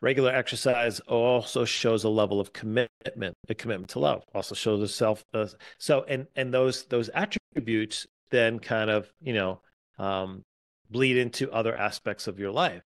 regular 0.00 0.30
exercise 0.30 1.00
also 1.00 1.64
shows 1.64 2.04
a 2.04 2.08
level 2.08 2.38
of 2.38 2.52
commitment 2.52 3.34
a 3.48 3.54
commitment 3.54 3.88
to 3.88 3.98
love 3.98 4.22
also 4.34 4.54
shows 4.54 4.82
a 4.82 4.88
self 4.88 5.24
uh, 5.34 5.46
so 5.78 6.04
and 6.04 6.26
and 6.36 6.52
those 6.52 6.84
those 6.84 7.08
attributes 7.14 8.06
then 8.30 8.58
kind 8.58 8.90
of 8.90 9.10
you 9.20 9.32
know 9.32 9.60
um, 9.98 10.42
bleed 10.90 11.16
into 11.16 11.50
other 11.50 11.74
aspects 11.76 12.26
of 12.26 12.38
your 12.38 12.50
life 12.50 12.82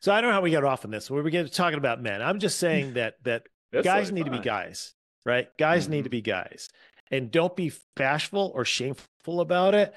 so 0.00 0.12
i 0.12 0.20
don't 0.20 0.30
know 0.30 0.34
how 0.34 0.40
we 0.40 0.50
got 0.50 0.64
off 0.64 0.84
on 0.84 0.90
this 0.90 1.10
we 1.10 1.20
were 1.20 1.30
getting 1.30 1.50
talking 1.50 1.78
about 1.78 2.02
men 2.02 2.20
i'm 2.22 2.38
just 2.38 2.58
saying 2.58 2.92
that 2.94 3.14
that 3.24 3.44
guys 3.82 4.12
need 4.12 4.22
fine. 4.22 4.32
to 4.32 4.38
be 4.38 4.44
guys 4.44 4.94
right 5.24 5.48
guys 5.58 5.84
mm-hmm. 5.84 5.92
need 5.92 6.04
to 6.04 6.10
be 6.10 6.22
guys 6.22 6.68
and 7.10 7.30
don't 7.30 7.56
be 7.56 7.72
bashful 7.96 8.52
or 8.54 8.64
shameful 8.64 9.40
about 9.40 9.74
it 9.74 9.94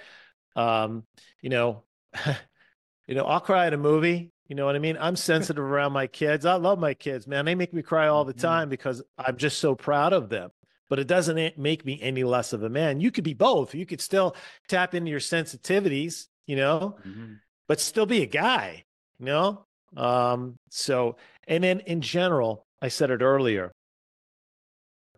um 0.56 1.04
you 1.42 1.50
know 1.50 1.84
you 3.08 3.16
know 3.16 3.26
i'll 3.26 3.40
cry 3.40 3.68
at 3.68 3.74
a 3.74 3.78
movie 3.78 4.34
you 4.48 4.56
know 4.56 4.66
what 4.66 4.76
I 4.76 4.80
mean? 4.80 4.98
I'm 5.00 5.16
sensitive 5.16 5.64
around 5.64 5.94
my 5.94 6.08
kids. 6.08 6.46
I 6.46 6.56
love 6.56 6.80
my 6.80 6.94
kids, 6.94 7.28
man. 7.28 7.46
They 7.46 7.56
make 7.56 7.74
me 7.74 7.82
cry 7.82 8.08
all 8.08 8.26
the 8.26 8.34
mm-hmm. 8.34 8.42
time 8.42 8.70
because 8.70 9.02
I'm 9.18 9.38
just 9.38 9.60
so 9.60 9.76
proud 9.76 10.14
of 10.14 10.30
them. 10.30 10.52
But 10.90 11.00
it 11.00 11.08
doesn't 11.08 11.58
make 11.58 11.86
me 11.86 12.00
any 12.02 12.24
less 12.24 12.54
of 12.54 12.62
a 12.62 12.70
man. 12.70 13.00
You 13.00 13.10
could 13.10 13.24
be 13.24 13.34
both. 13.34 13.74
You 13.74 13.86
could 13.86 14.02
still 14.02 14.36
tap 14.68 14.94
into 14.94 15.10
your 15.10 15.20
sensitivities, 15.20 16.28
you 16.46 16.56
know, 16.56 16.98
mm-hmm. 17.08 17.34
but 17.68 17.80
still 17.80 18.06
be 18.06 18.22
a 18.22 18.28
guy, 18.28 18.84
you 19.18 19.26
know? 19.26 19.66
Um, 19.96 20.56
so, 20.70 21.18
and 21.48 21.64
then 21.64 21.82
in 21.82 22.02
general, 22.02 22.66
I 22.82 22.88
said 22.88 23.12
it 23.12 23.22
earlier, 23.22 23.72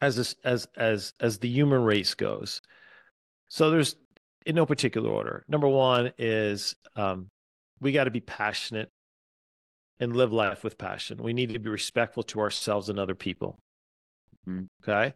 as 0.01 0.15
this, 0.15 0.35
as 0.43 0.67
as 0.75 1.13
as 1.19 1.39
the 1.39 1.49
human 1.49 1.83
race 1.83 2.13
goes. 2.13 2.61
So 3.47 3.69
there's 3.71 3.95
in 4.45 4.55
no 4.55 4.65
particular 4.65 5.09
order. 5.09 5.43
Number 5.47 5.67
one 5.67 6.11
is 6.17 6.75
um, 6.95 7.27
we 7.79 7.91
got 7.91 8.05
to 8.05 8.11
be 8.11 8.21
passionate 8.21 8.89
and 9.99 10.15
live 10.15 10.33
life 10.33 10.63
with 10.63 10.77
passion. 10.77 11.23
We 11.23 11.33
need 11.33 11.53
to 11.53 11.59
be 11.59 11.69
respectful 11.69 12.23
to 12.23 12.39
ourselves 12.41 12.89
and 12.89 12.99
other 12.99 13.15
people. 13.15 13.57
Mm-hmm. 14.47 14.65
Okay. 14.83 15.13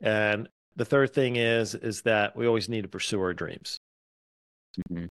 And 0.00 0.48
the 0.76 0.84
third 0.84 1.12
thing 1.12 1.36
is 1.36 1.74
is 1.74 2.02
that 2.02 2.36
we 2.36 2.46
always 2.46 2.68
need 2.68 2.82
to 2.82 2.88
pursue 2.88 3.20
our 3.20 3.34
dreams. 3.34 3.78
Mm-hmm. 4.90 5.06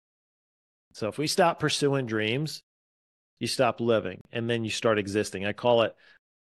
So 0.93 1.07
if 1.07 1.17
we 1.17 1.27
stop 1.27 1.59
pursuing 1.59 2.05
dreams, 2.05 2.61
you 3.39 3.47
stop 3.47 3.79
living 3.79 4.21
and 4.31 4.49
then 4.49 4.63
you 4.63 4.69
start 4.69 4.99
existing. 4.99 5.45
I 5.45 5.53
call 5.53 5.83
it, 5.83 5.95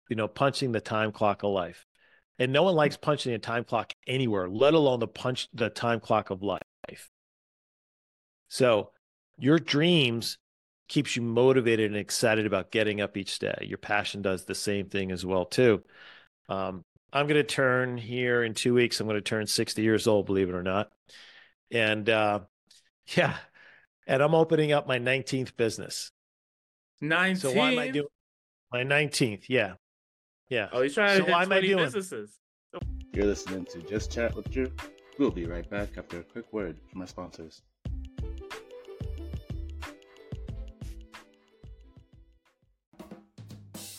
you 0.09 0.15
know, 0.15 0.27
punching 0.27 0.71
the 0.71 0.81
time 0.81 1.11
clock 1.11 1.43
of 1.43 1.51
life. 1.51 1.85
And 2.39 2.53
no 2.53 2.63
one 2.63 2.75
likes 2.75 2.95
punching 2.95 3.33
a 3.33 3.39
time 3.39 3.65
clock 3.65 3.93
anywhere, 4.07 4.47
let 4.47 4.73
alone 4.73 4.99
the 4.99 5.07
punch 5.07 5.49
the 5.53 5.69
time 5.69 5.99
clock 5.99 6.29
of 6.29 6.41
life. 6.41 7.09
So 8.47 8.91
your 9.37 9.59
dreams 9.59 10.37
keeps 10.87 11.15
you 11.15 11.21
motivated 11.21 11.91
and 11.91 11.99
excited 11.99 12.45
about 12.45 12.71
getting 12.71 13.01
up 13.01 13.17
each 13.17 13.39
day. 13.39 13.65
Your 13.67 13.77
passion 13.77 14.21
does 14.21 14.45
the 14.45 14.55
same 14.55 14.89
thing 14.89 15.11
as 15.11 15.25
well 15.25 15.45
too. 15.45 15.83
Um, 16.47 16.83
I'm 17.11 17.27
going 17.27 17.35
to 17.35 17.43
turn 17.43 17.97
here 17.97 18.43
in 18.43 18.53
two 18.53 18.73
weeks. 18.73 18.99
I'm 18.99 19.07
going 19.07 19.17
to 19.17 19.21
turn 19.21 19.45
60 19.45 19.81
years 19.81 20.07
old, 20.07 20.25
believe 20.25 20.49
it 20.49 20.55
or 20.55 20.63
not. 20.63 20.91
And 21.71 22.09
uh, 22.09 22.41
yeah, 23.15 23.35
and 24.07 24.23
I'm 24.23 24.35
opening 24.35 24.71
up 24.71 24.87
my 24.87 24.97
19th 24.97 25.55
business. 25.55 26.11
19th. 27.03 27.37
So 27.37 27.53
why 27.53 27.71
am 27.71 27.79
I 27.79 27.89
doing 27.89 28.07
my 28.71 28.83
19th? 28.83 29.43
Yeah, 29.47 29.73
yeah. 30.49 30.69
Oh, 30.71 30.81
he's 30.81 30.93
trying 30.93 31.17
so 31.19 31.25
to 31.25 31.37
hit 31.37 31.45
20 31.45 31.75
businesses. 31.75 32.39
You're 33.13 33.25
listening 33.25 33.65
to 33.65 33.81
Just 33.81 34.11
Chat 34.11 34.35
with 34.35 34.49
Drew. 34.51 34.71
We'll 35.17 35.31
be 35.31 35.45
right 35.45 35.67
back 35.69 35.97
after 35.97 36.19
a 36.19 36.23
quick 36.23 36.53
word 36.53 36.77
from 36.91 37.01
our 37.01 37.07
sponsors. 37.07 37.61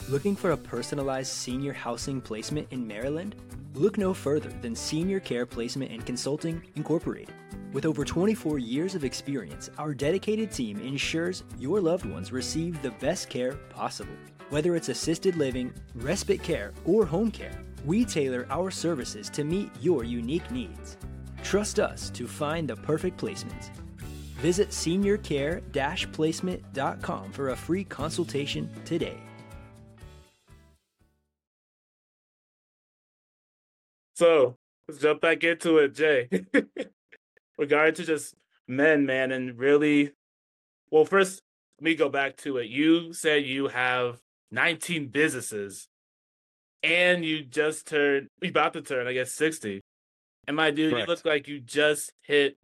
Looking 0.08 0.34
for 0.34 0.52
a 0.52 0.56
personalized 0.56 1.32
senior 1.32 1.72
housing 1.72 2.20
placement 2.20 2.68
in 2.70 2.86
Maryland? 2.86 3.36
Look 3.74 3.98
no 3.98 4.12
further 4.12 4.50
than 4.60 4.74
Senior 4.74 5.20
Care 5.20 5.46
Placement 5.46 5.92
and 5.92 6.04
Consulting 6.04 6.60
Incorporated. 6.74 7.32
With 7.72 7.86
over 7.86 8.04
24 8.04 8.58
years 8.58 8.96
of 8.96 9.04
experience, 9.04 9.70
our 9.78 9.94
dedicated 9.94 10.50
team 10.50 10.80
ensures 10.80 11.44
your 11.56 11.80
loved 11.80 12.04
ones 12.04 12.32
receive 12.32 12.82
the 12.82 12.90
best 12.92 13.28
care 13.30 13.52
possible. 13.70 14.16
Whether 14.48 14.74
it's 14.74 14.88
assisted 14.88 15.36
living, 15.36 15.72
respite 15.94 16.42
care, 16.42 16.72
or 16.84 17.06
home 17.06 17.30
care, 17.30 17.62
we 17.84 18.04
tailor 18.04 18.48
our 18.50 18.72
services 18.72 19.30
to 19.30 19.44
meet 19.44 19.70
your 19.80 20.02
unique 20.02 20.50
needs. 20.50 20.96
Trust 21.44 21.78
us 21.78 22.10
to 22.10 22.26
find 22.26 22.68
the 22.68 22.74
perfect 22.74 23.18
placement. 23.18 23.70
Visit 24.40 24.70
seniorcare-placement.com 24.70 27.32
for 27.32 27.50
a 27.50 27.56
free 27.56 27.84
consultation 27.84 28.68
today. 28.84 29.20
So 34.20 34.58
let's 34.86 35.00
jump 35.00 35.22
back 35.22 35.44
into 35.44 35.78
it, 35.78 35.94
Jay. 35.94 36.28
Regarding 37.58 37.94
to 37.94 38.04
just 38.04 38.34
men, 38.68 39.06
man, 39.06 39.32
and 39.32 39.58
really, 39.58 40.12
well, 40.90 41.06
first 41.06 41.40
let 41.78 41.84
me 41.86 41.94
go 41.94 42.10
back 42.10 42.36
to 42.38 42.58
it. 42.58 42.68
You 42.68 43.14
said 43.14 43.46
you 43.46 43.68
have 43.68 44.18
19 44.50 45.08
businesses, 45.08 45.88
and 46.82 47.24
you 47.24 47.42
just 47.42 47.86
turned, 47.86 48.28
you 48.42 48.50
about 48.50 48.74
to 48.74 48.82
turn, 48.82 49.06
I 49.06 49.14
guess, 49.14 49.32
60. 49.32 49.80
And 50.46 50.54
my 50.54 50.70
dude, 50.70 50.92
Correct. 50.92 51.08
you 51.08 51.14
look 51.14 51.24
like 51.24 51.48
you 51.48 51.58
just 51.58 52.12
hit 52.20 52.58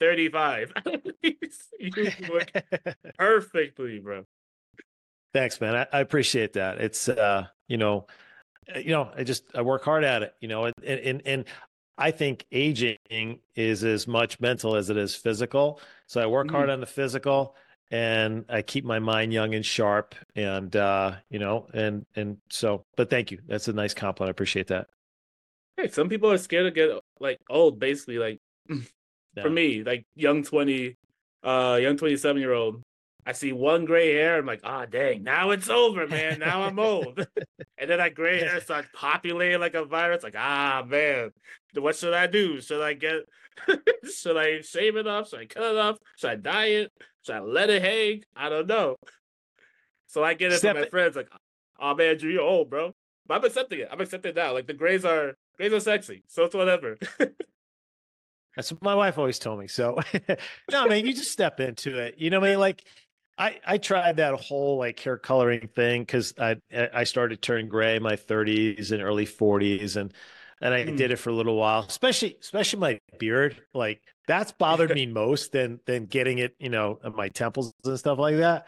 35. 0.00 0.72
you 1.22 1.36
look 2.28 2.50
perfectly, 3.16 4.00
bro. 4.00 4.24
Thanks, 5.32 5.60
man. 5.60 5.76
I, 5.76 5.86
I 5.92 6.00
appreciate 6.00 6.54
that. 6.54 6.80
It's 6.80 7.08
uh, 7.08 7.46
you 7.68 7.76
know, 7.76 8.08
you 8.76 8.90
know, 8.90 9.10
I 9.16 9.24
just 9.24 9.44
I 9.54 9.62
work 9.62 9.84
hard 9.84 10.04
at 10.04 10.22
it, 10.22 10.34
you 10.40 10.48
know, 10.48 10.64
and 10.64 10.74
and 10.84 11.22
and 11.24 11.44
I 11.96 12.10
think 12.10 12.46
aging 12.52 13.40
is 13.56 13.84
as 13.84 14.06
much 14.06 14.38
mental 14.40 14.76
as 14.76 14.90
it 14.90 14.96
is 14.96 15.14
physical. 15.14 15.80
So 16.06 16.20
I 16.20 16.26
work 16.26 16.46
mm-hmm. 16.46 16.56
hard 16.56 16.70
on 16.70 16.80
the 16.80 16.86
physical 16.86 17.56
and 17.90 18.44
I 18.48 18.62
keep 18.62 18.84
my 18.84 18.98
mind 18.98 19.32
young 19.32 19.54
and 19.54 19.64
sharp 19.64 20.14
and 20.36 20.74
uh, 20.76 21.16
you 21.30 21.38
know, 21.38 21.66
and 21.72 22.06
and 22.14 22.38
so 22.50 22.84
but 22.96 23.10
thank 23.10 23.30
you. 23.30 23.40
That's 23.46 23.68
a 23.68 23.72
nice 23.72 23.94
compliment. 23.94 24.28
I 24.28 24.32
appreciate 24.32 24.68
that. 24.68 24.88
Hey, 25.76 25.88
some 25.88 26.08
people 26.08 26.30
are 26.30 26.38
scared 26.38 26.66
to 26.66 26.70
get 26.70 27.00
like 27.20 27.38
old, 27.48 27.78
basically. 27.78 28.18
Like 28.18 28.38
for 29.42 29.50
me, 29.50 29.82
like 29.82 30.04
young 30.14 30.42
twenty, 30.42 30.96
uh 31.42 31.78
young 31.80 31.96
twenty 31.96 32.16
seven 32.16 32.40
year 32.40 32.52
old, 32.52 32.82
I 33.28 33.32
see 33.32 33.52
one 33.52 33.84
gray 33.84 34.14
hair. 34.14 34.38
I'm 34.38 34.46
like, 34.46 34.62
ah, 34.64 34.84
oh, 34.84 34.86
dang, 34.86 35.22
now 35.22 35.50
it's 35.50 35.68
over, 35.68 36.06
man. 36.06 36.38
Now 36.38 36.62
I'm 36.62 36.78
old. 36.78 37.18
and 37.78 37.90
then 37.90 37.98
that 37.98 38.14
gray 38.14 38.38
hair 38.40 38.58
starts 38.58 38.88
populating 38.94 39.60
like 39.60 39.74
a 39.74 39.84
virus. 39.84 40.22
Like, 40.22 40.34
ah, 40.34 40.82
man, 40.86 41.32
what 41.74 41.94
should 41.94 42.14
I 42.14 42.26
do? 42.26 42.62
Should 42.62 42.80
I 42.80 42.94
get, 42.94 43.28
should 44.16 44.38
I 44.38 44.62
shave 44.62 44.96
it 44.96 45.06
off? 45.06 45.28
Should 45.28 45.40
I 45.40 45.44
cut 45.44 45.62
it 45.62 45.76
off? 45.76 45.98
Should 46.16 46.30
I 46.30 46.36
dye 46.36 46.66
it? 46.68 46.92
Should 47.26 47.34
I 47.34 47.40
let 47.40 47.68
it 47.68 47.82
hang? 47.82 48.24
I 48.34 48.48
don't 48.48 48.66
know. 48.66 48.96
So 50.06 50.24
I 50.24 50.32
get 50.32 50.50
it 50.52 50.60
Step 50.60 50.76
from 50.76 50.80
my 50.80 50.86
it. 50.86 50.90
friends, 50.90 51.14
like, 51.14 51.28
oh 51.78 51.94
man, 51.94 52.16
Drew, 52.16 52.30
you're 52.30 52.40
old, 52.40 52.70
bro. 52.70 52.94
But 53.26 53.34
I'm 53.34 53.44
accepting 53.44 53.80
it. 53.80 53.88
I'm 53.92 54.00
accepting 54.00 54.30
it 54.30 54.36
now. 54.36 54.54
Like 54.54 54.66
the 54.66 54.72
grays 54.72 55.04
are 55.04 55.34
grays 55.58 55.74
are 55.74 55.80
sexy. 55.80 56.22
So 56.28 56.44
it's 56.44 56.54
whatever. 56.54 56.96
That's 58.56 58.72
what 58.72 58.82
my 58.82 58.94
wife 58.94 59.18
always 59.18 59.38
told 59.38 59.60
me. 59.60 59.68
So 59.68 59.98
no, 60.70 60.86
man, 60.88 61.04
you 61.04 61.12
just 61.12 61.30
step 61.30 61.60
into 61.60 61.98
it. 61.98 62.14
You 62.16 62.30
know 62.30 62.40
what 62.40 62.48
I 62.48 62.52
mean? 62.52 62.60
Like 62.60 62.84
I, 63.38 63.60
I 63.64 63.78
tried 63.78 64.16
that 64.16 64.34
whole 64.34 64.78
like 64.78 64.98
hair 64.98 65.16
coloring 65.16 65.68
thing 65.74 66.02
because 66.02 66.34
I 66.38 66.56
I 66.72 67.04
started 67.04 67.40
turning 67.40 67.68
gray 67.68 67.96
in 67.96 68.02
my 68.02 68.16
30s 68.16 68.90
and 68.90 69.00
early 69.02 69.26
40s 69.26 69.96
and 69.96 70.12
and 70.60 70.74
I 70.74 70.84
mm. 70.84 70.96
did 70.96 71.12
it 71.12 71.16
for 71.16 71.30
a 71.30 71.34
little 71.34 71.56
while, 71.56 71.84
especially 71.88 72.36
especially 72.40 72.80
my 72.80 73.00
beard. 73.18 73.56
Like 73.72 74.02
that's 74.26 74.52
bothered 74.58 74.90
me 74.90 75.06
most 75.06 75.52
than 75.52 75.80
than 75.86 76.06
getting 76.06 76.38
it, 76.38 76.56
you 76.58 76.68
know, 76.68 76.98
my 77.14 77.28
temples 77.28 77.72
and 77.84 77.98
stuff 77.98 78.18
like 78.18 78.38
that. 78.38 78.66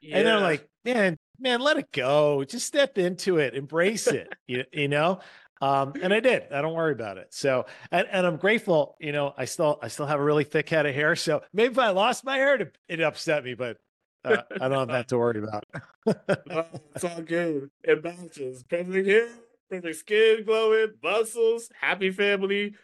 Yeah. 0.00 0.18
And 0.18 0.28
I'm 0.28 0.42
like, 0.42 0.68
man, 0.84 1.16
man, 1.38 1.60
let 1.60 1.78
it 1.78 1.90
go. 1.92 2.44
Just 2.44 2.66
step 2.66 2.98
into 2.98 3.38
it, 3.38 3.54
embrace 3.54 4.06
it. 4.06 4.32
you, 4.46 4.64
you 4.72 4.88
know? 4.88 5.20
Um, 5.60 5.92
and 6.02 6.12
I 6.12 6.18
did. 6.18 6.52
I 6.52 6.60
don't 6.60 6.74
worry 6.74 6.92
about 6.92 7.18
it. 7.18 7.28
So, 7.30 7.66
and, 7.92 8.08
and 8.10 8.26
I'm 8.26 8.36
grateful. 8.36 8.96
You 8.98 9.12
know, 9.12 9.32
I 9.36 9.44
still 9.44 9.78
I 9.80 9.88
still 9.88 10.06
have 10.06 10.18
a 10.18 10.24
really 10.24 10.42
thick 10.44 10.68
head 10.68 10.86
of 10.86 10.94
hair. 10.94 11.14
So 11.14 11.42
maybe 11.52 11.72
if 11.72 11.78
I 11.78 11.90
lost 11.90 12.24
my 12.24 12.36
hair, 12.36 12.56
it, 12.56 12.76
it 12.88 13.00
upset 13.00 13.44
me. 13.44 13.54
But 13.54 13.78
I 14.24 14.68
don't 14.68 14.72
have 14.72 14.88
that 14.88 15.08
to 15.08 15.18
worry 15.18 15.42
about. 15.42 15.64
oh, 16.06 16.64
it's 16.94 17.04
all 17.04 17.22
good. 17.22 17.70
It 17.82 18.04
matches. 18.04 18.62
Perfect 18.62 19.06
hair, 19.06 19.28
perfect 19.68 19.96
skin, 19.96 20.44
glowing, 20.44 20.92
muscles, 21.02 21.68
happy 21.80 22.10
family. 22.10 22.74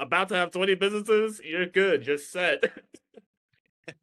About 0.00 0.28
to 0.30 0.36
have 0.36 0.50
20 0.50 0.76
businesses. 0.76 1.40
You're 1.44 1.66
good. 1.66 2.06
You're 2.06 2.18
set. 2.18 2.64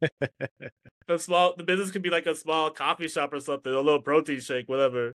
the 1.08 1.18
small 1.18 1.54
the 1.56 1.64
business 1.64 1.90
could 1.90 2.02
be 2.02 2.10
like 2.10 2.26
a 2.26 2.34
small 2.34 2.70
coffee 2.70 3.08
shop 3.08 3.32
or 3.32 3.40
something, 3.40 3.72
a 3.72 3.80
little 3.80 4.02
protein 4.02 4.40
shake, 4.40 4.68
whatever. 4.68 5.12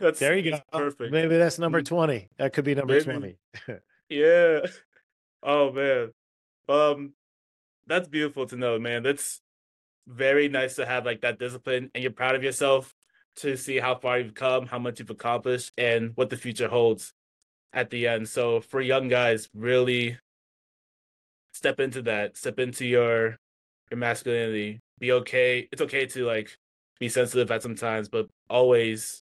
That's 0.00 0.18
there 0.18 0.36
you 0.36 0.52
go. 0.52 0.60
Perfect. 0.72 1.12
Maybe 1.12 1.36
that's 1.36 1.58
number 1.58 1.80
mm. 1.80 1.86
20. 1.86 2.28
That 2.38 2.52
could 2.52 2.64
be 2.64 2.74
number 2.74 2.94
Maybe. 2.94 3.36
20. 3.66 3.80
yeah. 4.08 4.60
Oh 5.42 5.72
man. 5.72 6.12
Um 6.68 7.14
that's 7.86 8.08
beautiful 8.08 8.46
to 8.46 8.56
know, 8.56 8.78
man. 8.78 9.02
That's 9.02 9.40
very 10.06 10.48
nice 10.48 10.76
to 10.76 10.86
have 10.86 11.04
like 11.04 11.22
that 11.22 11.38
discipline 11.38 11.90
and 11.94 12.02
you're 12.02 12.12
proud 12.12 12.34
of 12.34 12.42
yourself 12.42 12.94
to 13.36 13.56
see 13.56 13.78
how 13.78 13.94
far 13.94 14.18
you've 14.18 14.34
come, 14.34 14.66
how 14.66 14.78
much 14.78 14.98
you've 14.98 15.10
accomplished, 15.10 15.72
and 15.76 16.12
what 16.14 16.30
the 16.30 16.36
future 16.36 16.68
holds 16.68 17.12
at 17.72 17.90
the 17.90 18.06
end. 18.06 18.28
So 18.28 18.60
for 18.60 18.80
young 18.80 19.08
guys, 19.08 19.48
really 19.54 20.18
step 21.52 21.80
into 21.80 22.02
that, 22.02 22.36
step 22.36 22.58
into 22.58 22.86
your 22.86 23.38
your 23.90 23.98
masculinity. 23.98 24.80
Be 24.98 25.12
okay. 25.12 25.68
It's 25.72 25.82
okay 25.82 26.06
to 26.06 26.24
like 26.24 26.56
be 27.00 27.08
sensitive 27.08 27.50
at 27.50 27.62
some 27.62 27.74
times, 27.74 28.08
but 28.08 28.28
always, 28.48 29.22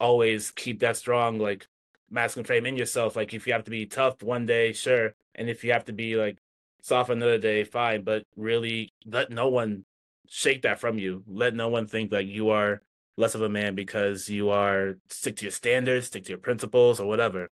always 0.00 0.50
keep 0.50 0.80
that 0.80 0.96
strong 0.96 1.38
like 1.38 1.66
masculine 2.10 2.46
frame 2.46 2.66
in 2.66 2.76
yourself. 2.76 3.16
Like 3.16 3.32
if 3.32 3.46
you 3.46 3.52
have 3.52 3.64
to 3.64 3.70
be 3.70 3.86
tough 3.86 4.22
one 4.22 4.46
day, 4.46 4.72
sure, 4.72 5.14
and 5.34 5.48
if 5.48 5.64
you 5.64 5.72
have 5.72 5.84
to 5.86 5.92
be 5.92 6.16
like 6.16 6.38
soft 6.84 7.10
another 7.10 7.38
day, 7.38 7.64
fine. 7.64 8.02
But 8.02 8.24
really, 8.36 8.92
let 9.06 9.30
no 9.30 9.48
one 9.48 9.84
shake 10.28 10.62
that 10.62 10.78
from 10.78 10.98
you. 10.98 11.24
Let 11.26 11.54
no 11.54 11.68
one 11.68 11.86
think 11.86 12.12
like 12.12 12.26
you 12.26 12.50
are 12.50 12.82
less 13.16 13.34
of 13.34 13.42
a 13.42 13.48
man 13.48 13.74
because 13.74 14.28
you 14.28 14.50
are 14.50 14.96
stick 15.08 15.36
to 15.36 15.46
your 15.46 15.52
standards, 15.52 16.06
stick 16.06 16.24
to 16.24 16.30
your 16.30 16.38
principles, 16.38 17.00
or 17.00 17.06
whatever. 17.06 17.48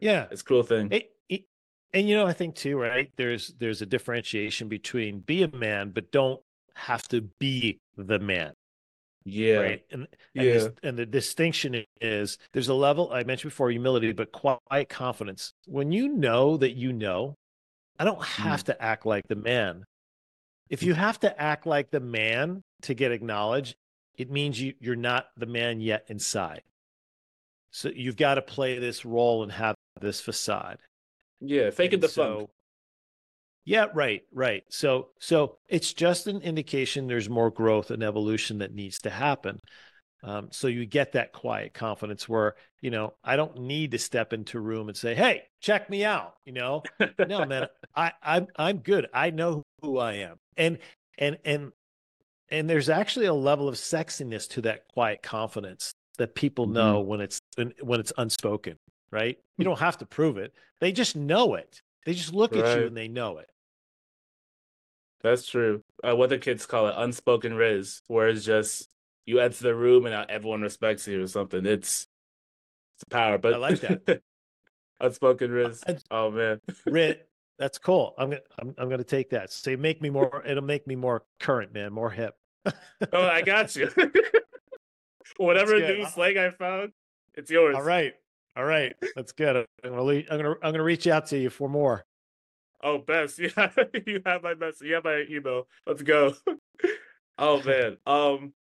Yeah, 0.00 0.26
it's 0.30 0.42
a 0.42 0.44
cool 0.44 0.62
thing. 0.62 0.88
It, 0.90 1.10
it, 1.28 1.42
and 1.94 2.08
you 2.08 2.16
know, 2.16 2.26
I 2.26 2.32
think 2.32 2.56
too, 2.56 2.76
right? 2.76 3.10
There's 3.16 3.54
there's 3.58 3.82
a 3.82 3.86
differentiation 3.86 4.68
between 4.68 5.20
be 5.20 5.42
a 5.44 5.56
man, 5.56 5.90
but 5.90 6.10
don't 6.12 6.40
have 6.74 7.06
to 7.08 7.22
be 7.38 7.80
the 7.96 8.18
man. 8.18 8.52
Yeah. 9.24 9.56
Right. 9.56 9.84
And 9.90 10.06
and, 10.34 10.46
yeah. 10.46 10.52
This, 10.52 10.68
and 10.82 10.98
the 10.98 11.06
distinction 11.06 11.84
is 12.00 12.38
there's 12.52 12.68
a 12.68 12.74
level 12.74 13.12
I 13.12 13.24
mentioned 13.24 13.50
before 13.50 13.70
humility, 13.70 14.12
but 14.12 14.32
quiet 14.32 14.88
confidence. 14.88 15.52
When 15.66 15.92
you 15.92 16.08
know 16.08 16.56
that 16.56 16.76
you 16.76 16.92
know, 16.92 17.36
I 17.98 18.04
don't 18.04 18.22
have 18.22 18.60
mm. 18.60 18.66
to 18.66 18.82
act 18.82 19.06
like 19.06 19.26
the 19.28 19.36
man. 19.36 19.84
If 20.68 20.82
you 20.82 20.94
have 20.94 21.18
to 21.20 21.40
act 21.40 21.66
like 21.66 21.90
the 21.90 22.00
man 22.00 22.62
to 22.82 22.94
get 22.94 23.12
acknowledged, 23.12 23.76
it 24.16 24.30
means 24.30 24.60
you, 24.60 24.74
you're 24.80 24.96
not 24.96 25.28
the 25.36 25.46
man 25.46 25.80
yet 25.80 26.04
inside. 26.08 26.62
So 27.70 27.90
you've 27.94 28.16
got 28.16 28.34
to 28.34 28.42
play 28.42 28.78
this 28.78 29.04
role 29.04 29.42
and 29.42 29.52
have 29.52 29.74
this 30.00 30.20
facade. 30.20 30.78
Yeah, 31.40 31.70
fake 31.70 31.92
it 31.92 32.00
the 32.00 32.08
so, 32.08 32.36
fun. 32.36 32.46
Yeah, 33.64 33.86
right, 33.94 34.22
right. 34.32 34.64
So 34.70 35.08
so 35.20 35.58
it's 35.68 35.92
just 35.92 36.26
an 36.26 36.40
indication 36.40 37.06
there's 37.06 37.28
more 37.28 37.50
growth 37.50 37.90
and 37.90 38.02
evolution 38.02 38.58
that 38.58 38.74
needs 38.74 38.98
to 39.00 39.10
happen. 39.10 39.60
Um, 40.22 40.48
so 40.50 40.66
you 40.66 40.84
get 40.84 41.12
that 41.12 41.32
quiet 41.32 41.74
confidence 41.74 42.28
where 42.28 42.56
you 42.80 42.90
know 42.90 43.14
I 43.22 43.36
don't 43.36 43.60
need 43.60 43.92
to 43.92 43.98
step 43.98 44.32
into 44.32 44.58
a 44.58 44.60
room 44.60 44.88
and 44.88 44.96
say, 44.96 45.14
"Hey, 45.14 45.44
check 45.60 45.88
me 45.88 46.04
out." 46.04 46.34
You 46.44 46.52
know, 46.52 46.82
no, 47.26 47.44
man, 47.44 47.68
I 47.94 48.12
I'm 48.22 48.48
I'm 48.56 48.78
good. 48.78 49.06
I 49.14 49.30
know 49.30 49.62
who 49.80 49.98
I 49.98 50.14
am, 50.14 50.38
and 50.56 50.78
and 51.18 51.38
and 51.44 51.72
and 52.50 52.68
there's 52.68 52.88
actually 52.88 53.26
a 53.26 53.34
level 53.34 53.68
of 53.68 53.76
sexiness 53.76 54.48
to 54.50 54.62
that 54.62 54.88
quiet 54.88 55.22
confidence 55.22 55.92
that 56.16 56.34
people 56.34 56.66
mm-hmm. 56.66 56.74
know 56.74 57.00
when 57.00 57.20
it's 57.20 57.40
when 57.80 58.00
it's 58.00 58.12
unspoken. 58.18 58.76
Right? 59.10 59.38
You 59.56 59.64
don't 59.64 59.78
have 59.78 59.98
to 59.98 60.06
prove 60.06 60.36
it; 60.36 60.52
they 60.80 60.90
just 60.90 61.14
know 61.14 61.54
it. 61.54 61.80
They 62.04 62.14
just 62.14 62.34
look 62.34 62.52
right. 62.52 62.64
at 62.64 62.78
you 62.78 62.86
and 62.86 62.96
they 62.96 63.08
know 63.08 63.38
it. 63.38 63.48
That's 65.22 65.46
true. 65.46 65.82
Uh, 66.02 66.14
what 66.14 66.30
the 66.30 66.38
kids 66.38 66.66
call 66.66 66.88
it, 66.88 66.94
unspoken 66.96 67.52
rizz, 67.52 68.00
where 68.06 68.28
it's 68.28 68.44
just 68.44 68.88
you 69.28 69.40
enter 69.40 69.62
the 69.62 69.74
room 69.74 70.06
and 70.06 70.30
everyone 70.30 70.62
respects 70.62 71.06
you 71.06 71.22
or 71.22 71.26
something. 71.26 71.66
It's 71.66 72.06
it's 72.96 73.04
power, 73.10 73.36
but 73.36 73.52
I 73.52 73.56
like 73.58 73.80
that. 73.80 74.22
unspoken 75.00 75.50
rizz. 75.50 76.02
Oh 76.10 76.30
man, 76.30 76.60
rizz. 76.88 77.18
That's 77.58 77.76
cool. 77.76 78.14
I'm 78.16 78.30
gonna 78.30 78.42
I'm, 78.58 78.74
I'm 78.78 78.88
gonna 78.88 79.04
take 79.04 79.30
that. 79.30 79.52
So 79.52 79.70
you 79.70 79.76
make 79.76 80.00
me 80.00 80.08
more. 80.08 80.42
It'll 80.46 80.64
make 80.64 80.86
me 80.86 80.96
more 80.96 81.24
current, 81.40 81.74
man. 81.74 81.92
More 81.92 82.08
hip. 82.08 82.36
oh, 82.66 82.72
I 83.12 83.42
got 83.42 83.76
you. 83.76 83.90
Whatever 85.36 85.78
new 85.78 86.06
slang 86.06 86.38
I 86.38 86.48
found, 86.50 86.92
it's 87.34 87.50
yours. 87.50 87.76
All 87.76 87.82
right, 87.82 88.14
all 88.56 88.64
right. 88.64 88.96
That's 89.14 89.32
good. 89.32 89.66
I'm 89.84 89.90
gonna 89.90 90.22
I'm 90.30 90.38
gonna 90.38 90.54
I'm 90.62 90.72
gonna 90.72 90.82
reach 90.82 91.06
out 91.06 91.26
to 91.26 91.38
you 91.38 91.50
for 91.50 91.68
more. 91.68 92.06
Oh, 92.82 92.96
best. 92.96 93.38
Yeah, 93.38 93.68
you 94.06 94.22
have 94.24 94.42
my 94.42 94.54
message. 94.54 94.86
You 94.86 94.94
have 94.94 95.04
my 95.04 95.24
email. 95.28 95.66
Let's 95.86 96.00
go. 96.00 96.34
oh 97.38 97.62
man. 97.62 97.98
Um, 98.06 98.52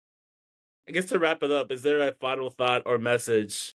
I 0.89 0.93
guess 0.93 1.07
to 1.07 1.19
wrap 1.19 1.43
it 1.43 1.51
up, 1.51 1.73
is 1.73 1.83
there 1.83 2.01
a 2.01 2.13
final 2.13 2.51
thought 2.51 2.83
or 2.87 2.99
message 2.99 3.75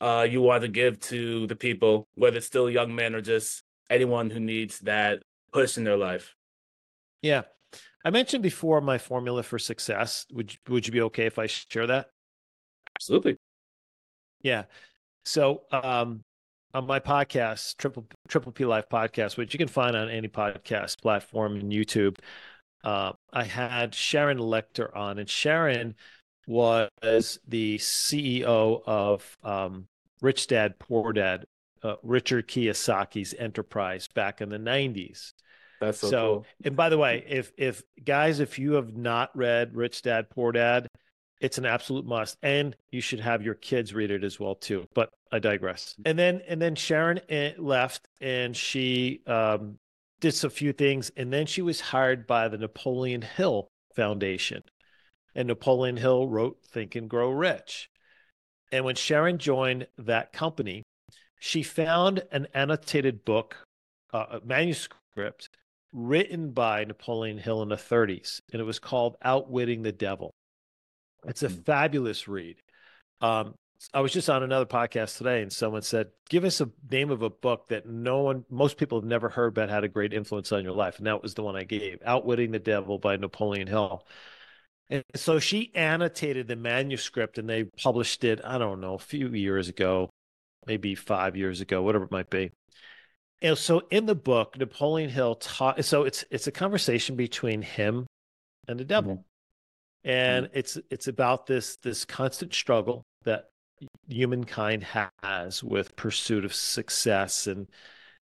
uh, 0.00 0.26
you 0.28 0.40
want 0.40 0.62
to 0.62 0.68
give 0.68 1.00
to 1.00 1.46
the 1.46 1.56
people, 1.56 2.06
whether 2.14 2.36
it's 2.36 2.46
still 2.46 2.70
young 2.70 2.94
men 2.94 3.14
or 3.14 3.20
just 3.20 3.62
anyone 3.90 4.30
who 4.30 4.38
needs 4.38 4.78
that 4.80 5.22
push 5.52 5.76
in 5.76 5.84
their 5.84 5.96
life? 5.96 6.36
Yeah. 7.22 7.42
I 8.04 8.10
mentioned 8.10 8.42
before 8.44 8.80
my 8.80 8.98
formula 8.98 9.42
for 9.42 9.58
success. 9.58 10.26
Would 10.32 10.56
would 10.68 10.86
you 10.86 10.92
be 10.92 11.00
okay 11.02 11.26
if 11.26 11.38
I 11.40 11.46
share 11.46 11.88
that? 11.88 12.06
Absolutely. 12.96 13.36
Yeah. 14.42 14.64
So 15.24 15.62
um, 15.72 16.22
on 16.72 16.86
my 16.86 17.00
podcast, 17.00 17.76
Triple 17.78 18.06
Triple 18.28 18.52
P 18.52 18.64
Life 18.64 18.88
podcast, 18.88 19.36
which 19.36 19.52
you 19.52 19.58
can 19.58 19.66
find 19.66 19.96
on 19.96 20.08
any 20.08 20.28
podcast 20.28 21.02
platform 21.02 21.56
and 21.56 21.72
YouTube, 21.72 22.18
uh, 22.84 23.12
I 23.32 23.42
had 23.42 23.92
Sharon 23.92 24.38
Lechter 24.38 24.96
on, 24.96 25.18
and 25.18 25.28
Sharon 25.28 25.96
was 26.46 27.38
the 27.46 27.78
CEO 27.78 28.82
of 28.86 29.38
um, 29.42 29.86
Rich 30.20 30.46
Dad 30.48 30.78
Poor 30.78 31.12
Dad, 31.12 31.46
uh, 31.82 31.96
Richard 32.02 32.48
Kiyosaki's 32.48 33.34
enterprise 33.38 34.08
back 34.14 34.40
in 34.40 34.48
the 34.48 34.58
90s. 34.58 35.32
That's 35.80 35.98
so, 35.98 36.10
so 36.10 36.34
cool. 36.34 36.46
and 36.64 36.76
by 36.76 36.88
the 36.88 36.98
way, 36.98 37.24
if 37.28 37.52
if 37.58 37.82
guys, 38.02 38.40
if 38.40 38.58
you 38.58 38.72
have 38.74 38.96
not 38.96 39.36
read 39.36 39.76
Rich 39.76 40.02
Dad 40.02 40.30
Poor 40.30 40.52
Dad, 40.52 40.88
it's 41.40 41.58
an 41.58 41.66
absolute 41.66 42.06
must, 42.06 42.38
and 42.42 42.74
you 42.90 43.00
should 43.00 43.20
have 43.20 43.42
your 43.42 43.54
kids 43.54 43.92
read 43.92 44.10
it 44.10 44.24
as 44.24 44.40
well 44.40 44.54
too. 44.54 44.86
But 44.94 45.10
I 45.30 45.38
digress. 45.38 45.94
And 46.04 46.18
then 46.18 46.40
and 46.48 46.60
then 46.60 46.74
Sharon 46.76 47.20
eh, 47.28 47.52
left, 47.58 48.08
and 48.20 48.56
she 48.56 49.20
um, 49.26 49.78
did 50.20 50.44
a 50.44 50.50
few 50.50 50.72
things, 50.72 51.10
and 51.16 51.32
then 51.32 51.46
she 51.46 51.62
was 51.62 51.80
hired 51.80 52.26
by 52.26 52.48
the 52.48 52.58
Napoleon 52.58 53.22
Hill 53.22 53.68
Foundation, 53.94 54.62
and 55.36 55.46
Napoleon 55.46 55.98
Hill 55.98 56.26
wrote 56.26 56.58
Think 56.64 56.96
and 56.96 57.08
Grow 57.08 57.30
Rich. 57.30 57.90
And 58.72 58.84
when 58.84 58.96
Sharon 58.96 59.38
joined 59.38 59.86
that 59.98 60.32
company, 60.32 60.82
she 61.38 61.62
found 61.62 62.24
an 62.32 62.48
annotated 62.54 63.24
book, 63.24 63.56
uh, 64.12 64.26
a 64.30 64.40
manuscript 64.44 65.50
written 65.92 66.50
by 66.50 66.84
Napoleon 66.84 67.38
Hill 67.38 67.62
in 67.62 67.68
the 67.68 67.76
30s, 67.76 68.40
and 68.52 68.60
it 68.60 68.64
was 68.64 68.78
called 68.78 69.16
Outwitting 69.22 69.82
the 69.82 69.92
Devil. 69.92 70.32
It's 71.26 71.42
a 71.42 71.48
hmm. 71.48 71.60
fabulous 71.60 72.26
read. 72.26 72.56
Um, 73.20 73.54
I 73.92 74.00
was 74.00 74.12
just 74.12 74.30
on 74.30 74.42
another 74.42 74.64
podcast 74.64 75.18
today, 75.18 75.42
and 75.42 75.52
someone 75.52 75.82
said, 75.82 76.08
"Give 76.30 76.44
us 76.44 76.62
a 76.62 76.70
name 76.90 77.10
of 77.10 77.20
a 77.20 77.28
book 77.28 77.68
that 77.68 77.86
no 77.86 78.22
one, 78.22 78.46
most 78.50 78.78
people 78.78 78.98
have 78.98 79.08
never 79.08 79.28
heard, 79.28 79.52
but 79.52 79.68
had 79.68 79.84
a 79.84 79.88
great 79.88 80.14
influence 80.14 80.50
on 80.50 80.64
your 80.64 80.72
life." 80.72 80.96
And 80.96 81.06
that 81.06 81.22
was 81.22 81.34
the 81.34 81.42
one 81.42 81.56
I 81.56 81.64
gave, 81.64 82.00
"Outwitting 82.04 82.52
the 82.52 82.58
Devil" 82.58 82.98
by 82.98 83.16
Napoleon 83.16 83.66
Hill. 83.66 84.06
And 84.88 85.02
so 85.14 85.38
she 85.38 85.72
annotated 85.74 86.46
the 86.48 86.56
manuscript, 86.56 87.38
and 87.38 87.48
they 87.48 87.64
published 87.64 88.24
it. 88.24 88.40
I 88.44 88.58
don't 88.58 88.80
know, 88.80 88.94
a 88.94 88.98
few 88.98 89.28
years 89.28 89.68
ago, 89.68 90.10
maybe 90.66 90.94
five 90.94 91.36
years 91.36 91.60
ago, 91.60 91.82
whatever 91.82 92.04
it 92.04 92.12
might 92.12 92.30
be. 92.30 92.50
And 93.42 93.58
so 93.58 93.82
in 93.90 94.06
the 94.06 94.14
book, 94.14 94.56
Napoleon 94.58 95.10
Hill 95.10 95.34
taught. 95.36 95.84
So 95.84 96.04
it's 96.04 96.24
it's 96.30 96.46
a 96.46 96.52
conversation 96.52 97.16
between 97.16 97.62
him 97.62 98.06
and 98.68 98.78
the 98.78 98.84
devil. 98.84 99.14
Mm-hmm 99.14 99.22
and 100.06 100.46
mm-hmm. 100.46 100.58
it's 100.58 100.78
it's 100.90 101.08
about 101.08 101.46
this 101.46 101.76
this 101.82 102.04
constant 102.04 102.54
struggle 102.54 103.02
that 103.24 103.50
humankind 104.08 104.86
has 105.22 105.62
with 105.62 105.96
pursuit 105.96 106.44
of 106.44 106.54
success 106.54 107.46
and 107.46 107.66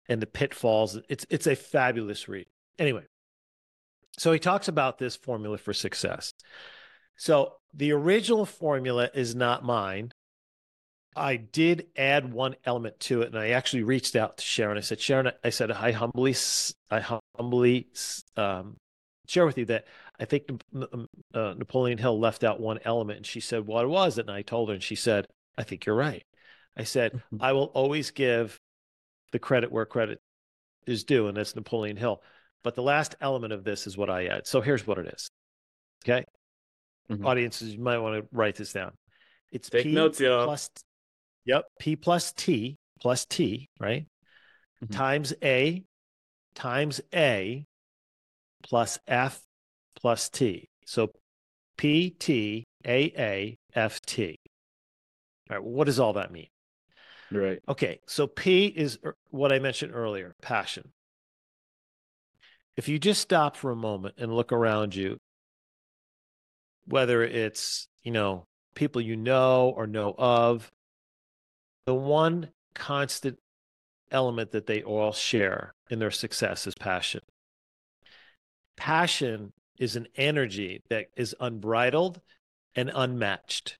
and 0.08 0.20
the 0.20 0.26
pitfalls 0.26 0.98
it's 1.08 1.26
it's 1.30 1.46
a 1.46 1.54
fabulous 1.54 2.26
read 2.26 2.46
anyway 2.78 3.02
so 4.18 4.32
he 4.32 4.38
talks 4.38 4.68
about 4.68 4.98
this 4.98 5.16
formula 5.16 5.58
for 5.58 5.72
success 5.72 6.32
so 7.16 7.54
the 7.72 7.92
original 7.92 8.46
formula 8.46 9.10
is 9.14 9.34
not 9.34 9.64
mine 9.64 10.12
i 11.16 11.36
did 11.36 11.86
add 11.96 12.32
one 12.32 12.54
element 12.64 12.98
to 13.00 13.22
it 13.22 13.28
and 13.28 13.38
i 13.38 13.50
actually 13.50 13.82
reached 13.82 14.16
out 14.16 14.38
to 14.38 14.44
sharon 14.44 14.78
i 14.78 14.80
said 14.80 15.00
sharon 15.00 15.30
i 15.42 15.50
said 15.50 15.70
i 15.70 15.92
humbly 15.92 16.34
i 16.90 17.00
humbly 17.38 17.88
um, 18.36 18.76
share 19.26 19.46
with 19.46 19.58
you 19.58 19.64
that 19.66 19.84
I 20.18 20.26
think 20.26 20.48
uh, 20.74 21.54
Napoleon 21.56 21.98
Hill 21.98 22.18
left 22.18 22.44
out 22.44 22.60
one 22.60 22.78
element, 22.84 23.18
and 23.18 23.26
she 23.26 23.40
said, 23.40 23.66
"What 23.66 23.84
it 23.84 23.88
was 23.88 24.18
it?" 24.18 24.22
And 24.22 24.30
I 24.30 24.42
told 24.42 24.68
her, 24.68 24.74
and 24.74 24.82
she 24.82 24.94
said, 24.94 25.26
"I 25.58 25.64
think 25.64 25.86
you're 25.86 25.96
right." 25.96 26.24
I 26.76 26.84
said, 26.84 27.12
mm-hmm. 27.12 27.38
"I 27.40 27.52
will 27.52 27.66
always 27.74 28.10
give 28.10 28.58
the 29.32 29.38
credit 29.38 29.72
where 29.72 29.86
credit 29.86 30.20
is 30.86 31.04
due, 31.04 31.26
and 31.26 31.36
that's 31.36 31.56
Napoleon 31.56 31.96
Hill." 31.96 32.22
But 32.64 32.74
the 32.74 32.82
last 32.82 33.14
element 33.20 33.52
of 33.52 33.62
this 33.62 33.86
is 33.86 33.96
what 33.96 34.10
I 34.10 34.26
add. 34.26 34.46
So 34.46 34.60
here's 34.60 34.86
what 34.86 34.98
it 34.98 35.06
is. 35.14 35.28
Okay, 36.04 36.24
mm-hmm. 37.10 37.24
audiences, 37.24 37.74
you 37.74 37.80
might 37.80 37.98
want 37.98 38.22
to 38.22 38.28
write 38.32 38.56
this 38.56 38.72
down. 38.72 38.92
It's 39.52 39.70
Take 39.70 39.84
P 39.84 39.92
notes, 39.92 40.18
yo. 40.18 40.44
plus 40.44 40.68
Yep, 41.44 41.64
P 41.78 41.96
plus 41.96 42.32
T 42.32 42.78
plus 43.00 43.26
T, 43.26 43.68
right? 43.78 44.06
Mm-hmm. 44.82 44.94
Times 44.94 45.34
A 45.42 45.84
times 46.54 47.00
A 47.14 47.64
plus 48.62 48.98
F 49.06 49.40
plus 50.00 50.28
T. 50.28 50.68
So 50.86 51.10
P 51.76 52.10
T 52.10 52.64
A 52.86 53.12
A 53.18 53.58
F 53.74 54.00
T. 54.02 54.38
All 55.50 55.56
right, 55.56 55.62
well, 55.62 55.72
what 55.72 55.84
does 55.84 56.00
all 56.00 56.14
that 56.14 56.32
mean? 56.32 56.48
Right. 57.30 57.58
Okay, 57.68 58.00
so 58.06 58.26
P 58.26 58.66
is 58.66 58.98
er, 59.04 59.16
what 59.30 59.52
I 59.52 59.58
mentioned 59.58 59.92
earlier 59.94 60.34
passion. 60.40 60.92
If 62.76 62.88
you 62.88 62.98
just 62.98 63.20
stop 63.20 63.56
for 63.56 63.70
a 63.70 63.76
moment 63.76 64.16
and 64.18 64.34
look 64.34 64.52
around 64.52 64.94
you, 64.94 65.18
whether 66.86 67.22
it's, 67.22 67.88
you 68.02 68.10
know, 68.10 68.46
people 68.74 69.00
you 69.00 69.16
know 69.16 69.72
or 69.76 69.86
know 69.86 70.14
of, 70.18 70.70
the 71.86 71.94
one 71.94 72.50
constant 72.74 73.38
element 74.10 74.52
that 74.52 74.66
they 74.66 74.82
all 74.82 75.12
share 75.12 75.74
in 75.90 75.98
their 75.98 76.10
success 76.10 76.66
is 76.66 76.74
passion. 76.74 77.20
Passion 78.76 79.52
is 79.78 79.96
an 79.96 80.08
energy 80.16 80.82
that 80.90 81.06
is 81.16 81.34
unbridled 81.40 82.20
and 82.74 82.90
unmatched. 82.94 83.78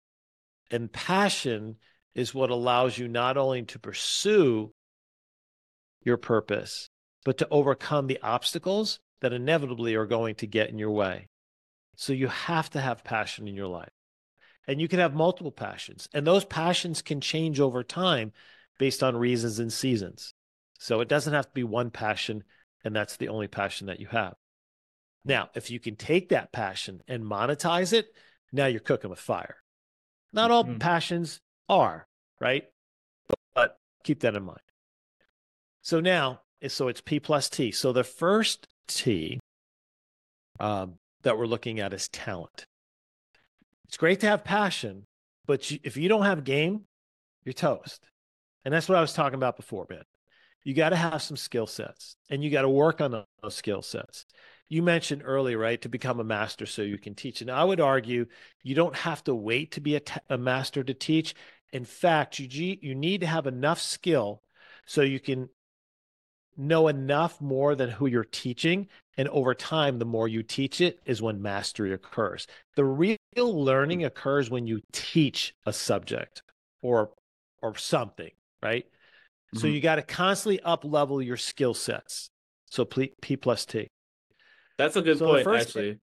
And 0.70 0.92
passion 0.92 1.76
is 2.14 2.34
what 2.34 2.50
allows 2.50 2.96
you 2.96 3.08
not 3.08 3.36
only 3.36 3.62
to 3.64 3.78
pursue 3.78 4.72
your 6.02 6.16
purpose, 6.16 6.90
but 7.24 7.38
to 7.38 7.48
overcome 7.50 8.06
the 8.06 8.20
obstacles 8.22 9.00
that 9.20 9.32
inevitably 9.32 9.94
are 9.94 10.06
going 10.06 10.34
to 10.36 10.46
get 10.46 10.70
in 10.70 10.78
your 10.78 10.90
way. 10.90 11.28
So 11.96 12.12
you 12.12 12.28
have 12.28 12.70
to 12.70 12.80
have 12.80 13.04
passion 13.04 13.48
in 13.48 13.54
your 13.54 13.68
life. 13.68 13.90
And 14.66 14.80
you 14.80 14.88
can 14.88 14.98
have 14.98 15.14
multiple 15.14 15.52
passions, 15.52 16.08
and 16.14 16.26
those 16.26 16.44
passions 16.44 17.02
can 17.02 17.20
change 17.20 17.60
over 17.60 17.82
time 17.82 18.32
based 18.78 19.02
on 19.02 19.14
reasons 19.16 19.58
and 19.58 19.72
seasons. 19.72 20.32
So 20.78 21.00
it 21.00 21.08
doesn't 21.08 21.34
have 21.34 21.46
to 21.46 21.54
be 21.54 21.64
one 21.64 21.90
passion, 21.90 22.44
and 22.82 22.96
that's 22.96 23.18
the 23.18 23.28
only 23.28 23.46
passion 23.46 23.88
that 23.88 24.00
you 24.00 24.06
have. 24.06 24.34
Now, 25.24 25.50
if 25.54 25.70
you 25.70 25.78
can 25.80 25.96
take 25.96 26.30
that 26.30 26.52
passion 26.52 27.02
and 27.08 27.24
monetize 27.24 27.92
it, 27.92 28.06
now 28.52 28.66
you're 28.66 28.80
cooking 28.80 29.10
with 29.10 29.18
fire. 29.18 29.56
Not 30.32 30.50
all 30.50 30.64
mm-hmm. 30.64 30.78
passions 30.78 31.40
are, 31.68 32.06
right? 32.40 32.64
But, 33.28 33.38
but 33.54 33.78
keep 34.02 34.20
that 34.20 34.34
in 34.34 34.44
mind. 34.44 34.60
So 35.82 36.00
now, 36.00 36.40
so 36.72 36.88
it's 36.88 37.00
P 37.00 37.20
plus 37.20 37.48
T. 37.48 37.70
So 37.70 37.92
the 37.92 38.04
first 38.04 38.66
T 38.86 39.40
um, 40.60 40.94
that 41.22 41.38
we're 41.38 41.46
looking 41.46 41.80
at 41.80 41.92
is 41.92 42.08
talent. 42.08 42.66
It's 43.86 43.96
great 43.96 44.20
to 44.20 44.26
have 44.26 44.44
passion, 44.44 45.04
but 45.46 45.70
you, 45.70 45.78
if 45.82 45.96
you 45.96 46.08
don't 46.08 46.24
have 46.24 46.44
game, 46.44 46.82
you're 47.44 47.52
toast. 47.52 48.08
And 48.64 48.72
that's 48.72 48.88
what 48.88 48.98
I 48.98 49.00
was 49.00 49.12
talking 49.12 49.36
about 49.36 49.56
before, 49.56 49.86
man. 49.90 50.02
You 50.62 50.72
got 50.72 50.90
to 50.90 50.96
have 50.96 51.20
some 51.20 51.36
skill 51.36 51.66
sets 51.66 52.16
and 52.30 52.42
you 52.42 52.50
got 52.50 52.62
to 52.62 52.68
work 52.68 53.00
on 53.00 53.24
those 53.42 53.54
skill 53.54 53.82
sets. 53.82 54.24
You 54.70 54.82
mentioned 54.82 55.22
earlier, 55.24 55.58
right, 55.58 55.80
to 55.82 55.90
become 55.90 56.20
a 56.20 56.24
master 56.24 56.64
so 56.64 56.80
you 56.80 56.96
can 56.96 57.14
teach. 57.14 57.42
And 57.42 57.50
I 57.50 57.62
would 57.62 57.80
argue 57.80 58.26
you 58.62 58.74
don't 58.74 58.96
have 58.96 59.22
to 59.24 59.34
wait 59.34 59.72
to 59.72 59.80
be 59.82 59.96
a, 59.96 60.00
t- 60.00 60.20
a 60.30 60.38
master 60.38 60.82
to 60.82 60.94
teach. 60.94 61.34
In 61.72 61.84
fact, 61.84 62.38
you, 62.38 62.78
you 62.80 62.94
need 62.94 63.20
to 63.20 63.26
have 63.26 63.46
enough 63.46 63.80
skill 63.80 64.42
so 64.86 65.02
you 65.02 65.20
can 65.20 65.50
know 66.56 66.88
enough 66.88 67.40
more 67.40 67.74
than 67.74 67.90
who 67.90 68.06
you're 68.06 68.24
teaching. 68.24 68.88
And 69.16 69.28
over 69.28 69.54
time, 69.54 69.98
the 69.98 70.04
more 70.04 70.28
you 70.28 70.42
teach 70.42 70.80
it 70.80 71.00
is 71.06 71.22
when 71.22 71.40
mastery 71.40 71.92
occurs. 71.92 72.46
The 72.76 72.84
real 72.84 73.18
learning 73.36 74.00
mm. 74.00 74.06
occurs 74.06 74.50
when 74.50 74.66
you 74.66 74.80
teach 74.92 75.54
a 75.66 75.72
subject 75.72 76.42
or 76.82 77.10
or 77.62 77.76
something, 77.76 78.30
right? 78.62 78.84
Mm-hmm. 78.84 79.58
So 79.58 79.66
you 79.68 79.80
got 79.80 79.96
to 79.96 80.02
constantly 80.02 80.60
up 80.60 80.84
level 80.84 81.22
your 81.22 81.36
skill 81.36 81.74
sets. 81.74 82.30
So 82.66 82.84
P, 82.84 83.12
P 83.20 83.36
plus 83.36 83.64
T. 83.64 83.88
That's 84.78 84.96
a 84.96 85.02
good 85.02 85.18
so 85.18 85.26
point, 85.26 85.46
actually. 85.46 85.92
Thing, 85.92 86.00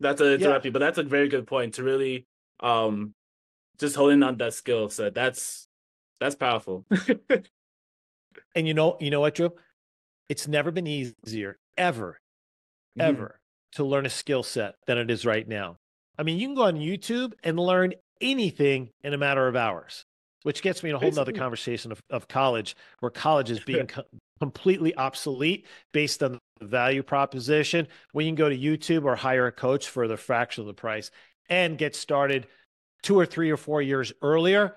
that's 0.00 0.20
a 0.20 0.34
interrupt 0.34 0.64
yeah. 0.64 0.68
you, 0.68 0.72
but 0.72 0.80
that's 0.80 0.98
a 0.98 1.04
very 1.04 1.28
good 1.28 1.46
point 1.46 1.74
to 1.74 1.84
really 1.84 2.26
um 2.60 3.14
just 3.78 3.96
holding 3.96 4.22
on 4.22 4.36
that 4.38 4.54
skill 4.54 4.88
set. 4.88 5.14
That's 5.14 5.68
that's 6.20 6.34
powerful. 6.34 6.84
and 8.54 8.66
you 8.66 8.74
know, 8.74 8.96
you 9.00 9.10
know 9.10 9.20
what, 9.20 9.34
Drew? 9.34 9.52
It's 10.28 10.48
never 10.48 10.70
been 10.70 10.86
easier, 10.86 11.58
ever, 11.76 12.18
mm-hmm. 12.98 13.08
ever, 13.08 13.38
to 13.72 13.84
learn 13.84 14.06
a 14.06 14.10
skill 14.10 14.42
set 14.42 14.74
than 14.86 14.98
it 14.98 15.10
is 15.10 15.26
right 15.26 15.46
now. 15.46 15.76
I 16.18 16.22
mean, 16.22 16.38
you 16.38 16.46
can 16.46 16.54
go 16.54 16.62
on 16.62 16.76
YouTube 16.76 17.32
and 17.42 17.58
learn 17.58 17.94
anything 18.20 18.90
in 19.02 19.12
a 19.12 19.18
matter 19.18 19.46
of 19.48 19.56
hours, 19.56 20.04
which 20.42 20.62
gets 20.62 20.82
me 20.82 20.90
in 20.90 20.96
a 20.96 20.98
whole 20.98 21.18
other 21.18 21.32
conversation 21.32 21.92
of, 21.92 22.00
of 22.10 22.28
college, 22.28 22.76
where 23.00 23.10
college 23.10 23.50
is 23.50 23.60
being 23.60 23.86
co- 23.88 24.04
completely 24.40 24.94
obsolete 24.96 25.66
based 25.92 26.22
on 26.22 26.38
the 26.60 26.66
value 26.66 27.02
proposition. 27.02 27.88
When 28.12 28.26
you 28.26 28.30
can 28.30 28.36
go 28.36 28.48
to 28.48 28.56
YouTube 28.56 29.04
or 29.04 29.16
hire 29.16 29.46
a 29.46 29.52
coach 29.52 29.88
for 29.88 30.06
the 30.06 30.16
fraction 30.16 30.62
of 30.62 30.66
the 30.66 30.74
price 30.74 31.10
and 31.48 31.76
get 31.76 31.96
started 31.96 32.46
two 33.02 33.18
or 33.18 33.26
three 33.26 33.50
or 33.50 33.56
four 33.56 33.82
years 33.82 34.12
earlier 34.22 34.76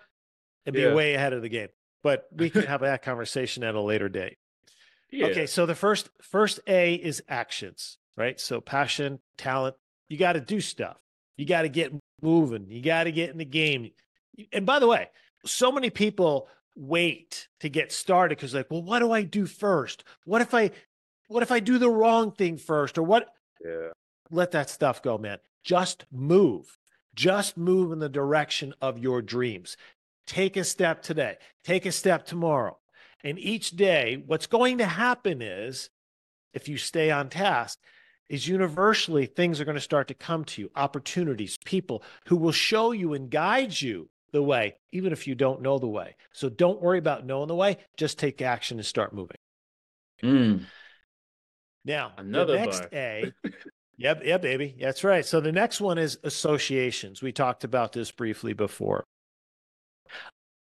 and 0.66 0.76
be 0.76 0.82
yeah. 0.82 0.94
way 0.94 1.14
ahead 1.14 1.34
of 1.34 1.42
the 1.42 1.50
game. 1.50 1.70
But 2.04 2.28
we 2.32 2.50
can 2.50 2.64
have 2.64 2.82
that 2.82 3.02
conversation 3.02 3.64
at 3.64 3.76
a 3.76 3.82
later 3.82 4.10
date. 4.10 4.38
Yeah. 5.10 5.28
Okay, 5.28 5.46
so 5.46 5.66
the 5.66 5.76
first 5.76 6.10
first 6.22 6.60
A 6.68 6.96
is 6.96 7.24
actions, 7.30 7.98
right? 8.16 8.40
So 8.40 8.60
passion, 8.60 9.20
talent, 9.38 9.76
you 10.10 10.18
got 10.18 10.34
to 10.34 10.42
do 10.42 10.60
stuff. 10.60 10.98
You 11.38 11.46
got 11.46 11.62
to 11.62 11.70
get 11.70 11.94
moving. 12.22 12.68
You 12.70 12.82
got 12.82 13.06
to 13.06 13.12
get 13.12 13.30
in 13.30 13.38
the 13.38 13.46
game. 13.46 13.92
And 14.52 14.66
by 14.66 14.80
the 14.80 14.88
way, 14.88 15.10
so 15.46 15.72
many 15.72 15.90
people 15.90 16.50
wait 16.76 17.48
to 17.60 17.70
get 17.70 17.92
started 17.92 18.38
because 18.38 18.54
like, 18.54 18.70
well, 18.70 18.84
what 18.84 19.00
do 19.00 19.12
I 19.12 19.24
do 19.24 19.46
first? 19.46 20.04
What 20.26 20.42
if 20.42 20.54
I 20.54 20.72
what 21.28 21.44
if 21.44 21.52
I 21.52 21.60
do 21.60 21.78
the 21.78 21.90
wrong 21.90 22.32
thing 22.32 22.58
first? 22.58 22.98
Or 22.98 23.04
what? 23.04 23.30
Yeah. 23.64 23.90
Let 24.30 24.52
that 24.52 24.70
stuff 24.70 25.02
go, 25.02 25.18
man. 25.18 25.38
Just 25.64 26.06
move. 26.12 26.78
Just 27.16 27.58
move 27.58 27.92
in 27.92 28.00
the 28.00 28.10
direction 28.10 28.74
of 28.82 29.00
your 29.00 29.22
dreams. 29.22 29.76
Take 30.26 30.58
a 30.58 30.64
step 30.64 31.02
today. 31.02 31.38
Take 31.64 31.86
a 31.86 31.92
step 31.92 32.26
tomorrow. 32.26 32.78
And 33.28 33.38
each 33.38 33.72
day, 33.72 34.24
what's 34.26 34.48
going 34.48 34.78
to 34.78 34.86
happen 34.86 35.42
is, 35.42 35.90
if 36.54 36.70
you 36.70 36.78
stay 36.78 37.12
on 37.12 37.28
task, 37.28 37.78
is 38.30 38.48
universally 38.48 39.26
things 39.26 39.60
are 39.60 39.66
going 39.66 39.76
to 39.76 39.82
start 39.82 40.08
to 40.08 40.14
come 40.14 40.46
to 40.46 40.62
you 40.62 40.72
opportunities, 40.78 41.58
people 41.66 42.04
who 42.28 42.38
will 42.38 42.54
show 42.54 42.94
you 42.94 43.14
and 43.14 43.30
guide 43.30 43.82
you 43.82 44.10
the 44.32 44.42
way, 44.42 44.78
even 44.94 45.12
if 45.12 45.28
you 45.28 45.36
don't 45.36 45.62
know 45.62 45.78
the 45.78 45.90
way. 45.90 46.16
So 46.32 46.48
don't 46.48 46.82
worry 46.82 47.00
about 47.00 47.26
knowing 47.26 47.50
the 47.50 47.56
way, 47.56 47.80
just 47.98 48.18
take 48.18 48.42
action 48.42 48.78
and 48.78 48.86
start 48.86 49.14
moving. 49.14 49.38
Mm. 50.24 50.64
Now, 51.84 52.14
Another 52.18 52.54
the 52.54 52.60
next 52.60 52.80
bar. 52.80 52.90
A, 52.94 53.34
yep, 53.98 54.22
yeah, 54.24 54.38
baby. 54.38 54.74
That's 54.80 55.04
right. 55.04 55.26
So 55.26 55.42
the 55.42 55.52
next 55.52 55.82
one 55.82 55.98
is 55.98 56.18
associations. 56.24 57.22
We 57.22 57.34
talked 57.34 57.66
about 57.66 57.92
this 57.92 58.10
briefly 58.10 58.54
before 58.54 59.04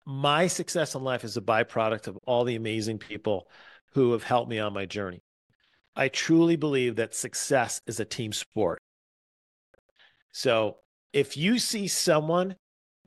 my 0.06 0.48
success 0.48 0.96
in 0.96 1.04
life 1.04 1.24
is 1.24 1.38
a 1.38 1.42
byproduct 1.42 2.08
of 2.08 2.18
all 2.26 2.44
the 2.44 2.56
amazing 2.56 2.98
people 2.98 3.48
who 3.94 4.12
have 4.12 4.24
helped 4.24 4.50
me 4.50 4.60
on 4.60 4.74
my 4.74 4.86
journey. 4.86 5.22
I 5.96 6.08
truly 6.08 6.56
believe 6.56 6.96
that 6.96 7.16
success 7.16 7.80
is 7.88 8.00
a 8.00 8.06
team 8.06 8.34
sport. 8.34 8.80
So 10.32 10.78
if 11.14 11.38
you 11.38 11.60
see 11.60 11.88
someone 11.88 12.56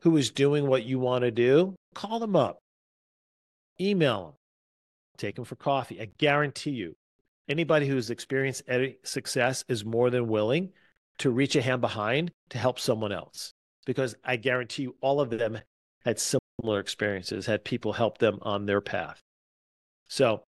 who 0.02 0.16
is 0.16 0.30
doing 0.30 0.68
what 0.68 0.84
you 0.84 0.98
want 0.98 1.22
to 1.22 1.30
do, 1.30 1.74
call 1.94 2.20
them 2.20 2.36
up, 2.36 2.58
email 3.80 4.24
them, 4.24 4.34
take 5.16 5.34
them 5.34 5.44
for 5.44 5.56
coffee. 5.56 6.00
I 6.00 6.08
guarantee 6.18 6.70
you, 6.70 6.94
anybody 7.48 7.88
who's 7.88 8.10
experienced 8.10 8.62
success 9.02 9.64
is 9.68 9.84
more 9.84 10.10
than 10.10 10.28
willing 10.28 10.70
to 11.18 11.30
reach 11.30 11.56
a 11.56 11.62
hand 11.62 11.80
behind 11.80 12.30
to 12.50 12.58
help 12.58 12.78
someone 12.78 13.12
else 13.12 13.52
because 13.86 14.14
I 14.24 14.36
guarantee 14.36 14.82
you 14.82 14.96
all 15.00 15.20
of 15.20 15.30
them 15.30 15.58
had 16.04 16.20
similar 16.20 16.40
experiences, 16.64 17.46
had 17.46 17.64
people 17.64 17.92
help 17.92 18.18
them 18.18 18.38
on 18.42 18.66
their 18.66 18.80
path. 18.80 19.20
So 20.08 20.42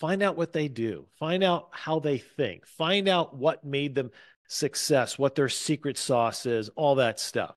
find 0.00 0.22
out 0.22 0.36
what 0.36 0.52
they 0.52 0.68
do, 0.68 1.06
find 1.18 1.42
out 1.42 1.68
how 1.70 2.00
they 2.00 2.18
think, 2.18 2.66
find 2.66 3.08
out 3.08 3.36
what 3.36 3.64
made 3.64 3.94
them 3.94 4.10
success, 4.48 5.18
what 5.18 5.34
their 5.34 5.48
secret 5.48 5.96
sauce 5.98 6.46
is, 6.46 6.68
all 6.70 6.96
that 6.96 7.20
stuff. 7.20 7.54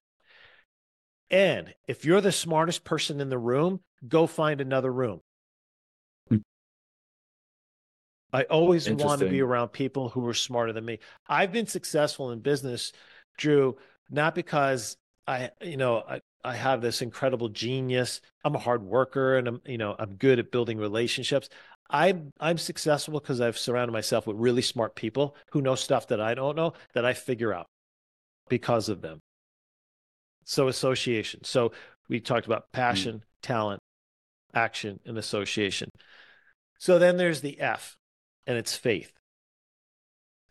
And 1.30 1.74
if 1.88 2.06
you're 2.06 2.22
the 2.22 2.32
smartest 2.32 2.84
person 2.84 3.20
in 3.20 3.30
the 3.30 3.38
room, 3.38 3.82
go 4.08 4.28
find 4.28 4.62
another 4.62 4.92
room. 4.92 5.22
I 8.32 8.44
always 8.44 8.90
want 8.90 9.22
to 9.22 9.30
be 9.30 9.42
around 9.42 9.70
people 9.70 10.10
who 10.10 10.26
are 10.28 10.34
smarter 10.34 10.74
than 10.74 10.86
me. 10.86 11.00
I've 11.28 11.52
been 11.52 11.66
successful 11.66 12.32
in 12.32 12.40
business, 12.40 12.92
Drew, 13.38 13.78
not 14.10 14.36
because 14.36 14.98
I, 15.26 15.52
you 15.62 15.78
know, 15.78 16.04
I, 16.08 16.22
I 16.48 16.56
have 16.56 16.82
this 16.82 17.02
incredible 17.02 17.50
genius. 17.50 18.22
I'm 18.46 18.56
a 18.56 18.60
hard 18.60 18.82
worker 18.82 19.38
and 19.38 19.50
I'm, 19.50 19.62
you 19.66 19.78
know, 19.78 19.96
I'm 20.00 20.16
good 20.16 20.40
at 20.40 20.50
building 20.50 20.78
relationships. 20.78 21.50
I'm 21.90 22.32
I'm 22.40 22.58
successful 22.58 23.20
because 23.20 23.42
I've 23.42 23.58
surrounded 23.58 23.92
myself 23.92 24.26
with 24.26 24.38
really 24.38 24.62
smart 24.62 24.96
people 24.96 25.36
who 25.52 25.62
know 25.62 25.76
stuff 25.76 26.08
that 26.08 26.22
I 26.22 26.36
don't 26.36 26.56
know 26.56 26.72
that 26.94 27.06
I 27.06 27.14
figure 27.14 27.54
out 27.54 27.68
because 28.48 28.88
of 28.88 29.02
them. 29.02 29.20
So 30.46 30.70
association. 30.70 31.44
So 31.44 31.74
we 32.08 32.22
talked 32.22 32.46
about 32.46 32.64
mm. 32.64 32.72
passion, 32.72 33.24
talent, 33.42 33.82
action, 34.54 35.02
and 35.06 35.18
association. 35.18 35.90
So 36.80 36.98
then 36.98 37.18
there's 37.18 37.42
the 37.42 37.60
F, 37.60 37.98
and 38.46 38.58
it's 38.58 38.76
faith. 38.76 39.12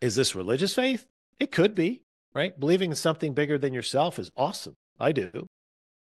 Is 0.03 0.15
this 0.15 0.35
religious 0.35 0.75
faith? 0.75 1.07
It 1.41 1.53
could 1.53 1.75
be, 1.75 2.03
right? 2.35 2.59
Believing 2.59 2.91
in 2.91 2.97
something 2.97 3.33
bigger 3.33 3.57
than 3.57 3.73
yourself 3.73 4.19
is 4.19 4.31
awesome. 4.37 4.75
I 5.01 5.13
do. 5.13 5.47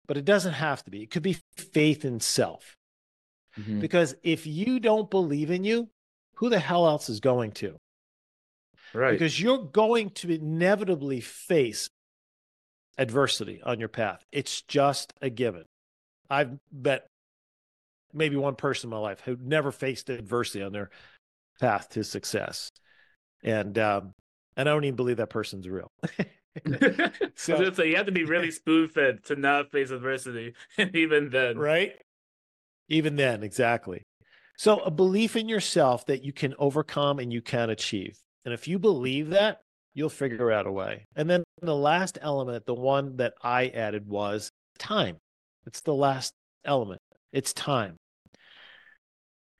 But 0.06 0.16
it 0.16 0.24
doesn't 0.24 0.54
have 0.54 0.82
to 0.84 0.90
be. 0.90 1.02
It 1.02 1.10
could 1.10 1.22
be 1.22 1.38
faith 1.56 2.04
in 2.04 2.20
self. 2.20 2.76
Mhm. 3.58 3.80
Because 3.80 4.14
if 4.22 4.46
you 4.46 4.80
don't 4.80 5.10
believe 5.10 5.50
in 5.50 5.64
you, 5.64 5.90
who 6.36 6.48
the 6.48 6.58
hell 6.58 6.86
else 6.86 7.08
is 7.08 7.20
going 7.20 7.52
to? 7.52 7.76
Right. 8.94 9.12
Because 9.12 9.40
you're 9.40 9.64
going 9.64 10.10
to 10.10 10.30
inevitably 10.30 11.20
face 11.20 11.88
adversity 12.98 13.62
on 13.62 13.78
your 13.78 13.88
path. 13.88 14.24
It's 14.32 14.62
just 14.62 15.12
a 15.22 15.30
given. 15.30 15.64
I've 16.28 16.58
met 16.72 17.06
maybe 18.12 18.36
one 18.36 18.54
person 18.54 18.88
in 18.88 18.90
my 18.90 18.98
life 18.98 19.20
who 19.20 19.36
never 19.40 19.72
faced 19.72 20.10
adversity 20.10 20.62
on 20.62 20.72
their 20.72 20.90
path 21.60 21.88
to 21.90 22.04
success. 22.04 22.70
And 23.42 23.78
um, 23.78 24.14
and 24.56 24.68
I 24.68 24.72
don't 24.72 24.84
even 24.84 24.96
believe 24.96 25.16
that 25.18 25.30
person's 25.30 25.68
real. 25.68 25.90
so, 27.34 27.72
So- 27.72 27.82
you 27.82 27.96
have 27.96 28.06
to 28.06 28.12
be 28.12 28.24
really 28.24 28.50
spoon 28.60 28.88
fed 28.88 29.24
to 29.24 29.36
not 29.36 29.70
face 29.70 29.90
adversity. 29.90 30.54
And 30.78 30.94
even 30.94 31.30
then, 31.30 31.58
right? 31.58 31.94
Even 32.88 33.16
then, 33.16 33.42
exactly. 33.42 34.02
So, 34.56 34.78
a 34.80 34.90
belief 34.90 35.34
in 35.36 35.48
yourself 35.48 36.06
that 36.06 36.22
you 36.24 36.32
can 36.32 36.54
overcome 36.58 37.18
and 37.18 37.32
you 37.32 37.40
can 37.40 37.70
achieve. 37.70 38.18
And 38.44 38.52
if 38.52 38.68
you 38.68 38.78
believe 38.78 39.30
that, 39.30 39.60
you'll 39.94 40.08
figure 40.10 40.50
out 40.50 40.66
a 40.66 40.72
way. 40.72 41.06
And 41.16 41.28
then 41.28 41.44
the 41.60 41.76
last 41.76 42.18
element, 42.20 42.66
the 42.66 42.74
one 42.74 43.16
that 43.16 43.34
I 43.42 43.68
added 43.68 44.06
was 44.06 44.50
time. 44.78 45.16
It's 45.66 45.80
the 45.80 45.94
last 45.94 46.32
element. 46.64 47.00
It's 47.32 47.52
time. 47.52 47.96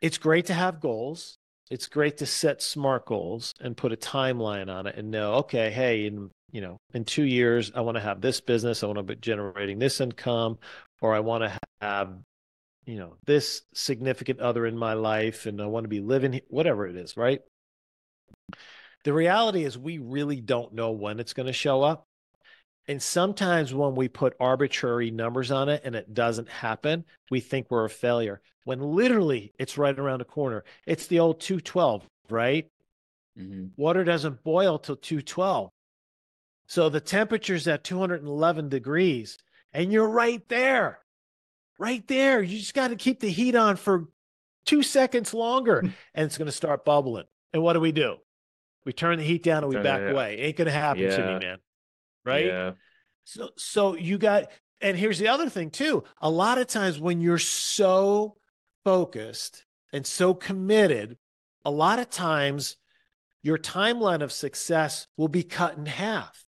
It's 0.00 0.18
great 0.18 0.46
to 0.46 0.54
have 0.54 0.80
goals. 0.80 1.36
It's 1.70 1.86
great 1.86 2.18
to 2.18 2.26
set 2.26 2.60
smart 2.60 3.06
goals 3.06 3.54
and 3.60 3.76
put 3.76 3.92
a 3.92 3.96
timeline 3.96 4.68
on 4.68 4.86
it 4.86 4.96
and 4.96 5.10
know, 5.10 5.34
okay, 5.34 5.70
hey, 5.70 6.06
in 6.06 6.30
you 6.52 6.60
know, 6.60 6.78
in 6.94 7.04
two 7.04 7.24
years, 7.24 7.72
I 7.74 7.80
want 7.80 7.96
to 7.96 8.02
have 8.02 8.20
this 8.20 8.40
business, 8.40 8.82
I 8.82 8.86
want 8.86 8.98
to 8.98 9.02
be 9.02 9.16
generating 9.16 9.78
this 9.78 10.00
income, 10.00 10.58
or 11.00 11.14
I 11.14 11.20
want 11.20 11.44
to 11.44 11.58
have, 11.80 12.14
you 12.84 12.96
know, 12.96 13.16
this 13.26 13.62
significant 13.74 14.40
other 14.40 14.66
in 14.66 14.76
my 14.76 14.92
life, 14.92 15.46
and 15.46 15.60
I 15.60 15.66
want 15.66 15.84
to 15.84 15.88
be 15.88 16.00
living, 16.00 16.40
whatever 16.48 16.86
it 16.86 16.96
is, 16.96 17.16
right? 17.16 17.40
The 19.04 19.12
reality 19.12 19.64
is, 19.64 19.76
we 19.76 19.98
really 19.98 20.40
don't 20.40 20.74
know 20.74 20.92
when 20.92 21.18
it's 21.18 21.32
going 21.32 21.46
to 21.46 21.52
show 21.52 21.82
up. 21.82 22.06
And 22.88 23.02
sometimes 23.02 23.72
when 23.72 23.94
we 23.94 24.08
put 24.08 24.36
arbitrary 24.38 25.10
numbers 25.10 25.50
on 25.50 25.68
it 25.68 25.82
and 25.84 25.94
it 25.94 26.12
doesn't 26.14 26.48
happen, 26.48 27.04
we 27.30 27.40
think 27.40 27.68
we're 27.70 27.84
a 27.84 27.90
failure 27.90 28.40
when 28.64 28.80
literally 28.80 29.52
it's 29.58 29.78
right 29.78 29.96
around 29.96 30.18
the 30.18 30.24
corner. 30.24 30.64
It's 30.86 31.06
the 31.06 31.20
old 31.20 31.40
212, 31.40 32.04
right? 32.28 32.68
Mhm. 33.38 33.70
Water 33.76 34.04
doesn't 34.04 34.42
boil 34.42 34.78
till 34.78 34.96
212. 34.96 35.70
So 36.72 36.88
the 36.88 37.02
temperature's 37.02 37.68
at 37.68 37.84
211 37.84 38.70
degrees 38.70 39.36
and 39.74 39.92
you're 39.92 40.08
right 40.08 40.40
there. 40.48 41.00
Right 41.78 42.02
there. 42.08 42.42
You 42.42 42.60
just 42.60 42.72
got 42.72 42.88
to 42.88 42.96
keep 42.96 43.20
the 43.20 43.28
heat 43.28 43.54
on 43.54 43.76
for 43.76 44.06
two 44.64 44.82
seconds 44.82 45.34
longer 45.34 45.80
and 46.14 46.24
it's 46.24 46.38
going 46.38 46.46
to 46.46 46.50
start 46.50 46.86
bubbling. 46.86 47.26
And 47.52 47.62
what 47.62 47.74
do 47.74 47.80
we 47.80 47.92
do? 47.92 48.16
We 48.86 48.94
turn 48.94 49.18
the 49.18 49.24
heat 49.24 49.42
down 49.42 49.64
and 49.64 49.68
we 49.68 49.76
it 49.76 49.82
back 49.82 50.00
down. 50.00 50.12
away. 50.12 50.38
Ain't 50.38 50.56
going 50.56 50.64
to 50.64 50.72
happen 50.72 51.02
to 51.02 51.18
me, 51.18 51.46
man. 51.46 51.58
Right? 52.24 52.46
Yeah. 52.46 52.70
So 53.24 53.50
so 53.58 53.94
you 53.94 54.16
got 54.16 54.46
and 54.80 54.96
here's 54.96 55.18
the 55.18 55.28
other 55.28 55.50
thing 55.50 55.68
too. 55.68 56.04
A 56.22 56.30
lot 56.30 56.56
of 56.56 56.68
times 56.68 56.98
when 56.98 57.20
you're 57.20 57.36
so 57.36 58.38
focused 58.82 59.66
and 59.92 60.06
so 60.06 60.32
committed, 60.32 61.18
a 61.66 61.70
lot 61.70 61.98
of 61.98 62.08
times 62.08 62.78
your 63.42 63.58
timeline 63.58 64.22
of 64.22 64.32
success 64.32 65.06
will 65.18 65.28
be 65.28 65.42
cut 65.42 65.76
in 65.76 65.84
half. 65.84 66.46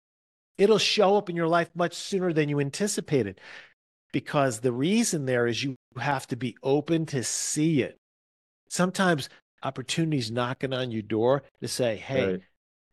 It'll 0.58 0.78
show 0.78 1.16
up 1.16 1.28
in 1.28 1.36
your 1.36 1.48
life 1.48 1.70
much 1.74 1.94
sooner 1.94 2.32
than 2.32 2.48
you 2.48 2.60
anticipated. 2.60 3.40
Because 4.12 4.60
the 4.60 4.72
reason 4.72 5.26
there 5.26 5.46
is 5.46 5.62
you 5.62 5.76
have 5.98 6.26
to 6.28 6.36
be 6.36 6.56
open 6.62 7.06
to 7.06 7.22
see 7.22 7.82
it. 7.82 7.98
Sometimes 8.68 9.28
opportunities 9.62 10.30
knocking 10.30 10.72
on 10.72 10.90
your 10.90 11.02
door 11.02 11.42
to 11.60 11.68
say, 11.68 11.96
hey, 11.96 12.26
Right. 12.26 12.40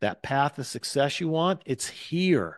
that 0.02 0.24
path 0.24 0.58
of 0.60 0.68
success 0.68 1.20
you 1.20 1.30
want, 1.30 1.62
it's 1.66 1.88
here. 1.88 2.58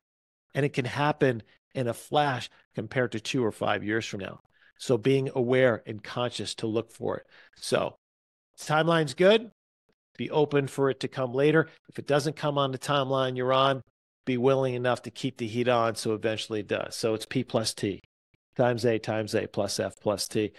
And 0.53 0.66
it 0.66 0.74
can 0.74 0.86
happen 0.86 1.43
in 1.76 1.88
a 1.88 1.93
flash 1.93 2.49
compared 2.74 3.12
to 3.12 3.20
two 3.20 3.43
or 3.45 3.51
five 3.51 3.84
years 3.84 4.06
from 4.06 4.22
now. 4.22 4.39
So 4.78 4.97
being 4.97 5.30
aware 5.36 5.84
and 5.86 6.03
conscious 6.03 6.56
to 6.56 6.68
look 6.68 6.91
for 6.91 7.18
it. 7.18 7.28
So 7.58 7.95
timeline's 8.60 9.14
good. 9.14 9.51
Be 10.18 10.32
open 10.32 10.68
for 10.68 10.89
it 10.89 11.01
to 11.01 11.08
come 11.08 11.34
later. 11.34 11.68
If 11.89 11.99
it 11.99 12.08
doesn't 12.08 12.36
come 12.38 12.58
on 12.58 12.72
the 12.72 12.78
timeline 12.78 13.36
you're 13.36 13.53
on, 13.53 13.82
be 14.26 14.38
willing 14.38 14.73
enough 14.73 15.03
to 15.03 15.11
keep 15.11 15.38
the 15.38 15.47
heat 15.47 15.67
on 15.67 15.95
so 15.95 16.13
eventually 16.13 16.59
it 16.61 16.67
does. 16.67 16.95
So 16.95 17.13
it's 17.13 17.26
P 17.26 17.43
plus 17.43 17.73
T 17.73 18.01
times 18.55 18.86
A 18.86 18.97
times 18.97 19.36
A 19.36 19.47
plus 19.47 19.80
F 19.80 19.99
plus 19.99 20.28
T. 20.28 20.51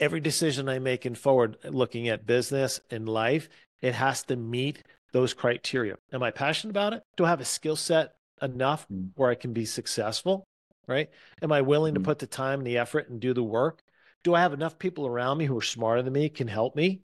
Every 0.00 0.20
decision 0.20 0.68
I 0.68 0.78
make 0.78 1.06
in 1.06 1.14
forward 1.14 1.58
looking 1.64 2.08
at 2.08 2.26
business 2.26 2.80
and 2.90 3.08
life, 3.08 3.48
it 3.80 3.94
has 3.94 4.22
to 4.24 4.36
meet 4.36 4.82
those 5.12 5.34
criteria. 5.34 5.96
Am 6.12 6.22
I 6.22 6.30
passionate 6.30 6.70
about 6.70 6.94
it? 6.94 7.02
Do 7.16 7.24
I 7.24 7.28
have 7.28 7.40
a 7.40 7.44
skill 7.44 7.76
set 7.76 8.14
enough 8.40 8.86
Mm. 8.88 9.10
where 9.14 9.30
I 9.30 9.34
can 9.34 9.52
be 9.52 9.66
successful? 9.66 10.44
Right? 10.88 11.10
Am 11.42 11.52
I 11.52 11.60
willing 11.60 11.94
to 11.94 12.00
Mm. 12.00 12.04
put 12.04 12.18
the 12.18 12.26
time 12.26 12.60
and 12.60 12.66
the 12.66 12.78
effort 12.78 13.08
and 13.08 13.20
do 13.20 13.34
the 13.34 13.42
work? 13.42 13.82
Do 14.24 14.34
I 14.34 14.40
have 14.40 14.52
enough 14.52 14.78
people 14.78 15.06
around 15.06 15.38
me 15.38 15.44
who 15.44 15.58
are 15.58 15.62
smarter 15.62 16.02
than 16.02 16.12
me 16.12 16.28
can 16.28 16.48
help 16.48 16.74
me? 16.74 17.02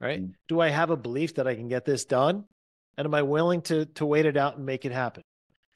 Right? 0.00 0.20
Mm. 0.22 0.34
Do 0.48 0.60
I 0.60 0.68
have 0.68 0.90
a 0.90 0.96
belief 0.96 1.34
that 1.34 1.46
I 1.46 1.54
can 1.54 1.68
get 1.68 1.84
this 1.84 2.04
done? 2.04 2.44
And 2.96 3.06
am 3.06 3.14
I 3.14 3.22
willing 3.22 3.62
to 3.62 3.86
to 3.86 4.04
wait 4.04 4.26
it 4.26 4.36
out 4.36 4.56
and 4.56 4.66
make 4.66 4.84
it 4.84 4.92
happen? 4.92 5.22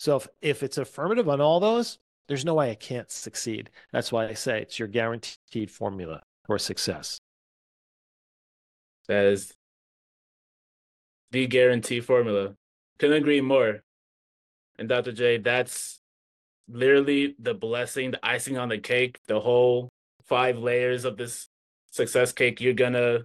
So 0.02 0.16
if, 0.16 0.26
if 0.40 0.62
it's 0.64 0.78
affirmative 0.78 1.28
on 1.28 1.40
all 1.40 1.60
those, 1.60 2.00
there's 2.26 2.44
no 2.44 2.54
way 2.54 2.72
I 2.72 2.74
can't 2.74 3.08
succeed. 3.08 3.70
That's 3.92 4.10
why 4.10 4.26
I 4.26 4.34
say 4.34 4.60
it's 4.60 4.76
your 4.76 4.88
guaranteed 4.88 5.70
formula 5.70 6.24
for 6.44 6.58
success. 6.58 7.20
That 9.06 9.26
is 9.26 9.54
the 11.30 11.46
guarantee 11.46 12.00
formula. 12.00 12.54
Couldn't 12.98 13.18
agree 13.18 13.40
more. 13.40 13.84
And 14.76 14.88
Dr. 14.88 15.12
Jay, 15.12 15.36
that's 15.36 16.00
literally 16.68 17.36
the 17.38 17.54
blessing, 17.54 18.10
the 18.10 18.26
icing 18.26 18.58
on 18.58 18.70
the 18.70 18.78
cake, 18.78 19.20
the 19.28 19.38
whole 19.38 19.88
five 20.24 20.58
layers 20.58 21.04
of 21.04 21.16
this 21.16 21.48
success 21.92 22.32
cake. 22.32 22.60
You're 22.60 22.74
gonna 22.74 23.22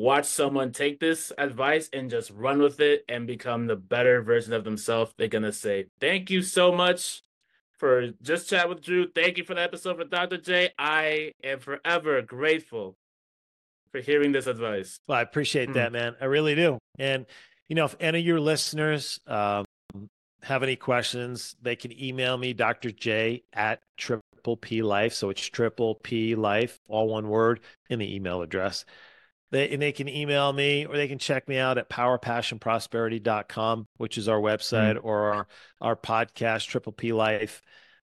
watch 0.00 0.24
someone 0.24 0.72
take 0.72 0.98
this 1.00 1.30
advice 1.36 1.90
and 1.92 2.10
just 2.10 2.30
run 2.30 2.60
with 2.62 2.80
it 2.80 3.04
and 3.08 3.26
become 3.26 3.66
the 3.66 3.76
better 3.76 4.22
version 4.22 4.52
of 4.52 4.64
themselves. 4.64 5.12
They're 5.16 5.28
gonna 5.28 5.52
say, 5.52 5.86
Thank 6.00 6.30
you 6.30 6.42
so 6.42 6.72
much 6.72 7.22
for 7.78 8.10
just 8.22 8.48
chat 8.48 8.68
with 8.68 8.82
Drew. 8.82 9.08
Thank 9.10 9.38
you 9.38 9.44
for 9.44 9.54
the 9.54 9.62
episode 9.62 9.96
for 9.98 10.04
Dr. 10.04 10.38
Jay. 10.38 10.70
I 10.78 11.32
am 11.44 11.60
forever 11.60 12.20
grateful 12.22 12.96
for 13.92 14.00
hearing 14.00 14.32
this 14.32 14.46
advice. 14.46 14.98
Well, 15.08 15.18
I 15.18 15.22
appreciate 15.22 15.70
Mm. 15.70 15.74
that, 15.74 15.92
man. 15.92 16.16
I 16.20 16.26
really 16.26 16.54
do. 16.54 16.78
And 16.98 17.26
you 17.68 17.76
know, 17.76 17.84
if 17.84 17.94
any 18.00 18.18
of 18.20 18.26
your 18.26 18.40
listeners 18.40 19.20
um, 19.26 19.64
have 20.42 20.62
any 20.62 20.76
questions, 20.76 21.54
they 21.62 21.76
can 21.76 21.92
email 22.02 22.36
me, 22.36 22.52
Dr. 22.52 22.90
Jay 22.90 23.42
at 23.52 23.80
triple 23.96 24.56
P 24.56 24.82
life. 24.82 25.12
So 25.12 25.30
it's 25.30 25.46
triple 25.46 25.96
P 26.02 26.34
life, 26.34 26.78
all 26.88 27.08
one 27.08 27.28
word 27.28 27.60
in 27.88 27.98
the 27.98 28.14
email 28.14 28.42
address. 28.42 28.84
They, 29.50 29.70
and 29.70 29.82
they 29.82 29.92
can 29.92 30.08
email 30.08 30.52
me 30.52 30.86
or 30.86 30.96
they 30.96 31.08
can 31.08 31.18
check 31.18 31.48
me 31.48 31.58
out 31.58 31.78
at 31.78 31.88
powerpassionprosperity.com, 31.88 33.88
which 33.96 34.16
is 34.16 34.28
our 34.28 34.38
website 34.38 34.98
or 35.02 35.32
our, 35.32 35.46
our 35.80 35.96
podcast, 35.96 36.68
Triple 36.68 36.92
P 36.92 37.12
Life. 37.12 37.62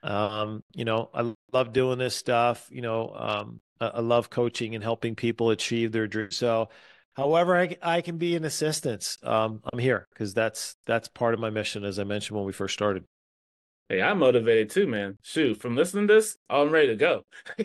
Um, 0.02 0.62
you 0.74 0.84
know, 0.84 1.10
I 1.12 1.34
love 1.52 1.72
doing 1.72 1.98
this 1.98 2.14
stuff. 2.14 2.68
You 2.70 2.82
know, 2.82 3.12
um, 3.16 3.60
I, 3.80 3.86
I 3.86 4.00
love 4.00 4.30
coaching 4.30 4.74
and 4.74 4.84
helping 4.84 5.16
people 5.16 5.50
achieve 5.50 5.92
their 5.92 6.06
dreams. 6.06 6.36
So, 6.36 6.68
however 7.14 7.56
I, 7.56 7.76
I 7.82 8.00
can 8.00 8.18
be 8.18 8.36
an 8.36 8.44
assistance, 8.44 9.18
um, 9.22 9.60
I'm 9.72 9.78
here 9.78 10.06
because 10.12 10.34
that's 10.34 10.76
that's 10.86 11.08
part 11.08 11.34
of 11.34 11.40
my 11.40 11.50
mission, 11.50 11.84
as 11.84 11.98
I 11.98 12.04
mentioned 12.04 12.36
when 12.36 12.46
we 12.46 12.52
first 12.52 12.74
started. 12.74 13.04
Hey, 13.88 14.00
I'm 14.00 14.18
motivated 14.18 14.70
too, 14.70 14.86
man. 14.86 15.18
Shoot, 15.22 15.60
from 15.60 15.76
listening 15.76 16.08
to 16.08 16.14
this, 16.14 16.38
I'm 16.48 16.70
ready 16.70 16.88
to 16.88 16.96
go. 16.96 17.24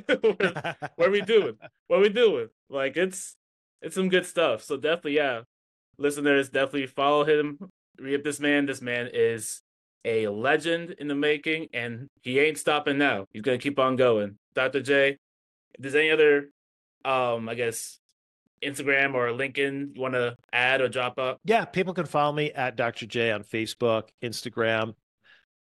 what 0.96 1.08
are 1.08 1.12
we 1.12 1.22
doing? 1.22 1.58
What 1.88 2.00
are 2.00 2.02
we 2.02 2.10
doing? 2.10 2.50
Like 2.70 2.98
it's 2.98 3.36
it's 3.82 3.96
some 3.96 4.10
good 4.10 4.26
stuff. 4.26 4.64
So 4.64 4.78
definitely, 4.78 5.16
yeah. 5.16 5.42
listeners, 5.98 6.50
definitely 6.50 6.88
follow 6.88 7.24
him. 7.24 7.60
Read 8.00 8.16
up 8.16 8.24
this 8.24 8.40
man. 8.40 8.66
This 8.66 8.82
man 8.82 9.10
is 9.14 9.62
a 10.06 10.28
legend 10.28 10.92
in 11.00 11.08
the 11.08 11.16
making, 11.16 11.68
and 11.74 12.08
he 12.22 12.40
ain't 12.40 12.58
stopping 12.58 12.98
now. 12.98 13.26
He's 13.32 13.42
gonna 13.42 13.58
keep 13.58 13.80
on 13.80 13.96
going. 13.96 14.38
Dr. 14.56 14.82
Jay, 14.82 15.10
if 15.10 15.18
there's 15.80 15.96
any 15.96 16.12
other, 16.12 16.50
um, 17.06 17.50
I 17.50 17.56
guess, 17.56 18.00
Instagram 18.64 19.14
or 19.14 19.28
LinkedIn 19.30 19.96
you 19.96 20.02
want 20.02 20.14
to 20.14 20.36
add 20.52 20.82
or 20.82 20.90
drop 20.90 21.18
up? 21.20 21.40
Yeah, 21.46 21.66
people 21.66 21.94
can 21.94 22.06
follow 22.06 22.34
me 22.34 22.52
at 22.52 22.76
Dr. 22.76 23.06
Jay 23.06 23.32
on 23.32 23.44
Facebook, 23.44 24.10
Instagram, 24.22 24.94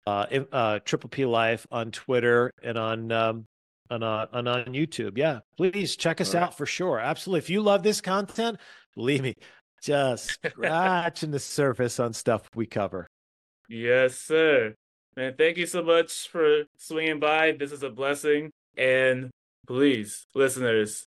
uh, 0.08 0.26
uh, 0.52 0.80
Triple 0.84 1.10
P 1.10 1.26
Life 1.26 1.66
on 1.72 1.92
Twitter, 1.92 2.52
and 2.64 2.78
on 2.78 3.12
um, 3.12 3.48
and 3.92 4.04
on, 4.04 4.28
uh, 4.34 4.38
and 4.38 4.48
on 4.48 4.66
YouTube. 4.66 5.18
Yeah, 5.18 5.40
please 5.58 5.96
check 5.96 6.22
us 6.22 6.34
out 6.34 6.58
for 6.58 6.66
sure. 6.66 7.00
Absolutely. 7.00 7.40
If 7.40 7.50
you 7.50 7.62
love 7.62 7.84
this 7.84 8.02
content, 8.02 8.58
believe 8.96 9.22
me, 9.22 9.36
just 9.84 10.40
scratching 10.46 11.32
the 11.32 11.40
surface 11.40 12.00
on 12.00 12.14
stuff 12.14 12.50
we 12.56 12.66
cover. 12.66 13.08
Yes, 13.70 14.18
sir. 14.18 14.74
Man, 15.16 15.36
thank 15.38 15.58
you 15.58 15.66
so 15.66 15.84
much 15.84 16.30
for 16.30 16.64
swinging 16.78 17.20
by. 17.20 17.52
This 17.52 17.74
is 17.74 17.84
a 17.84 17.90
blessing. 17.90 18.50
And 18.78 19.30
please, 19.68 20.26
listeners, 20.34 21.06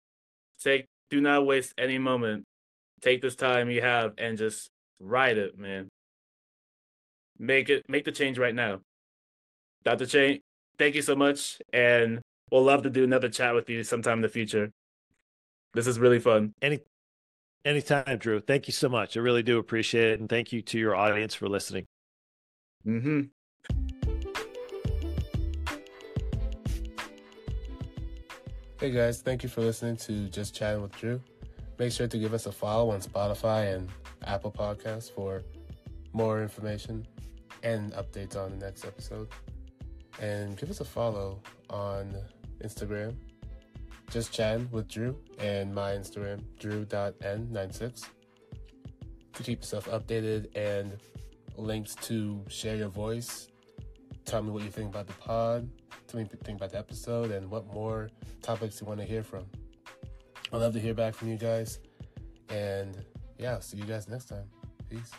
take 0.62 0.86
do 1.10 1.22
not 1.22 1.46
waste 1.46 1.74
any 1.78 1.98
moment. 1.98 2.44
Take 3.02 3.22
this 3.22 3.36
time 3.36 3.70
you 3.70 3.82
have 3.82 4.14
and 4.18 4.38
just 4.38 4.70
write 5.00 5.38
it, 5.38 5.58
man. 5.58 5.88
Make 7.40 7.70
it 7.70 7.84
make 7.88 8.04
the 8.04 8.12
change 8.12 8.38
right 8.38 8.54
now. 8.54 8.82
Dr. 9.86 10.06
Jay, 10.06 10.42
thank 10.78 10.96
you 10.96 11.02
so 11.02 11.16
much. 11.16 11.60
And 11.72 12.22
we'll 12.54 12.64
love 12.64 12.84
to 12.84 12.90
do 12.90 13.04
another 13.04 13.30
chat 13.30 13.56
with 13.56 13.68
you 13.68 13.84
sometime 13.84 14.20
in 14.20 14.22
the 14.22 14.30
future. 14.30 14.72
This 15.74 15.88
is 15.88 15.98
really 15.98 16.20
fun. 16.20 16.54
Any 16.62 16.82
anytime, 17.66 18.20
Drew. 18.20 18.40
Thank 18.40 18.68
you 18.68 18.74
so 18.74 18.88
much. 18.88 19.18
I 19.18 19.22
really 19.22 19.42
do 19.42 19.58
appreciate 19.58 20.12
it. 20.12 20.20
And 20.20 20.30
thank 20.30 20.54
you 20.54 20.62
to 20.62 20.78
your 20.78 20.96
audience 20.96 21.34
for 21.34 21.50
listening. 21.50 21.88
Mm-hmm. 22.86 23.22
Hey 28.80 28.92
guys, 28.92 29.22
thank 29.22 29.44
you 29.44 29.50
for 29.50 29.62
listening 29.62 29.96
to 29.98 30.30
Just 30.30 30.54
Chatting 30.54 30.82
with 30.82 30.96
Drew. 30.98 31.22
Make 31.80 31.92
sure 31.92 32.08
to 32.08 32.18
give 32.20 32.34
us 32.34 32.46
a 32.46 32.52
follow 32.52 32.92
on 32.92 33.02
Spotify 33.02 33.74
and 33.74 33.90
Apple 34.26 34.52
Podcasts 34.52 35.10
for 35.10 35.42
more 36.12 36.44
information 36.44 37.08
and 37.64 37.94
updates 37.94 38.36
on 38.36 38.52
the 38.52 38.66
next 38.66 38.86
episode. 38.86 39.30
And 40.22 40.56
give 40.58 40.70
us 40.70 40.82
a 40.82 40.86
follow 40.86 41.40
on 41.70 42.14
Instagram, 42.64 43.16
Just 44.12 44.32
Chatting 44.32 44.70
with 44.72 44.88
Drew, 44.88 45.18
and 45.40 45.74
my 45.74 45.92
Instagram, 45.92 46.44
drew.n96, 46.60 48.06
to 49.34 49.44
keep 49.44 49.60
yourself 49.60 49.86
updated 49.86 50.56
and 50.56 50.98
links 51.58 51.96
to 51.96 52.44
share 52.48 52.76
your 52.76 52.90
voice. 52.90 53.48
Tell 54.26 54.42
me 54.42 54.52
what 54.52 54.64
you 54.64 54.70
think 54.70 54.90
about 54.90 55.08
the 55.08 55.14
pod. 55.14 55.70
Tell 56.08 56.20
me 56.20 56.24
what 56.24 56.34
you 56.34 56.40
think 56.44 56.58
about 56.58 56.72
the 56.72 56.78
episode 56.78 57.32
and 57.32 57.50
what 57.50 57.66
more 57.74 58.10
topics 58.42 58.80
you 58.80 58.88
want 58.88 59.00
to 59.00 59.06
hear 59.06 59.24
from. 59.24 59.46
I'd 60.52 60.58
love 60.58 60.74
to 60.74 60.80
hear 60.80 60.94
back 60.94 61.16
from 61.16 61.30
you 61.30 61.38
guys. 61.38 61.80
And 62.50 63.04
yeah, 63.38 63.60
see 63.60 63.78
you 63.78 63.86
guys 63.86 64.08
next 64.08 64.26
time. 64.26 64.46
Peace. 64.90 65.12